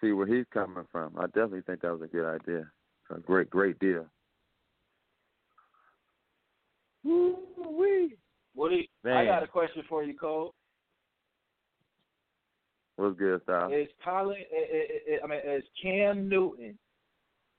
see 0.00 0.12
where 0.12 0.26
he's 0.26 0.46
coming 0.52 0.84
from. 0.90 1.12
I 1.18 1.26
definitely 1.26 1.62
think 1.62 1.82
that 1.82 1.92
was 1.92 2.02
a 2.02 2.06
good 2.06 2.26
idea. 2.26 2.70
A 3.14 3.20
great 3.20 3.50
great 3.50 3.78
deal. 3.78 4.06
Woo-wee. 7.02 8.16
What 8.54 8.70
do 8.70 8.76
you, 8.76 8.84
I 9.12 9.24
got 9.24 9.42
a 9.42 9.46
question 9.46 9.82
for 9.88 10.02
you, 10.02 10.14
Cole. 10.16 10.54
What's 12.96 13.18
good, 13.18 13.40
Sal? 13.46 13.72
Is 13.72 13.88
Colin? 14.04 14.36
i- 14.52 15.12
i- 15.12 15.20
I 15.22 15.26
mean, 15.26 15.40
is 15.44 15.64
Cam 15.80 16.28
Newton 16.28 16.78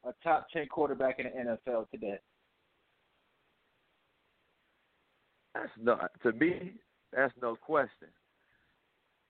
a 0.03 0.13
top 0.23 0.47
ten 0.51 0.67
quarterback 0.67 1.19
in 1.19 1.25
the 1.25 1.31
NFL 1.67 1.89
today? 1.89 2.19
That's 5.53 5.71
not 5.81 6.11
to 6.23 6.31
me. 6.33 6.73
That's 7.11 7.33
no 7.41 7.55
question. 7.55 8.07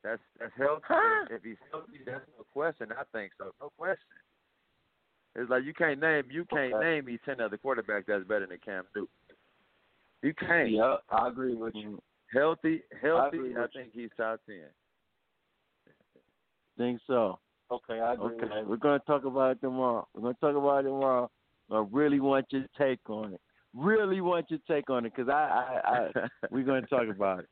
That's 0.04 0.22
that's 0.40 0.52
healthy. 0.58 0.84
If 1.30 1.44
he's 1.44 1.58
healthy, 1.72 2.00
that's 2.06 2.26
no 2.38 2.44
question. 2.52 2.92
I 2.92 3.04
think 3.14 3.32
so. 3.38 3.52
No 3.62 3.72
question. 3.78 4.04
It's 5.36 5.50
like 5.50 5.64
you 5.64 5.74
can't 5.74 6.00
name 6.00 6.26
you 6.30 6.44
can't 6.46 6.74
Okay. 6.74 6.84
name 6.84 7.06
me 7.06 7.18
ten 7.26 7.40
other 7.40 7.58
quarterbacks 7.58 8.06
that's 8.08 8.26
better 8.26 8.46
than 8.48 8.58
Cam 8.60 8.84
Newton. 8.96 9.10
You 10.22 10.34
can't. 10.34 10.72
Yeah, 10.72 10.98
I 11.10 11.28
agree 11.28 11.56
with 11.56 11.74
you. 11.76 12.02
Healthy, 12.34 12.84
healthy. 13.02 13.38
agree 13.38 13.56
I, 13.56 13.62
with 13.62 13.74
think 13.74 13.90
he's 13.94 14.10
top 14.16 14.40
ten. 14.46 14.66
Think 16.78 17.02
so? 17.08 17.40
Okay, 17.72 18.00
I 18.00 18.14
agree. 18.14 18.36
Okay, 18.36 18.60
With 18.60 18.68
we're 18.68 18.78
gonna 18.78 19.00
talk 19.06 19.26
about 19.26 19.52
it 19.52 19.62
tomorrow. 19.62 20.08
We're 20.14 20.22
gonna 20.22 20.38
talk 20.42 20.56
about 20.56 20.80
it 20.80 20.84
tomorrow. 20.84 21.30
I 21.72 21.86
really 21.92 22.20
want 22.20 22.48
your 22.50 22.66
take 22.78 23.10
on 23.10 23.34
it. 23.34 23.42
Really 23.74 24.22
want 24.22 24.50
your 24.50 24.60
take 24.68 24.90
on 24.90 25.06
it 25.06 25.14
because 25.16 25.30
I, 25.30 25.80
I, 25.86 26.20
I, 26.20 26.28
we're 26.52 26.66
gonna 26.66 26.86
talk 26.88 27.08
about 27.10 27.40
it. 27.40 27.50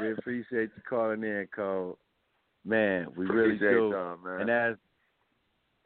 We 0.00 0.12
appreciate 0.12 0.70
you 0.76 0.82
calling 0.88 1.22
in, 1.22 1.48
Cole. 1.54 1.98
Man, 2.64 3.08
we 3.16 3.26
really 3.26 3.56
Appreciate 3.56 3.74
do. 3.74 3.90
y'all, 3.90 4.16
man. 4.24 4.40
And 4.42 4.50
as 4.50 4.76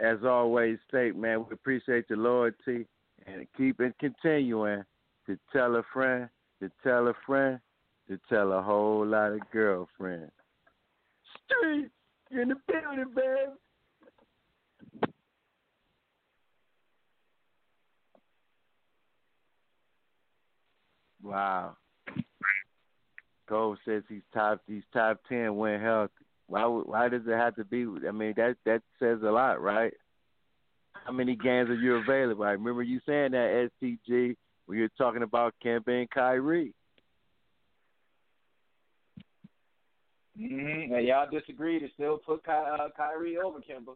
as 0.01 0.19
always, 0.25 0.79
state 0.89 1.17
man, 1.17 1.41
we 1.41 1.53
appreciate 1.53 2.05
your 2.09 2.19
loyalty 2.19 2.87
and 3.27 3.47
keep 3.57 3.81
it 3.81 3.95
continuing 3.99 4.85
to 5.29 5.39
tell 5.53 5.77
a 5.77 5.83
friend, 5.93 6.29
to 6.61 6.71
tell 6.83 7.07
a 7.07 7.13
friend, 7.27 7.61
to 8.09 8.19
tell 8.31 8.53
a 8.53 8.63
whole 8.63 9.07
lot 9.07 9.33
of 9.33 9.41
girlfriends. 9.53 10.33
Street, 11.45 11.91
you're 12.31 12.43
in 12.43 12.49
the 12.49 12.57
building, 12.67 13.13
babe. 13.15 13.51
Wow. 21.23 21.77
Cole 23.51 23.77
says 23.85 24.03
he's 24.09 24.23
top. 24.33 24.63
He's 24.67 24.83
top 24.95 25.21
ten 25.29 25.57
when 25.57 25.79
healthy. 25.81 26.13
Why? 26.47 26.65
Why 26.65 27.09
does 27.11 27.23
it 27.27 27.37
have 27.37 27.57
to 27.57 27.65
be? 27.65 27.87
I 28.07 28.13
mean, 28.13 28.33
that 28.37 28.57
that 28.65 28.81
says 28.99 29.19
a 29.23 29.31
lot, 29.31 29.61
right? 29.61 29.93
How 31.05 31.13
many 31.13 31.37
games 31.37 31.69
are 31.69 31.75
you 31.75 31.97
available? 31.97 32.45
I 32.45 32.53
remember 32.53 32.83
you 32.83 33.01
saying 33.07 33.33
that 33.33 33.71
STG 33.83 34.37
when 34.69 34.77
you 34.77 34.85
were 34.85 34.91
talking 34.99 35.23
about 35.23 35.55
Kemba 35.65 36.01
and 36.01 36.11
Kyrie. 36.11 36.75
Mm-hmm. 40.39 40.93
And 40.95 41.07
y'all 41.07 41.27
disagree 41.31 41.81
to 41.81 41.89
still 41.95 42.19
put 42.19 42.45
Ky- 42.45 42.51
uh, 42.53 42.89
Kyrie 42.95 43.39
over 43.39 43.61
Kemba. 43.61 43.95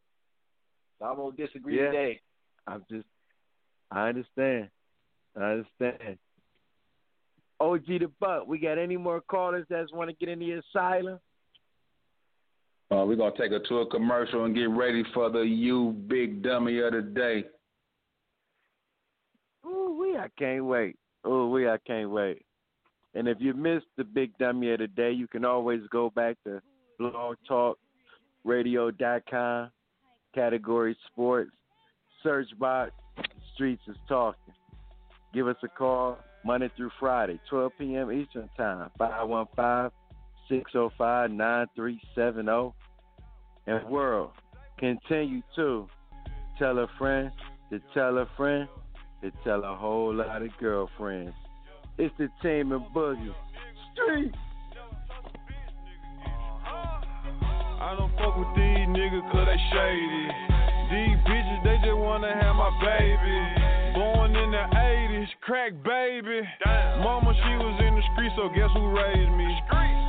So 0.99 1.05
I'm 1.05 1.17
gonna 1.17 1.37
disagree 1.37 1.77
Yeah. 1.79 1.91
today. 1.91 2.21
I'm 2.67 2.85
just. 2.91 3.07
I 3.91 4.09
understand. 4.09 4.71
I 5.37 5.43
understand. 5.43 6.19
OG 7.61 7.85
the 7.99 8.11
Buck. 8.19 8.47
We 8.47 8.59
got 8.59 8.79
any 8.79 8.97
more 8.97 9.21
callers 9.21 9.67
that 9.69 9.87
want 9.93 10.09
to 10.09 10.17
get 10.17 10.31
in 10.31 10.39
the 10.39 10.53
asylum? 10.53 11.21
Uh, 12.91 13.05
we're 13.07 13.17
gonna 13.17 13.37
take 13.37 13.53
a 13.53 13.61
tour 13.69 13.85
commercial 13.85 14.47
and 14.47 14.55
get 14.55 14.71
ready 14.71 15.05
for 15.13 15.29
the 15.29 15.41
you 15.41 15.93
big 16.07 16.43
dummy 16.43 16.79
of 16.81 16.95
the 16.95 17.03
day. 17.03 17.45
Ooh, 19.67 19.99
we 20.01 20.17
I 20.17 20.29
can't 20.39 20.65
wait. 20.65 20.97
Ooh, 21.27 21.51
we 21.51 21.69
I 21.69 21.77
can't 21.87 22.11
wait. 22.11 22.47
And 23.15 23.29
if 23.29 23.39
you 23.41 23.53
missed 23.55 23.87
the 23.97 24.05
big 24.05 24.37
dummy 24.39 24.73
of 24.73 24.79
the 24.79 24.89
day, 24.89 25.13
you 25.13 25.29
can 25.29 25.45
always 25.45 25.83
go 25.91 26.09
back 26.11 26.37
to 26.45 26.63
blogtalkradio.com, 27.01 29.71
category 30.35 30.97
sports, 31.11 31.53
search 32.23 32.49
box, 32.59 32.93
Streets 33.55 33.83
is 33.87 33.97
talking. 34.09 34.55
Give 35.35 35.47
us 35.47 35.57
a 35.63 35.69
call 35.69 36.19
Monday 36.45 36.71
through 36.77 36.91
Friday, 36.99 37.39
12 37.51 37.73
p.m. 37.79 38.11
Eastern 38.13 38.49
Time, 38.57 38.91
515-605-9370. 40.51 42.73
And 43.67 43.85
world, 43.89 44.31
continue 44.79 45.43
to 45.57 45.87
tell 46.59 46.79
a 46.79 46.87
friend 46.99 47.31
to 47.71 47.81
tell 47.95 48.19
a 48.19 48.27
friend 48.37 48.69
to 49.23 49.31
tell 49.45 49.63
a 49.65 49.77
whole 49.77 50.13
lot 50.13 50.43
of 50.43 50.49
girlfriends. 50.59 51.35
It's 51.97 52.13
the 52.19 52.29
team 52.43 52.73
and 52.73 52.83
boogie. 52.95 53.33
Street. 53.95 54.35
I 57.81 57.95
don't 57.99 58.11
fuck 58.19 58.37
with 58.37 58.51
these 58.57 58.87
niggas 58.91 59.31
cause 59.31 59.47
they 59.47 59.61
shady. 59.71 60.27
These 60.91 61.19
bitches, 61.23 61.65
they 61.65 61.77
just 61.87 61.99
wanna 61.99 62.35
have 62.35 62.57
my 62.57 62.71
baby. 62.83 63.39
Born 63.95 64.35
in 64.35 64.51
the 64.51 64.65
80s, 64.75 65.29
crack 65.43 65.73
baby. 65.85 66.43
Mama, 66.99 67.33
she 67.35 67.55
was 67.63 67.81
in 67.81 67.95
the 67.95 68.03
street, 68.15 68.33
so 68.37 68.49
guess 68.49 68.71
who 68.75 68.91
raised 68.91 69.33
me? 69.39 69.45
You 69.45 70.02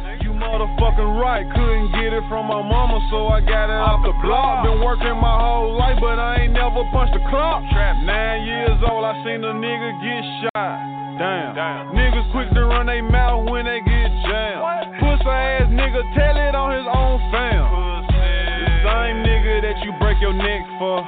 motherfucking 0.43 1.11
right, 1.23 1.47
couldn't 1.55 1.95
get 1.95 2.11
it 2.11 2.23
from 2.27 2.51
my 2.51 2.59
mama, 2.59 2.99
so 3.09 3.31
I 3.31 3.39
got 3.39 3.71
it 3.71 3.79
off 3.79 4.03
the 4.03 4.11
block. 4.19 4.67
Been 4.67 4.83
working 4.83 5.15
my 5.15 5.37
whole 5.39 5.77
life, 5.79 5.97
but 6.03 6.19
I 6.19 6.43
ain't 6.43 6.53
never 6.53 6.83
punched 6.91 7.15
a 7.15 7.23
clock. 7.31 7.63
Nine 8.03 8.43
years 8.43 8.75
old, 8.83 9.07
I 9.07 9.15
seen 9.23 9.39
a 9.43 9.53
nigga 9.55 9.89
get 10.03 10.23
shot. 10.43 10.77
Damn. 11.15 11.95
Niggas 11.95 12.27
quick 12.33 12.49
to 12.57 12.65
run 12.65 12.87
they 12.87 12.99
mouth 12.99 13.47
when 13.47 13.65
they 13.65 13.79
get 13.85 14.09
jammed. 14.27 14.99
Pussy 14.99 15.29
ass 15.29 15.69
nigga, 15.71 16.01
tell 16.17 16.35
it 16.35 16.55
on 16.57 16.73
his 16.75 16.87
own 16.89 17.21
fam. 17.31 17.63
The 18.03 18.73
same 18.83 19.17
nigga 19.23 19.61
that 19.63 19.77
you 19.85 19.93
break 20.01 20.19
your 20.19 20.33
neck 20.33 20.65
for. 20.81 21.05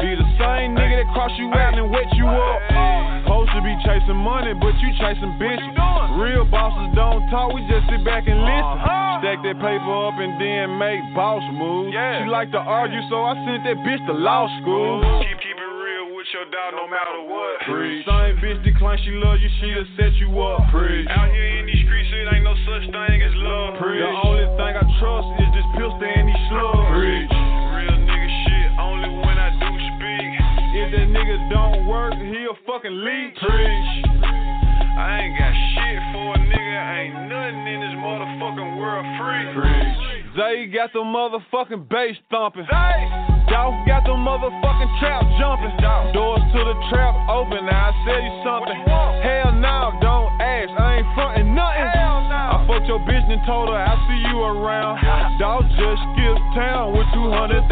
Be 0.00 0.14
the 0.14 0.28
same 0.38 0.78
nigga 0.78 1.04
that 1.04 1.08
cross 1.12 1.32
you 1.36 1.50
out 1.52 1.74
and 1.76 1.90
wet 1.90 2.06
you 2.14 2.24
up. 2.24 2.60
Supposed 2.70 3.17
to 3.58 3.64
be 3.66 3.74
chasing 3.82 4.14
money, 4.22 4.54
but 4.54 4.70
you 4.78 4.94
chasing 5.02 5.34
bitches. 5.42 5.74
Real 6.14 6.46
bosses 6.46 6.94
don't 6.94 7.26
talk, 7.26 7.50
we 7.50 7.66
just 7.66 7.90
sit 7.90 8.06
back 8.06 8.30
and 8.30 8.38
listen. 8.38 8.78
Uh-huh. 8.78 9.18
Stack 9.18 9.42
that 9.42 9.58
paper 9.58 9.94
up 10.06 10.14
and 10.14 10.38
then 10.38 10.78
make 10.78 11.02
boss 11.10 11.42
moves. 11.50 11.90
She 11.90 12.30
like 12.30 12.54
to 12.54 12.62
argue, 12.62 13.02
so 13.10 13.18
I 13.26 13.34
sent 13.42 13.66
that 13.66 13.82
bitch 13.82 13.98
to 14.06 14.14
law 14.14 14.46
school. 14.62 15.02
Keep, 15.26 15.42
keep 15.42 15.58
it 15.58 15.72
real 15.74 16.14
with 16.14 16.30
your 16.30 16.46
dog 16.54 16.78
no 16.78 16.86
matter 16.86 17.18
what. 17.26 17.66
Preach. 17.66 18.06
Same 18.06 18.38
bitch 18.38 18.62
decline, 18.62 18.98
she 19.02 19.10
love 19.18 19.42
you, 19.42 19.50
she'll 19.58 19.88
set 19.98 20.14
you 20.22 20.30
up. 20.38 20.62
Preach. 20.70 21.10
Out 21.10 21.34
here 21.34 21.58
in 21.58 21.66
these 21.66 21.82
streets, 21.82 22.14
it 22.14 22.30
ain't 22.30 22.46
no 22.46 22.54
such 22.62 22.86
thing 22.94 23.18
as 23.26 23.34
love. 23.42 23.82
Preach. 23.82 24.06
The 24.06 24.14
only 24.22 24.46
thing 24.54 24.72
I 24.78 24.86
trust 25.02 25.28
is 25.42 25.50
this 25.50 25.68
pistol 25.74 25.98
and 25.98 26.30
these 26.30 26.44
slugs. 26.46 26.94
Preach. 26.94 27.47
If 30.78 30.94
that 30.94 31.08
nigga 31.10 31.50
don't 31.50 31.86
work, 31.86 32.14
he'll 32.14 32.54
fucking 32.62 32.94
leech. 33.02 33.34
Preach. 33.42 33.90
I 34.98 35.26
ain't 35.26 35.34
got 35.34 35.54
shit 35.74 35.98
for 36.14 36.34
a 36.34 36.40
nigga, 36.42 36.78
ain't 37.02 37.18
nothing 37.26 37.66
in 37.66 37.78
this 37.82 37.96
motherfucking 37.98 38.70
world 38.78 39.06
free. 39.18 39.46
Preach. 39.58 39.98
Zay 40.38 40.70
got 40.70 40.92
the 40.94 41.02
motherfucking 41.02 41.88
bass 41.90 42.14
thumping. 42.30 42.66
Dolph 43.50 43.74
got 43.90 44.06
the 44.06 44.14
motherfucking 44.14 44.92
trap 45.02 45.26
jumping. 45.40 45.74
Doors 46.14 46.42
to 46.54 46.60
the 46.62 46.76
trap 46.90 47.14
open, 47.26 47.66
now 47.66 47.90
I 47.90 47.92
sell 48.06 48.22
you 48.22 48.34
something. 48.46 48.78
Hell 49.24 49.50
no, 49.58 49.98
don't 49.98 50.30
ask, 50.38 50.70
I 50.78 51.02
ain't 51.02 51.10
frontin' 51.14 51.54
nothing. 51.54 51.90
I 51.90 52.64
fucked 52.70 52.86
your 52.86 53.00
bitch 53.02 53.26
and 53.26 53.42
told 53.46 53.68
her 53.68 53.74
I'll 53.74 53.98
see 54.06 54.20
you 54.30 54.38
around. 54.46 55.02
Dog 55.42 55.66
just 55.74 56.02
skipped 56.14 56.54
town 56.54 56.94
with 56.94 57.06
200,000. 57.14 57.66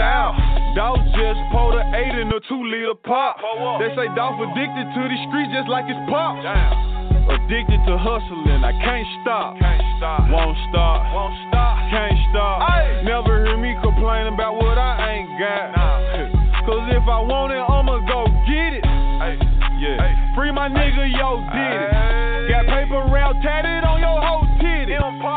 Dog 0.76 1.00
just 1.16 1.40
pulled 1.56 1.72
a 1.72 1.88
8 1.88 2.20
in 2.20 2.28
a 2.28 2.36
2 2.36 2.52
liter 2.68 2.92
pop. 3.00 3.40
They 3.80 3.88
say 3.96 4.12
Dolph 4.12 4.36
addicted 4.44 4.84
to 4.92 5.00
these 5.08 5.24
streets 5.32 5.48
just 5.56 5.72
like 5.72 5.88
his 5.88 5.96
pop. 6.04 6.36
Addicted 6.36 7.80
to 7.88 7.96
hustling, 7.96 8.60
I 8.60 8.76
can't 8.84 9.08
stop. 9.24 9.56
Can't 9.56 9.80
stop. 9.96 10.28
Won't 10.28 10.52
stop. 10.68 11.00
Won't 11.16 11.32
stop. 11.48 11.80
Can't 11.88 12.20
stop. 12.28 12.68
Ay. 12.68 13.00
Never 13.08 13.48
hear 13.48 13.56
me 13.56 13.72
complain 13.80 14.28
about 14.28 14.60
what 14.60 14.76
I 14.76 15.16
ain't 15.16 15.32
got. 15.40 15.72
Nah. 15.72 16.68
Cause 16.68 16.84
if 16.92 17.08
I 17.08 17.24
want 17.24 17.56
it, 17.56 17.64
I'ma 17.64 17.96
go 18.04 18.28
get 18.44 18.76
it. 18.76 18.84
Ay. 18.84 19.32
Yeah. 19.80 19.96
Ay. 19.96 20.12
Free 20.36 20.52
my 20.52 20.68
nigga, 20.68 21.08
yo, 21.08 21.40
did 21.56 21.72
it. 21.72 22.52
Got 22.52 22.68
paper 22.68 23.00
round 23.08 23.40
tatted 23.40 23.75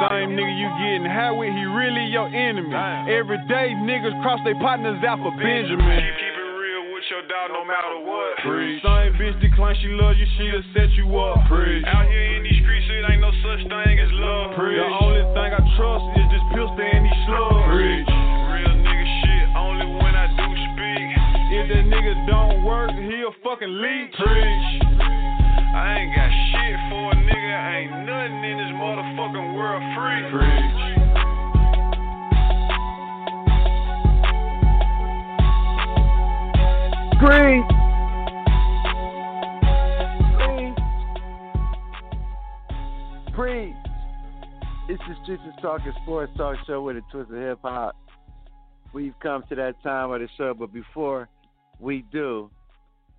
Same 0.08 0.32
nigga 0.32 0.56
you 0.56 0.70
getting 0.80 1.04
high 1.04 1.36
with, 1.36 1.52
he 1.52 1.66
really 1.68 2.08
your 2.08 2.32
enemy. 2.32 2.72
Every 3.12 3.36
day 3.52 3.76
niggas 3.84 4.16
cross 4.24 4.40
their 4.48 4.56
partners 4.64 5.04
out 5.04 5.20
for 5.20 5.36
Benjamin. 5.36 5.84
Keep 5.84 6.16
it 6.24 6.40
real 6.56 6.84
with 6.96 7.04
your 7.12 7.24
dog 7.28 7.52
no 7.52 7.68
matter 7.68 8.00
what. 8.08 8.40
Preach. 8.40 8.80
Same 8.80 9.12
bitch 9.20 9.36
decline, 9.44 9.76
she 9.84 9.92
love 10.00 10.16
you, 10.16 10.28
she'll 10.40 10.64
set 10.72 10.90
you 10.96 11.06
up. 11.20 11.44
Preach. 11.52 11.84
Out 11.84 12.08
here 12.08 12.40
in 12.40 12.48
these 12.48 12.60
streets, 12.64 12.88
it 12.88 13.12
ain't 13.12 13.20
no 13.20 13.32
such 13.44 13.68
thing 13.68 13.96
as 14.00 14.12
love. 14.16 14.56
Preach. 14.56 14.80
The 14.80 14.88
only 15.04 15.26
thing 15.36 15.50
I 15.52 15.62
trust 15.76 16.06
is 16.16 16.28
this 16.32 16.46
pistol 16.56 16.80
and 16.80 17.04
these 17.04 17.22
slugs. 17.28 17.68
Preach. 17.76 18.10
Real 18.56 18.74
nigga 18.80 19.08
shit, 19.20 19.46
only 19.60 19.88
when 20.00 20.16
I 20.16 20.32
do 20.32 20.48
speak. 20.48 21.08
If 21.60 21.64
that 21.76 21.86
nigga 21.92 22.14
don't 22.24 22.64
work, 22.64 22.96
he'll 22.96 23.36
fucking 23.44 23.74
leak. 23.84 24.16
Preach. 24.16 24.68
I 25.70 26.02
ain't 26.02 26.12
got 26.16 26.32
shit 26.50 26.76
for 26.89 26.89
a 27.12 27.16
nigga, 27.16 27.56
ain't 27.76 27.92
nothing 28.06 28.44
in 28.44 28.58
this 28.58 28.74
motherfucking 28.78 29.56
world 29.56 29.84
free. 29.96 30.22
Preach. 30.32 30.80
Preach. 37.20 37.70
Preach. 40.38 40.80
Preach. 43.34 43.76
It's 44.90 45.04
the 45.08 45.16
Streets 45.24 45.44
is 45.48 45.54
Talking 45.62 45.94
Sports 46.04 46.32
Talk 46.38 46.58
Show 46.68 46.82
with 46.84 46.98
a 46.98 47.02
twist 47.12 47.32
of 47.32 47.38
hip 47.38 47.60
hop. 47.64 47.96
We've 48.94 49.14
come 49.22 49.44
to 49.50 49.56
that 49.56 49.82
time 49.84 50.12
of 50.12 50.20
the 50.22 50.28
show, 50.38 50.54
but 50.54 50.74
before 50.74 51.30
we 51.80 52.04
do, 52.12 52.50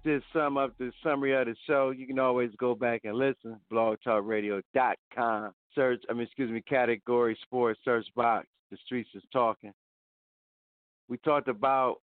just 0.05 0.25
sum 0.33 0.57
up 0.57 0.73
the 0.79 0.93
summary 1.03 1.35
of 1.35 1.47
the 1.47 1.57
show, 1.67 1.91
you 1.91 2.07
can 2.07 2.19
always 2.19 2.51
go 2.59 2.75
back 2.75 3.03
and 3.05 3.17
listen. 3.17 3.59
BlogTalkRadio.com. 3.73 5.53
Search, 5.75 6.03
I 6.09 6.13
mean, 6.13 6.23
excuse 6.23 6.51
me, 6.51 6.63
category 6.63 7.39
sports 7.43 7.81
search 7.85 8.07
box. 8.17 8.47
The 8.71 8.79
Streets 8.85 9.11
is 9.15 9.23
Talking. 9.33 9.73
We 11.09 11.19
talked 11.19 11.49
about 11.49 11.97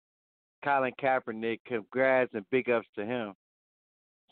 Colin 0.64 0.94
Kaepernick, 1.02 1.60
congrats 1.66 2.32
and 2.34 2.46
big 2.50 2.70
ups 2.70 2.88
to 2.96 3.06
him. 3.06 3.34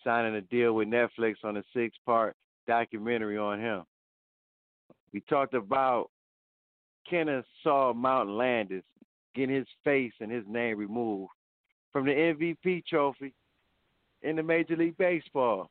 Signing 0.03 0.35
a 0.35 0.41
deal 0.41 0.73
with 0.73 0.87
Netflix 0.87 1.35
on 1.43 1.57
a 1.57 1.63
six 1.73 1.95
part 2.05 2.35
documentary 2.67 3.37
on 3.37 3.59
him. 3.59 3.83
We 5.13 5.21
talked 5.21 5.53
about 5.53 6.09
Kenneth 7.09 7.45
Kennesaw 7.63 7.93
Mountain 7.93 8.35
Landis 8.35 8.83
getting 9.35 9.55
his 9.55 9.67
face 9.83 10.13
and 10.19 10.31
his 10.31 10.43
name 10.47 10.77
removed 10.77 11.31
from 11.91 12.05
the 12.05 12.11
MVP 12.11 12.85
trophy 12.85 13.33
in 14.23 14.37
the 14.37 14.43
Major 14.43 14.75
League 14.75 14.97
Baseball. 14.97 15.69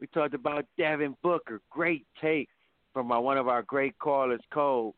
We 0.00 0.06
talked 0.08 0.34
about 0.34 0.66
Devin 0.76 1.16
Booker, 1.22 1.60
great 1.70 2.06
take 2.20 2.48
from 2.92 3.12
our, 3.12 3.20
one 3.20 3.38
of 3.38 3.48
our 3.48 3.62
great 3.62 3.98
callers, 3.98 4.40
Cole. 4.52 4.94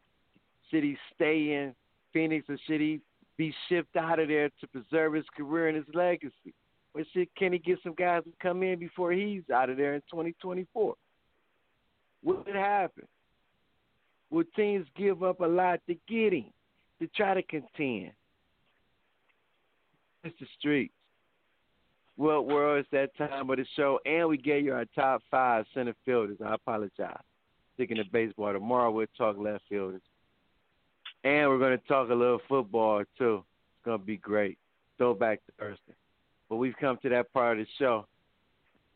Should 0.70 0.84
he 0.84 0.96
stay 1.14 1.52
in 1.54 1.74
Phoenix 2.12 2.46
or 2.48 2.58
should 2.66 2.80
he 2.80 3.00
be 3.36 3.54
shipped 3.68 3.96
out 3.96 4.18
of 4.18 4.28
there 4.28 4.50
to 4.60 4.66
preserve 4.66 5.14
his 5.14 5.24
career 5.36 5.68
and 5.68 5.76
his 5.76 5.86
legacy? 5.94 6.54
Or 6.94 7.02
should 7.12 7.28
can 7.36 7.52
he 7.52 7.58
get 7.58 7.78
some 7.82 7.94
guys 7.94 8.24
to 8.24 8.32
come 8.42 8.62
in 8.62 8.78
before 8.78 9.12
he's 9.12 9.42
out 9.54 9.70
of 9.70 9.76
there 9.76 9.94
in 9.94 10.00
2024? 10.02 10.94
What 12.22 12.46
would 12.46 12.56
happen? 12.56 13.06
Would 14.30 14.52
teams 14.54 14.86
give 14.96 15.22
up 15.22 15.40
a 15.40 15.46
lot 15.46 15.80
to 15.86 15.96
get 16.08 16.32
him 16.32 16.52
to 17.00 17.06
try 17.08 17.34
to 17.34 17.42
contend? 17.42 18.12
It's 20.24 20.38
the 20.40 20.46
Well, 22.18 22.44
well, 22.44 22.74
it's 22.74 22.88
that 22.90 23.16
time 23.16 23.48
of 23.48 23.56
the 23.56 23.66
show, 23.76 24.00
and 24.04 24.28
we 24.28 24.38
gave 24.38 24.64
you 24.64 24.74
our 24.74 24.84
top 24.96 25.22
five 25.30 25.64
center 25.72 25.94
fielders. 26.04 26.38
I 26.44 26.54
apologize. 26.54 27.16
Sticking 27.74 27.98
to 27.98 28.04
baseball 28.12 28.52
tomorrow, 28.52 28.90
we'll 28.90 29.06
talk 29.16 29.38
left 29.38 29.62
fielders, 29.68 30.02
and 31.22 31.48
we're 31.48 31.60
going 31.60 31.78
to 31.78 31.86
talk 31.86 32.10
a 32.10 32.14
little 32.14 32.40
football 32.48 33.04
too. 33.16 33.44
It's 33.76 33.84
going 33.84 34.00
to 34.00 34.04
be 34.04 34.16
great. 34.16 34.58
Throwback 34.98 35.40
Thursday. 35.60 35.94
But 36.48 36.56
we've 36.56 36.74
come 36.80 36.98
to 37.02 37.08
that 37.10 37.32
part 37.32 37.60
of 37.60 37.64
the 37.64 37.70
show. 37.78 38.06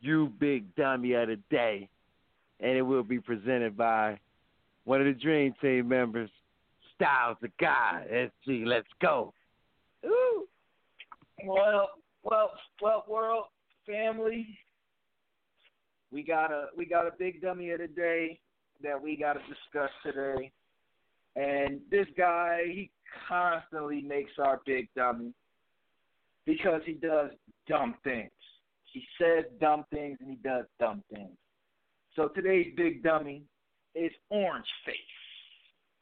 You 0.00 0.32
big 0.40 0.74
dummy 0.74 1.12
of 1.12 1.28
the 1.28 1.38
day, 1.48 1.88
and 2.58 2.72
it 2.72 2.82
will 2.82 3.04
be 3.04 3.20
presented 3.20 3.76
by 3.76 4.18
one 4.82 5.00
of 5.00 5.06
the 5.06 5.12
Dream 5.12 5.54
Team 5.60 5.86
members, 5.86 6.28
Styles 6.96 7.36
the 7.40 7.50
God. 7.60 8.04
SG, 8.12 8.66
let's 8.66 8.88
go. 9.00 9.32
Ooh. 10.04 10.48
Well, 11.44 11.88
well, 12.22 12.52
well, 12.80 13.04
world 13.08 13.44
family. 13.86 14.46
We 16.10 16.22
got 16.22 16.52
a 16.52 16.66
we 16.76 16.84
got 16.86 17.06
a 17.06 17.12
big 17.18 17.40
dummy 17.40 17.70
of 17.70 17.80
the 17.80 17.88
day 17.88 18.38
that 18.82 19.00
we 19.00 19.16
got 19.16 19.34
to 19.34 19.40
discuss 19.40 19.90
today, 20.02 20.52
and 21.36 21.80
this 21.90 22.06
guy 22.16 22.64
he 22.66 22.90
constantly 23.28 24.02
makes 24.02 24.32
our 24.38 24.60
big 24.66 24.88
dummy 24.94 25.32
because 26.44 26.82
he 26.84 26.94
does 26.94 27.30
dumb 27.68 27.94
things. 28.04 28.30
He 28.92 29.02
says 29.18 29.44
dumb 29.60 29.84
things 29.90 30.18
and 30.20 30.28
he 30.28 30.36
does 30.36 30.66
dumb 30.78 31.02
things. 31.12 31.36
So 32.14 32.28
today's 32.28 32.74
big 32.76 33.02
dummy 33.02 33.44
is 33.94 34.12
Orange 34.28 34.66
Face, 34.84 34.96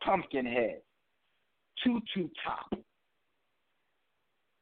Pumpkinhead, 0.04 0.80
Tutu 1.84 2.28
Top. 2.44 2.80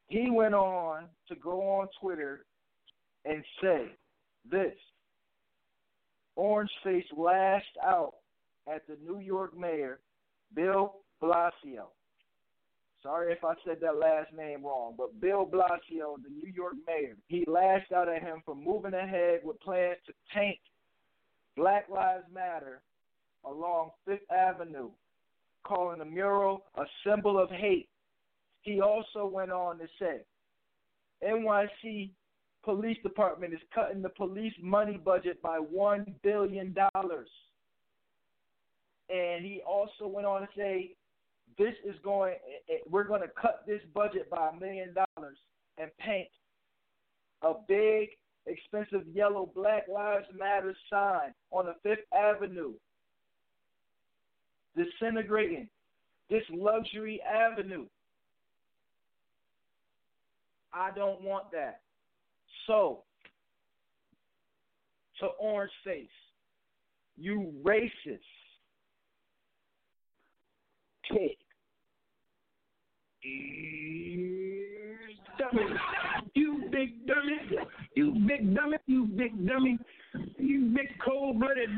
He 0.09 0.29
went 0.29 0.55
on 0.55 1.05
to 1.27 1.35
go 1.35 1.61
on 1.61 1.87
Twitter 2.01 2.45
and 3.25 3.43
say 3.61 3.85
this 4.49 4.73
Orange 6.35 6.71
Face 6.83 7.05
lashed 7.15 7.77
out 7.83 8.13
at 8.67 8.85
the 8.87 8.97
New 9.05 9.19
York 9.19 9.57
mayor, 9.57 9.99
Bill 10.55 10.95
Blasio. 11.21 11.87
Sorry 13.03 13.31
if 13.31 13.43
I 13.43 13.53
said 13.65 13.77
that 13.81 13.97
last 13.97 14.33
name 14.35 14.63
wrong, 14.63 14.95
but 14.97 15.21
Bill 15.21 15.45
Blasio, 15.45 16.15
the 16.21 16.29
New 16.29 16.51
York 16.53 16.73
mayor, 16.87 17.15
he 17.27 17.45
lashed 17.47 17.91
out 17.91 18.09
at 18.09 18.21
him 18.21 18.41
for 18.45 18.55
moving 18.55 18.93
ahead 18.93 19.41
with 19.43 19.59
plans 19.61 19.97
to 20.07 20.13
taint 20.35 20.59
Black 21.55 21.87
Lives 21.89 22.25
Matter 22.33 22.81
along 23.45 23.91
Fifth 24.05 24.29
Avenue, 24.31 24.89
calling 25.63 25.99
the 25.99 26.05
mural 26.05 26.65
a 26.75 26.83
symbol 27.05 27.39
of 27.39 27.49
hate. 27.51 27.89
He 28.61 28.81
also 28.81 29.25
went 29.25 29.51
on 29.51 29.79
to 29.79 29.87
say, 29.99 30.21
NYC 31.23 32.11
Police 32.63 32.97
Department 33.03 33.53
is 33.53 33.59
cutting 33.73 34.01
the 34.01 34.09
police 34.09 34.53
money 34.61 34.97
budget 34.97 35.41
by 35.41 35.59
$1 35.59 36.13
billion. 36.23 36.75
And 39.09 39.45
he 39.45 39.61
also 39.65 40.07
went 40.07 40.27
on 40.27 40.41
to 40.41 40.47
say, 40.55 40.91
this 41.57 41.73
is 41.85 41.95
going, 42.03 42.33
eh, 42.33 42.73
eh, 42.73 42.77
we're 42.89 43.05
going 43.05 43.21
to 43.21 43.29
cut 43.41 43.63
this 43.65 43.81
budget 43.93 44.29
by 44.29 44.49
a 44.49 44.59
million 44.59 44.93
dollars 44.93 45.37
and 45.77 45.89
paint 45.97 46.27
a 47.41 47.53
big, 47.67 48.09
expensive 48.45 49.07
yellow 49.13 49.49
Black 49.55 49.87
Lives 49.91 50.27
Matter 50.37 50.75
sign 50.89 51.33
on 51.51 51.65
the 51.65 51.75
Fifth 51.83 52.05
Avenue, 52.13 52.73
disintegrating 54.75 55.67
this 56.29 56.43
luxury 56.51 57.21
avenue. 57.21 57.85
I 60.73 60.91
don't 60.91 61.21
want 61.21 61.51
that. 61.51 61.81
So, 62.67 63.03
to 65.19 65.27
Orange 65.39 65.71
Face, 65.83 66.07
you 67.17 67.53
racist 67.63 68.19
pig. 71.11 71.37
You 76.33 76.63
big 76.71 77.05
dummy. 77.05 77.37
You 77.95 78.13
big 78.27 78.55
dummy. 78.55 78.77
You 78.85 79.05
big 79.05 79.47
dummy. 79.47 79.77
You 80.37 80.71
big 80.75 80.87
cold 81.03 81.39
blooded. 81.39 81.69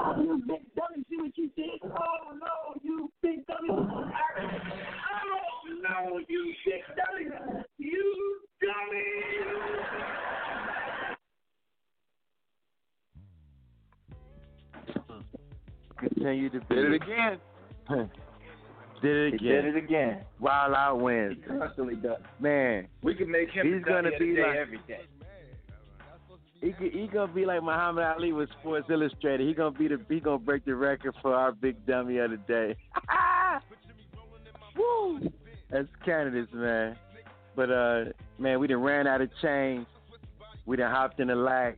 Oh, 0.00 0.14
you 0.22 0.42
big 0.46 0.62
dummy. 0.76 1.04
See 1.10 1.16
what 1.16 1.36
you 1.36 1.50
did? 1.56 1.80
Oh 1.84 2.32
no, 2.38 2.80
you 2.82 3.10
big 3.22 3.44
dummy. 3.46 3.68
Oh 3.70 4.04
no, 5.82 6.18
you 6.28 6.54
big 6.64 6.82
dummy. 6.96 7.64
You 7.78 8.40
dummy. 8.60 9.04
Continue 15.98 16.50
to 16.50 16.60
Did 16.60 16.78
it 16.78 16.94
again. 16.94 17.38
Did 19.02 19.16
it 19.34 19.40
He 19.40 19.48
again. 19.48 19.64
did 19.64 19.76
it 19.76 19.84
again. 19.84 20.20
Wild 20.40 20.74
out 20.74 21.00
wins. 21.00 21.36
He 21.36 21.42
constantly 21.58 21.94
does. 21.96 22.18
Man, 22.40 22.88
We 23.02 23.14
can 23.14 23.30
make 23.30 23.50
him 23.50 23.66
He's 23.66 23.84
the 23.84 23.90
dummy 23.90 24.02
gonna 24.02 24.08
of 24.08 24.18
the 24.18 24.26
be 24.26 24.34
day 24.34 24.42
like- 24.42 24.56
every 24.56 24.78
day. 24.88 25.00
He 26.60 26.72
he 26.90 27.06
gonna 27.12 27.32
be 27.32 27.44
like 27.44 27.62
Muhammad 27.62 28.04
Ali 28.04 28.32
with 28.32 28.50
Sports 28.60 28.88
Illustrated. 28.90 29.46
He 29.46 29.54
gonna 29.54 29.76
be 29.76 29.88
the 29.88 30.00
he 30.08 30.20
gonna 30.20 30.38
break 30.38 30.64
the 30.64 30.74
record 30.74 31.14
for 31.22 31.34
our 31.34 31.52
big 31.52 31.84
dummy 31.86 32.18
of 32.18 32.30
the 32.30 32.36
day. 32.36 32.76
Woo! 34.76 35.20
That's 35.70 35.88
candidates, 36.04 36.52
man. 36.52 36.96
But 37.54 37.70
uh, 37.70 38.04
man, 38.38 38.60
we 38.60 38.66
done 38.66 38.82
ran 38.82 39.06
out 39.06 39.20
of 39.20 39.30
change. 39.42 39.86
We 40.66 40.76
done 40.76 40.90
hopped 40.90 41.20
in 41.20 41.28
the 41.28 41.34
lag. 41.34 41.76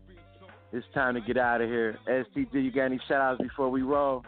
It's 0.73 0.87
time 0.95 1.15
to 1.15 1.21
get 1.21 1.37
out 1.37 1.61
of 1.61 1.69
here. 1.69 1.99
STG, 2.09 2.53
you 2.53 2.71
got 2.71 2.85
any 2.85 3.01
shout 3.09 3.21
outs 3.21 3.43
before 3.43 3.71
we 3.71 3.83
roll? 3.83 4.25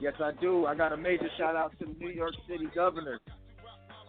Yes, 0.00 0.14
I 0.18 0.32
do. 0.40 0.66
I 0.66 0.74
got 0.74 0.92
a 0.92 0.96
major 0.96 1.28
shout 1.38 1.54
out 1.54 1.78
to 1.78 1.86
the 1.86 1.94
New 1.98 2.08
York 2.10 2.32
City 2.48 2.68
governor, 2.74 3.20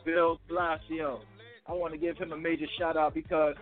Bill 0.05 0.39
Blasio. 0.49 1.19
I 1.67 1.73
want 1.73 1.93
to 1.93 1.99
give 1.99 2.17
him 2.17 2.31
a 2.31 2.37
major 2.37 2.65
shout 2.79 2.97
out 2.97 3.13
because 3.13 3.55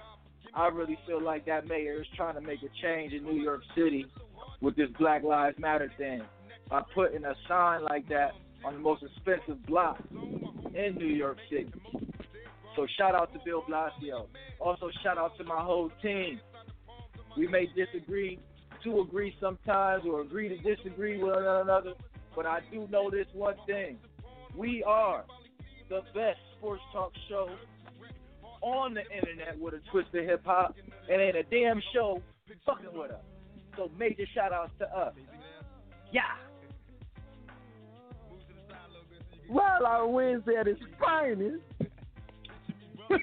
I 0.54 0.68
really 0.68 0.98
feel 1.06 1.22
like 1.22 1.46
that 1.46 1.68
mayor 1.68 2.02
is 2.02 2.08
trying 2.16 2.36
to 2.36 2.42
make 2.42 2.60
a 2.64 2.70
change 2.82 3.14
in 3.14 3.24
New 3.24 3.42
York 3.42 3.62
City 3.76 4.06
with 4.62 4.76
this 4.76 4.90
Black 5.00 5.24
Lives 5.24 5.58
Matter 5.60 5.92
thing 5.98 6.22
by 6.70 6.82
putting 6.94 7.24
a 7.26 7.34
sign 7.48 7.84
like 7.84 8.08
that 8.10 8.32
on 8.64 8.74
the 8.74 8.80
most 8.80 9.04
expensive 9.04 9.66
block 9.66 10.00
in 10.12 10.96
New 10.96 11.08
York 11.08 11.38
City. 11.50 11.72
So 12.76 12.88
shout 12.98 13.16
out 13.16 13.34
to 13.34 13.40
Bill 13.44 13.64
Blasio. 13.70 14.28
Also 14.60 14.90
shout 15.04 15.18
out 15.18 15.38
to 15.38 15.44
my 15.44 15.62
whole 15.62 15.92
team. 16.02 16.40
We 17.38 17.48
may 17.48 17.68
disagree 17.76 18.40
to 18.84 19.02
agree 19.02 19.36
sometimes 19.40 20.04
or 20.06 20.22
agree 20.22 20.50
to 20.50 20.58
disagree 20.58 21.18
with 21.18 21.34
one 21.34 21.44
another, 21.44 21.94
but 22.36 22.46
I 22.46 22.60
do 22.72 22.88
know 22.90 23.10
this 23.10 23.28
one 23.34 23.56
thing. 23.66 23.98
We 24.56 24.84
are 24.84 25.26
the 25.90 26.02
best 26.14 26.40
sports 26.58 26.82
talk 26.94 27.12
show 27.28 27.50
on 28.62 28.94
the 28.94 29.02
internet 29.16 29.60
with 29.60 29.74
a 29.74 29.80
twist 29.92 30.10
of 30.14 30.24
hip 30.26 30.42
hop 30.46 30.76
and 31.10 31.22
ain't 31.22 31.36
a 31.36 31.44
damn 31.44 31.82
show 31.94 32.22
fucking 32.66 32.98
with 32.98 33.12
us. 33.12 33.22
So 33.76 33.90
major 33.98 34.26
shout 34.34 34.52
outs 34.52 34.72
to 34.80 34.86
us. 34.98 35.14
Yeah. 36.12 36.22
Well, 39.50 39.86
our 39.86 40.08
Wednesday 40.08 40.56
at 40.60 40.68
its 40.68 40.82
finest. 41.00 41.64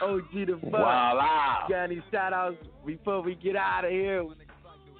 OG 0.00 0.30
the 0.32 0.58
fuck. 0.62 0.70
Voila. 0.70 1.68
Got 1.68 1.84
any 1.84 2.02
shout 2.12 2.32
outs 2.32 2.56
before 2.86 3.20
we 3.22 3.34
get 3.34 3.56
out 3.56 3.84
of 3.84 3.90
here? 3.90 4.24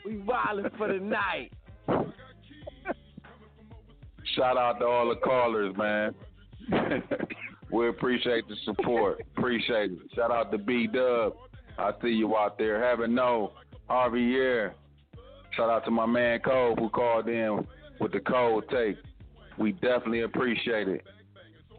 We 0.04 0.16
wildin' 0.16 0.76
for 0.76 0.92
the 0.92 0.98
night. 0.98 1.52
Shout 4.36 4.56
out 4.56 4.78
to 4.78 4.86
all 4.86 5.08
the 5.08 5.16
callers, 5.16 5.74
man. 5.76 6.14
we 7.70 7.88
appreciate 7.88 8.48
the 8.48 8.56
support. 8.64 9.20
Appreciate 9.36 9.92
it. 9.92 9.98
Shout 10.14 10.30
out 10.30 10.50
to 10.52 10.58
B 10.58 10.86
Dub. 10.86 11.34
I 11.78 11.92
see 12.02 12.08
you 12.08 12.36
out 12.36 12.58
there. 12.58 12.82
Having 12.82 13.14
no 13.14 13.52
Harvey 13.88 14.22
Year. 14.22 14.74
Shout 15.56 15.70
out 15.70 15.84
to 15.84 15.90
my 15.90 16.06
man 16.06 16.40
Cole 16.40 16.74
who 16.76 16.88
called 16.88 17.28
in 17.28 17.66
with 18.00 18.12
the 18.12 18.20
cold 18.20 18.64
take. 18.70 18.96
We 19.58 19.72
definitely 19.72 20.22
appreciate 20.22 20.88
it. 20.88 21.04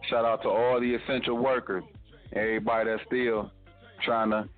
Shout 0.10 0.26
out 0.26 0.42
to 0.44 0.50
all 0.50 0.80
the 0.80 0.96
essential 0.96 1.38
workers, 1.38 1.84
everybody 2.34 2.90
that's 2.90 3.02
still 3.08 3.52
trying 4.04 4.32
to 4.32 4.50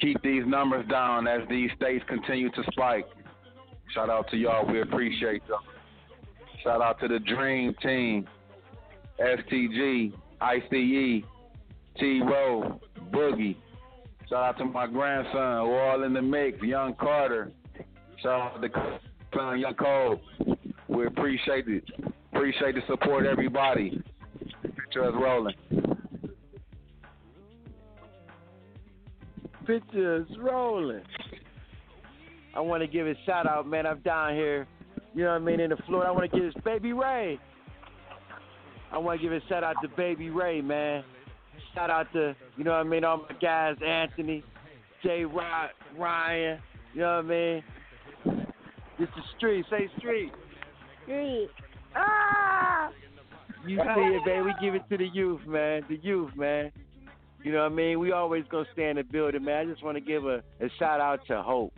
keep 0.00 0.20
these 0.22 0.42
numbers 0.46 0.86
down 0.88 1.26
as 1.26 1.40
these 1.48 1.70
states 1.76 2.04
continue 2.08 2.50
to 2.50 2.62
spike. 2.70 3.06
Shout 3.94 4.10
out 4.10 4.28
to 4.30 4.36
y'all. 4.36 4.66
We 4.66 4.82
appreciate 4.82 5.42
y'all. 5.48 5.60
Shout 6.62 6.82
out 6.82 7.00
to 7.00 7.08
the 7.08 7.18
Dream 7.20 7.74
Team, 7.82 8.26
STG, 9.20 10.12
ICE, 10.40 11.22
T 11.98 12.22
Row, 12.22 12.80
Boogie. 13.10 13.56
Shout 14.28 14.42
out 14.42 14.58
to 14.58 14.64
my 14.64 14.86
grandson, 14.86 15.66
who 15.66 15.72
all 15.74 16.02
in 16.02 16.12
the 16.12 16.22
mix, 16.22 16.60
Young 16.62 16.94
Carter. 16.94 17.52
Shout 18.22 18.56
out 18.56 18.60
to 18.60 18.68
son, 19.34 19.60
Young 19.60 19.74
Cole. 19.74 20.20
We 20.88 21.06
appreciate 21.06 21.68
it. 21.68 21.84
Appreciate 22.32 22.74
the 22.74 22.82
support, 22.88 23.24
everybody. 23.24 24.02
Picture 24.62 25.04
us 25.04 25.14
rolling. 25.14 25.54
Pictures 29.66 30.28
rolling. 30.38 31.02
I 32.54 32.60
want 32.60 32.82
to 32.82 32.86
give 32.86 33.06
a 33.06 33.14
shout 33.26 33.46
out, 33.46 33.66
man. 33.66 33.86
I'm 33.86 34.00
down 34.00 34.34
here, 34.34 34.66
you 35.14 35.24
know 35.24 35.30
what 35.30 35.36
I 35.36 35.44
mean, 35.44 35.60
in 35.60 35.70
the 35.70 35.76
Florida. 35.86 36.08
I 36.08 36.12
want 36.12 36.30
to 36.30 36.36
give 36.36 36.52
this 36.52 36.62
Baby 36.64 36.92
Ray. 36.92 37.38
I 38.92 38.98
want 38.98 39.20
to 39.20 39.22
give 39.22 39.32
a 39.32 39.40
shout 39.48 39.64
out 39.64 39.76
to 39.82 39.88
Baby 39.88 40.30
Ray, 40.30 40.60
man. 40.60 41.04
Shout 41.74 41.90
out 41.90 42.12
to, 42.12 42.34
you 42.56 42.64
know 42.64 42.72
what 42.72 42.80
I 42.80 42.84
mean, 42.84 43.04
all 43.04 43.18
my 43.18 43.36
guys, 43.40 43.76
Anthony, 43.84 44.42
J. 45.02 45.24
Rod, 45.24 45.70
Ryan, 45.98 46.58
you 46.94 47.00
know 47.00 47.16
what 47.16 47.24
I 47.24 47.28
mean? 47.28 47.62
This 48.98 49.08
is 49.08 49.24
street. 49.36 49.66
Say 49.70 49.90
street. 49.98 50.32
Street. 51.04 51.50
Ah! 51.94 52.90
You 53.66 53.76
see 53.76 54.00
it, 54.00 54.26
man. 54.26 54.44
We 54.44 54.54
give 54.60 54.74
it 54.74 54.88
to 54.88 54.96
the 54.96 55.08
youth, 55.12 55.46
man. 55.46 55.82
The 55.88 55.98
youth, 56.02 56.34
man. 56.36 56.72
You 57.42 57.52
know 57.52 57.62
what 57.62 57.72
I 57.72 57.74
mean? 57.74 58.00
We 58.00 58.12
always 58.12 58.44
gonna 58.50 58.66
stay 58.72 58.88
in 58.88 58.96
the 58.96 59.04
building, 59.04 59.44
man. 59.44 59.68
I 59.68 59.70
just 59.70 59.84
want 59.84 59.96
to 59.96 60.00
give 60.00 60.24
a, 60.24 60.42
a 60.60 60.68
shout 60.78 61.00
out 61.00 61.20
to 61.26 61.42
Hope. 61.42 61.74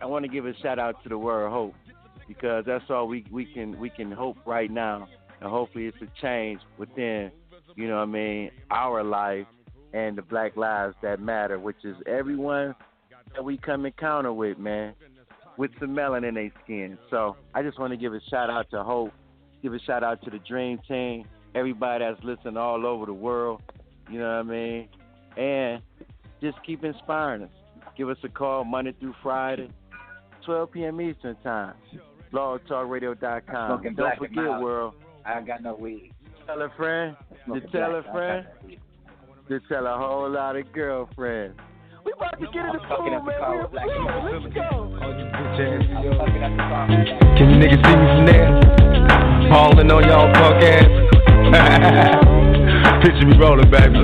I 0.00 0.06
want 0.06 0.24
to 0.24 0.30
give 0.30 0.46
a 0.46 0.56
shout 0.62 0.78
out 0.78 1.02
to 1.02 1.08
the 1.08 1.18
word 1.18 1.50
Hope 1.50 1.74
because 2.26 2.64
that's 2.66 2.84
all 2.88 3.06
we 3.06 3.24
we 3.30 3.44
can 3.44 3.78
we 3.78 3.90
can 3.90 4.10
hope 4.10 4.36
right 4.46 4.70
now, 4.70 5.06
and 5.42 5.50
hopefully 5.50 5.86
it's 5.86 5.96
a 6.00 6.20
change 6.20 6.60
within, 6.78 7.32
you 7.74 7.88
know 7.88 7.96
what 7.96 8.02
I 8.02 8.06
mean, 8.06 8.50
our 8.70 9.02
life 9.02 9.46
and 9.92 10.16
the 10.16 10.22
Black 10.22 10.56
Lives 10.56 10.94
that 11.02 11.20
matter, 11.20 11.58
which 11.58 11.84
is 11.84 11.96
everyone 12.06 12.76
that 13.34 13.44
we 13.44 13.56
come 13.56 13.84
encounter 13.84 14.32
with, 14.32 14.56
man, 14.56 14.94
with 15.56 15.72
some 15.80 15.90
melanin 15.90 16.28
in 16.28 16.34
their 16.34 16.52
skin. 16.62 16.96
So 17.10 17.36
I 17.54 17.62
just 17.62 17.80
want 17.80 17.92
to 17.92 17.96
give 17.96 18.14
a 18.14 18.20
shout 18.30 18.50
out 18.50 18.70
to 18.70 18.84
Hope, 18.84 19.12
give 19.62 19.74
a 19.74 19.80
shout 19.80 20.04
out 20.04 20.22
to 20.22 20.30
the 20.30 20.38
Dream 20.38 20.78
Team, 20.86 21.26
everybody 21.56 22.04
that's 22.04 22.22
listening 22.22 22.56
all 22.56 22.86
over 22.86 23.04
the 23.04 23.12
world. 23.12 23.62
You 24.10 24.20
know 24.20 24.28
what 24.28 24.46
I 24.46 24.58
mean? 24.58 24.88
And 25.36 25.82
just 26.40 26.56
keep 26.64 26.84
inspiring 26.84 27.42
us. 27.42 27.50
Give 27.96 28.08
us 28.08 28.18
a 28.22 28.28
call 28.28 28.64
Monday 28.64 28.94
through 29.00 29.14
Friday, 29.24 29.70
12 30.46 30.70
p.m. 30.70 31.00
Eastern 31.00 31.36
Time. 31.42 31.74
BlogTalkRadio.com. 32.32 33.82
Don't 33.96 34.18
forget, 34.18 34.60
world. 34.60 34.94
I 35.24 35.38
ain't 35.38 35.46
got 35.46 35.62
no 35.62 35.74
weed. 35.74 36.12
Tell 36.46 36.60
a 36.60 36.68
friend. 36.76 37.16
To 37.46 37.60
tell 37.72 37.94
a 37.94 38.02
friend. 38.12 38.44
got 38.44 38.62
no 38.62 38.68
weed. 38.68 38.80
To 39.48 39.60
tell 39.68 39.86
a 39.86 39.96
whole 39.96 40.28
lot 40.30 40.56
of 40.56 40.70
girlfriends. 40.72 41.56
We 42.04 42.12
about 42.16 42.40
to 42.40 42.46
get 42.46 42.64
in 42.66 42.72
the 42.72 42.80
fucking 42.90 42.96
pool, 42.98 43.14
at 43.14 43.20
the 43.22 43.30
man. 43.30 43.38
car 43.38 43.54
We're 43.54 43.62
with 43.62 43.70
black 43.70 43.86
flowing. 43.86 44.42
Let's 44.42 44.54
go. 44.54 44.60
I'm 44.90 44.98
fucking 46.18 46.42
at 46.42 46.50
the 46.50 46.56
car 46.66 46.90
with 46.90 47.06
black 47.06 47.38
Can 47.38 47.46
you 47.50 47.56
niggas 47.62 47.78
see 47.78 47.94
me 47.94 48.06
from 48.10 48.26
there? 48.26 48.50
Falling 49.54 49.86
on 49.86 50.02
y'all 50.10 50.26
punk 50.34 50.58
ass. 50.66 50.82
Picture 53.06 53.22
me 53.26 53.38
rolling, 53.38 53.70
baby. 53.70 54.02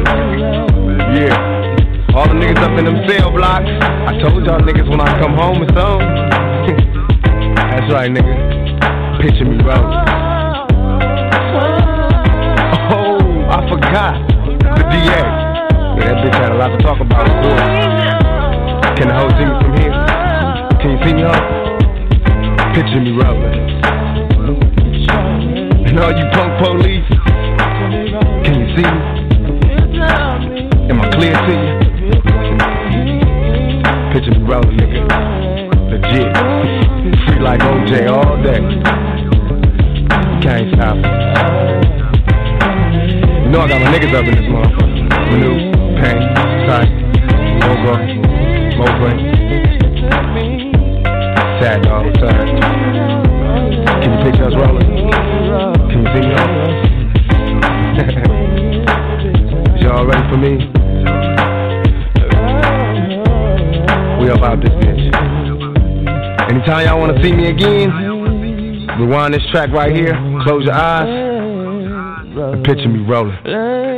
Yeah. 1.18 2.14
All 2.14 2.28
the 2.30 2.38
niggas 2.38 2.62
up 2.62 2.70
in 2.78 2.84
them 2.86 3.02
cell 3.08 3.32
blocks. 3.34 3.66
I 3.66 4.14
told 4.22 4.46
y'all 4.46 4.60
niggas 4.62 4.86
when 4.88 5.00
I 5.00 5.18
come 5.18 5.34
home 5.34 5.58
or 5.62 5.68
something. 5.74 6.06
That's 7.58 7.90
right, 7.92 8.10
nigga. 8.10 9.20
Picture 9.22 9.44
me 9.44 9.58
rolling. 9.64 10.17
I. 13.98 14.14
The 14.78 14.84
DA. 14.94 15.10
Yeah, 15.10 16.06
that 16.06 16.22
bitch 16.22 16.38
had 16.38 16.52
a 16.52 16.54
lot 16.54 16.70
to 16.70 16.78
talk 16.78 17.00
about, 17.00 17.26
of. 17.26 17.34
Can 18.94 19.08
the 19.08 19.14
hoe 19.14 19.26
see 19.34 19.42
me 19.42 19.54
from 19.58 19.74
here? 19.74 19.90
Can 20.78 20.88
you 20.94 20.98
see 21.02 21.14
me, 21.18 21.22
hoe? 21.26 21.42
Picture 22.74 23.02
me 23.02 23.10
rolling. 23.18 23.58
And 25.82 25.98
all 25.98 26.14
you 26.14 26.26
punk 26.30 26.62
police, 26.62 27.10
can 28.46 28.54
you 28.54 28.66
see 28.76 28.86
me? 28.86 29.00
Am 30.90 31.00
I 31.00 31.10
clear 31.18 31.34
to 31.34 31.52
you? 31.58 31.74
Picture 34.12 34.30
me 34.30 34.42
rolling, 34.46 34.78
nigga. 34.78 35.02
Legit. 35.90 36.30
Free 37.26 37.40
like 37.42 37.60
OJ 37.62 37.92
all 38.14 38.36
day. 38.44 38.62
Can't 40.40 40.70
stop. 40.76 41.87
You 43.48 43.54
know 43.54 43.60
I 43.62 43.66
got 43.66 43.80
my 43.80 43.88
niggas 43.88 44.12
up 44.12 44.26
in 44.28 44.34
this 44.36 44.44
motherfucker. 44.44 45.08
Manu, 45.32 45.72
Pain, 45.96 46.20
Tight, 46.68 46.92
Mogo, 47.64 47.94
Mowbray. 48.76 49.16
Sad 51.58 51.80
dog, 51.80 52.04
what's 52.04 52.22
up? 52.24 52.28
Can 54.02 54.08
you 54.12 54.18
picture 54.22 54.44
us 54.44 54.52
rolling? 54.54 54.84
Can 55.88 55.98
you 56.04 56.08
see 56.12 56.20
me 56.20 56.32
rolling? 56.36 56.76
Y'all 59.80 60.04
ready 60.04 60.24
for 60.28 60.36
me? 60.36 60.52
We 64.20 64.28
up 64.28 64.42
out 64.42 64.60
this 64.60 64.76
bitch. 64.76 65.08
Anytime 66.50 66.84
y'all 66.84 67.00
wanna 67.00 67.16
see 67.24 67.32
me 67.32 67.48
again, 67.48 67.88
rewind 69.00 69.32
this 69.32 69.46
track 69.50 69.70
right 69.70 69.96
here, 69.96 70.12
close 70.44 70.66
your 70.66 70.74
eyes, 70.74 71.17
picture 72.64 72.88
me 72.88 73.00
rolling. 73.00 73.97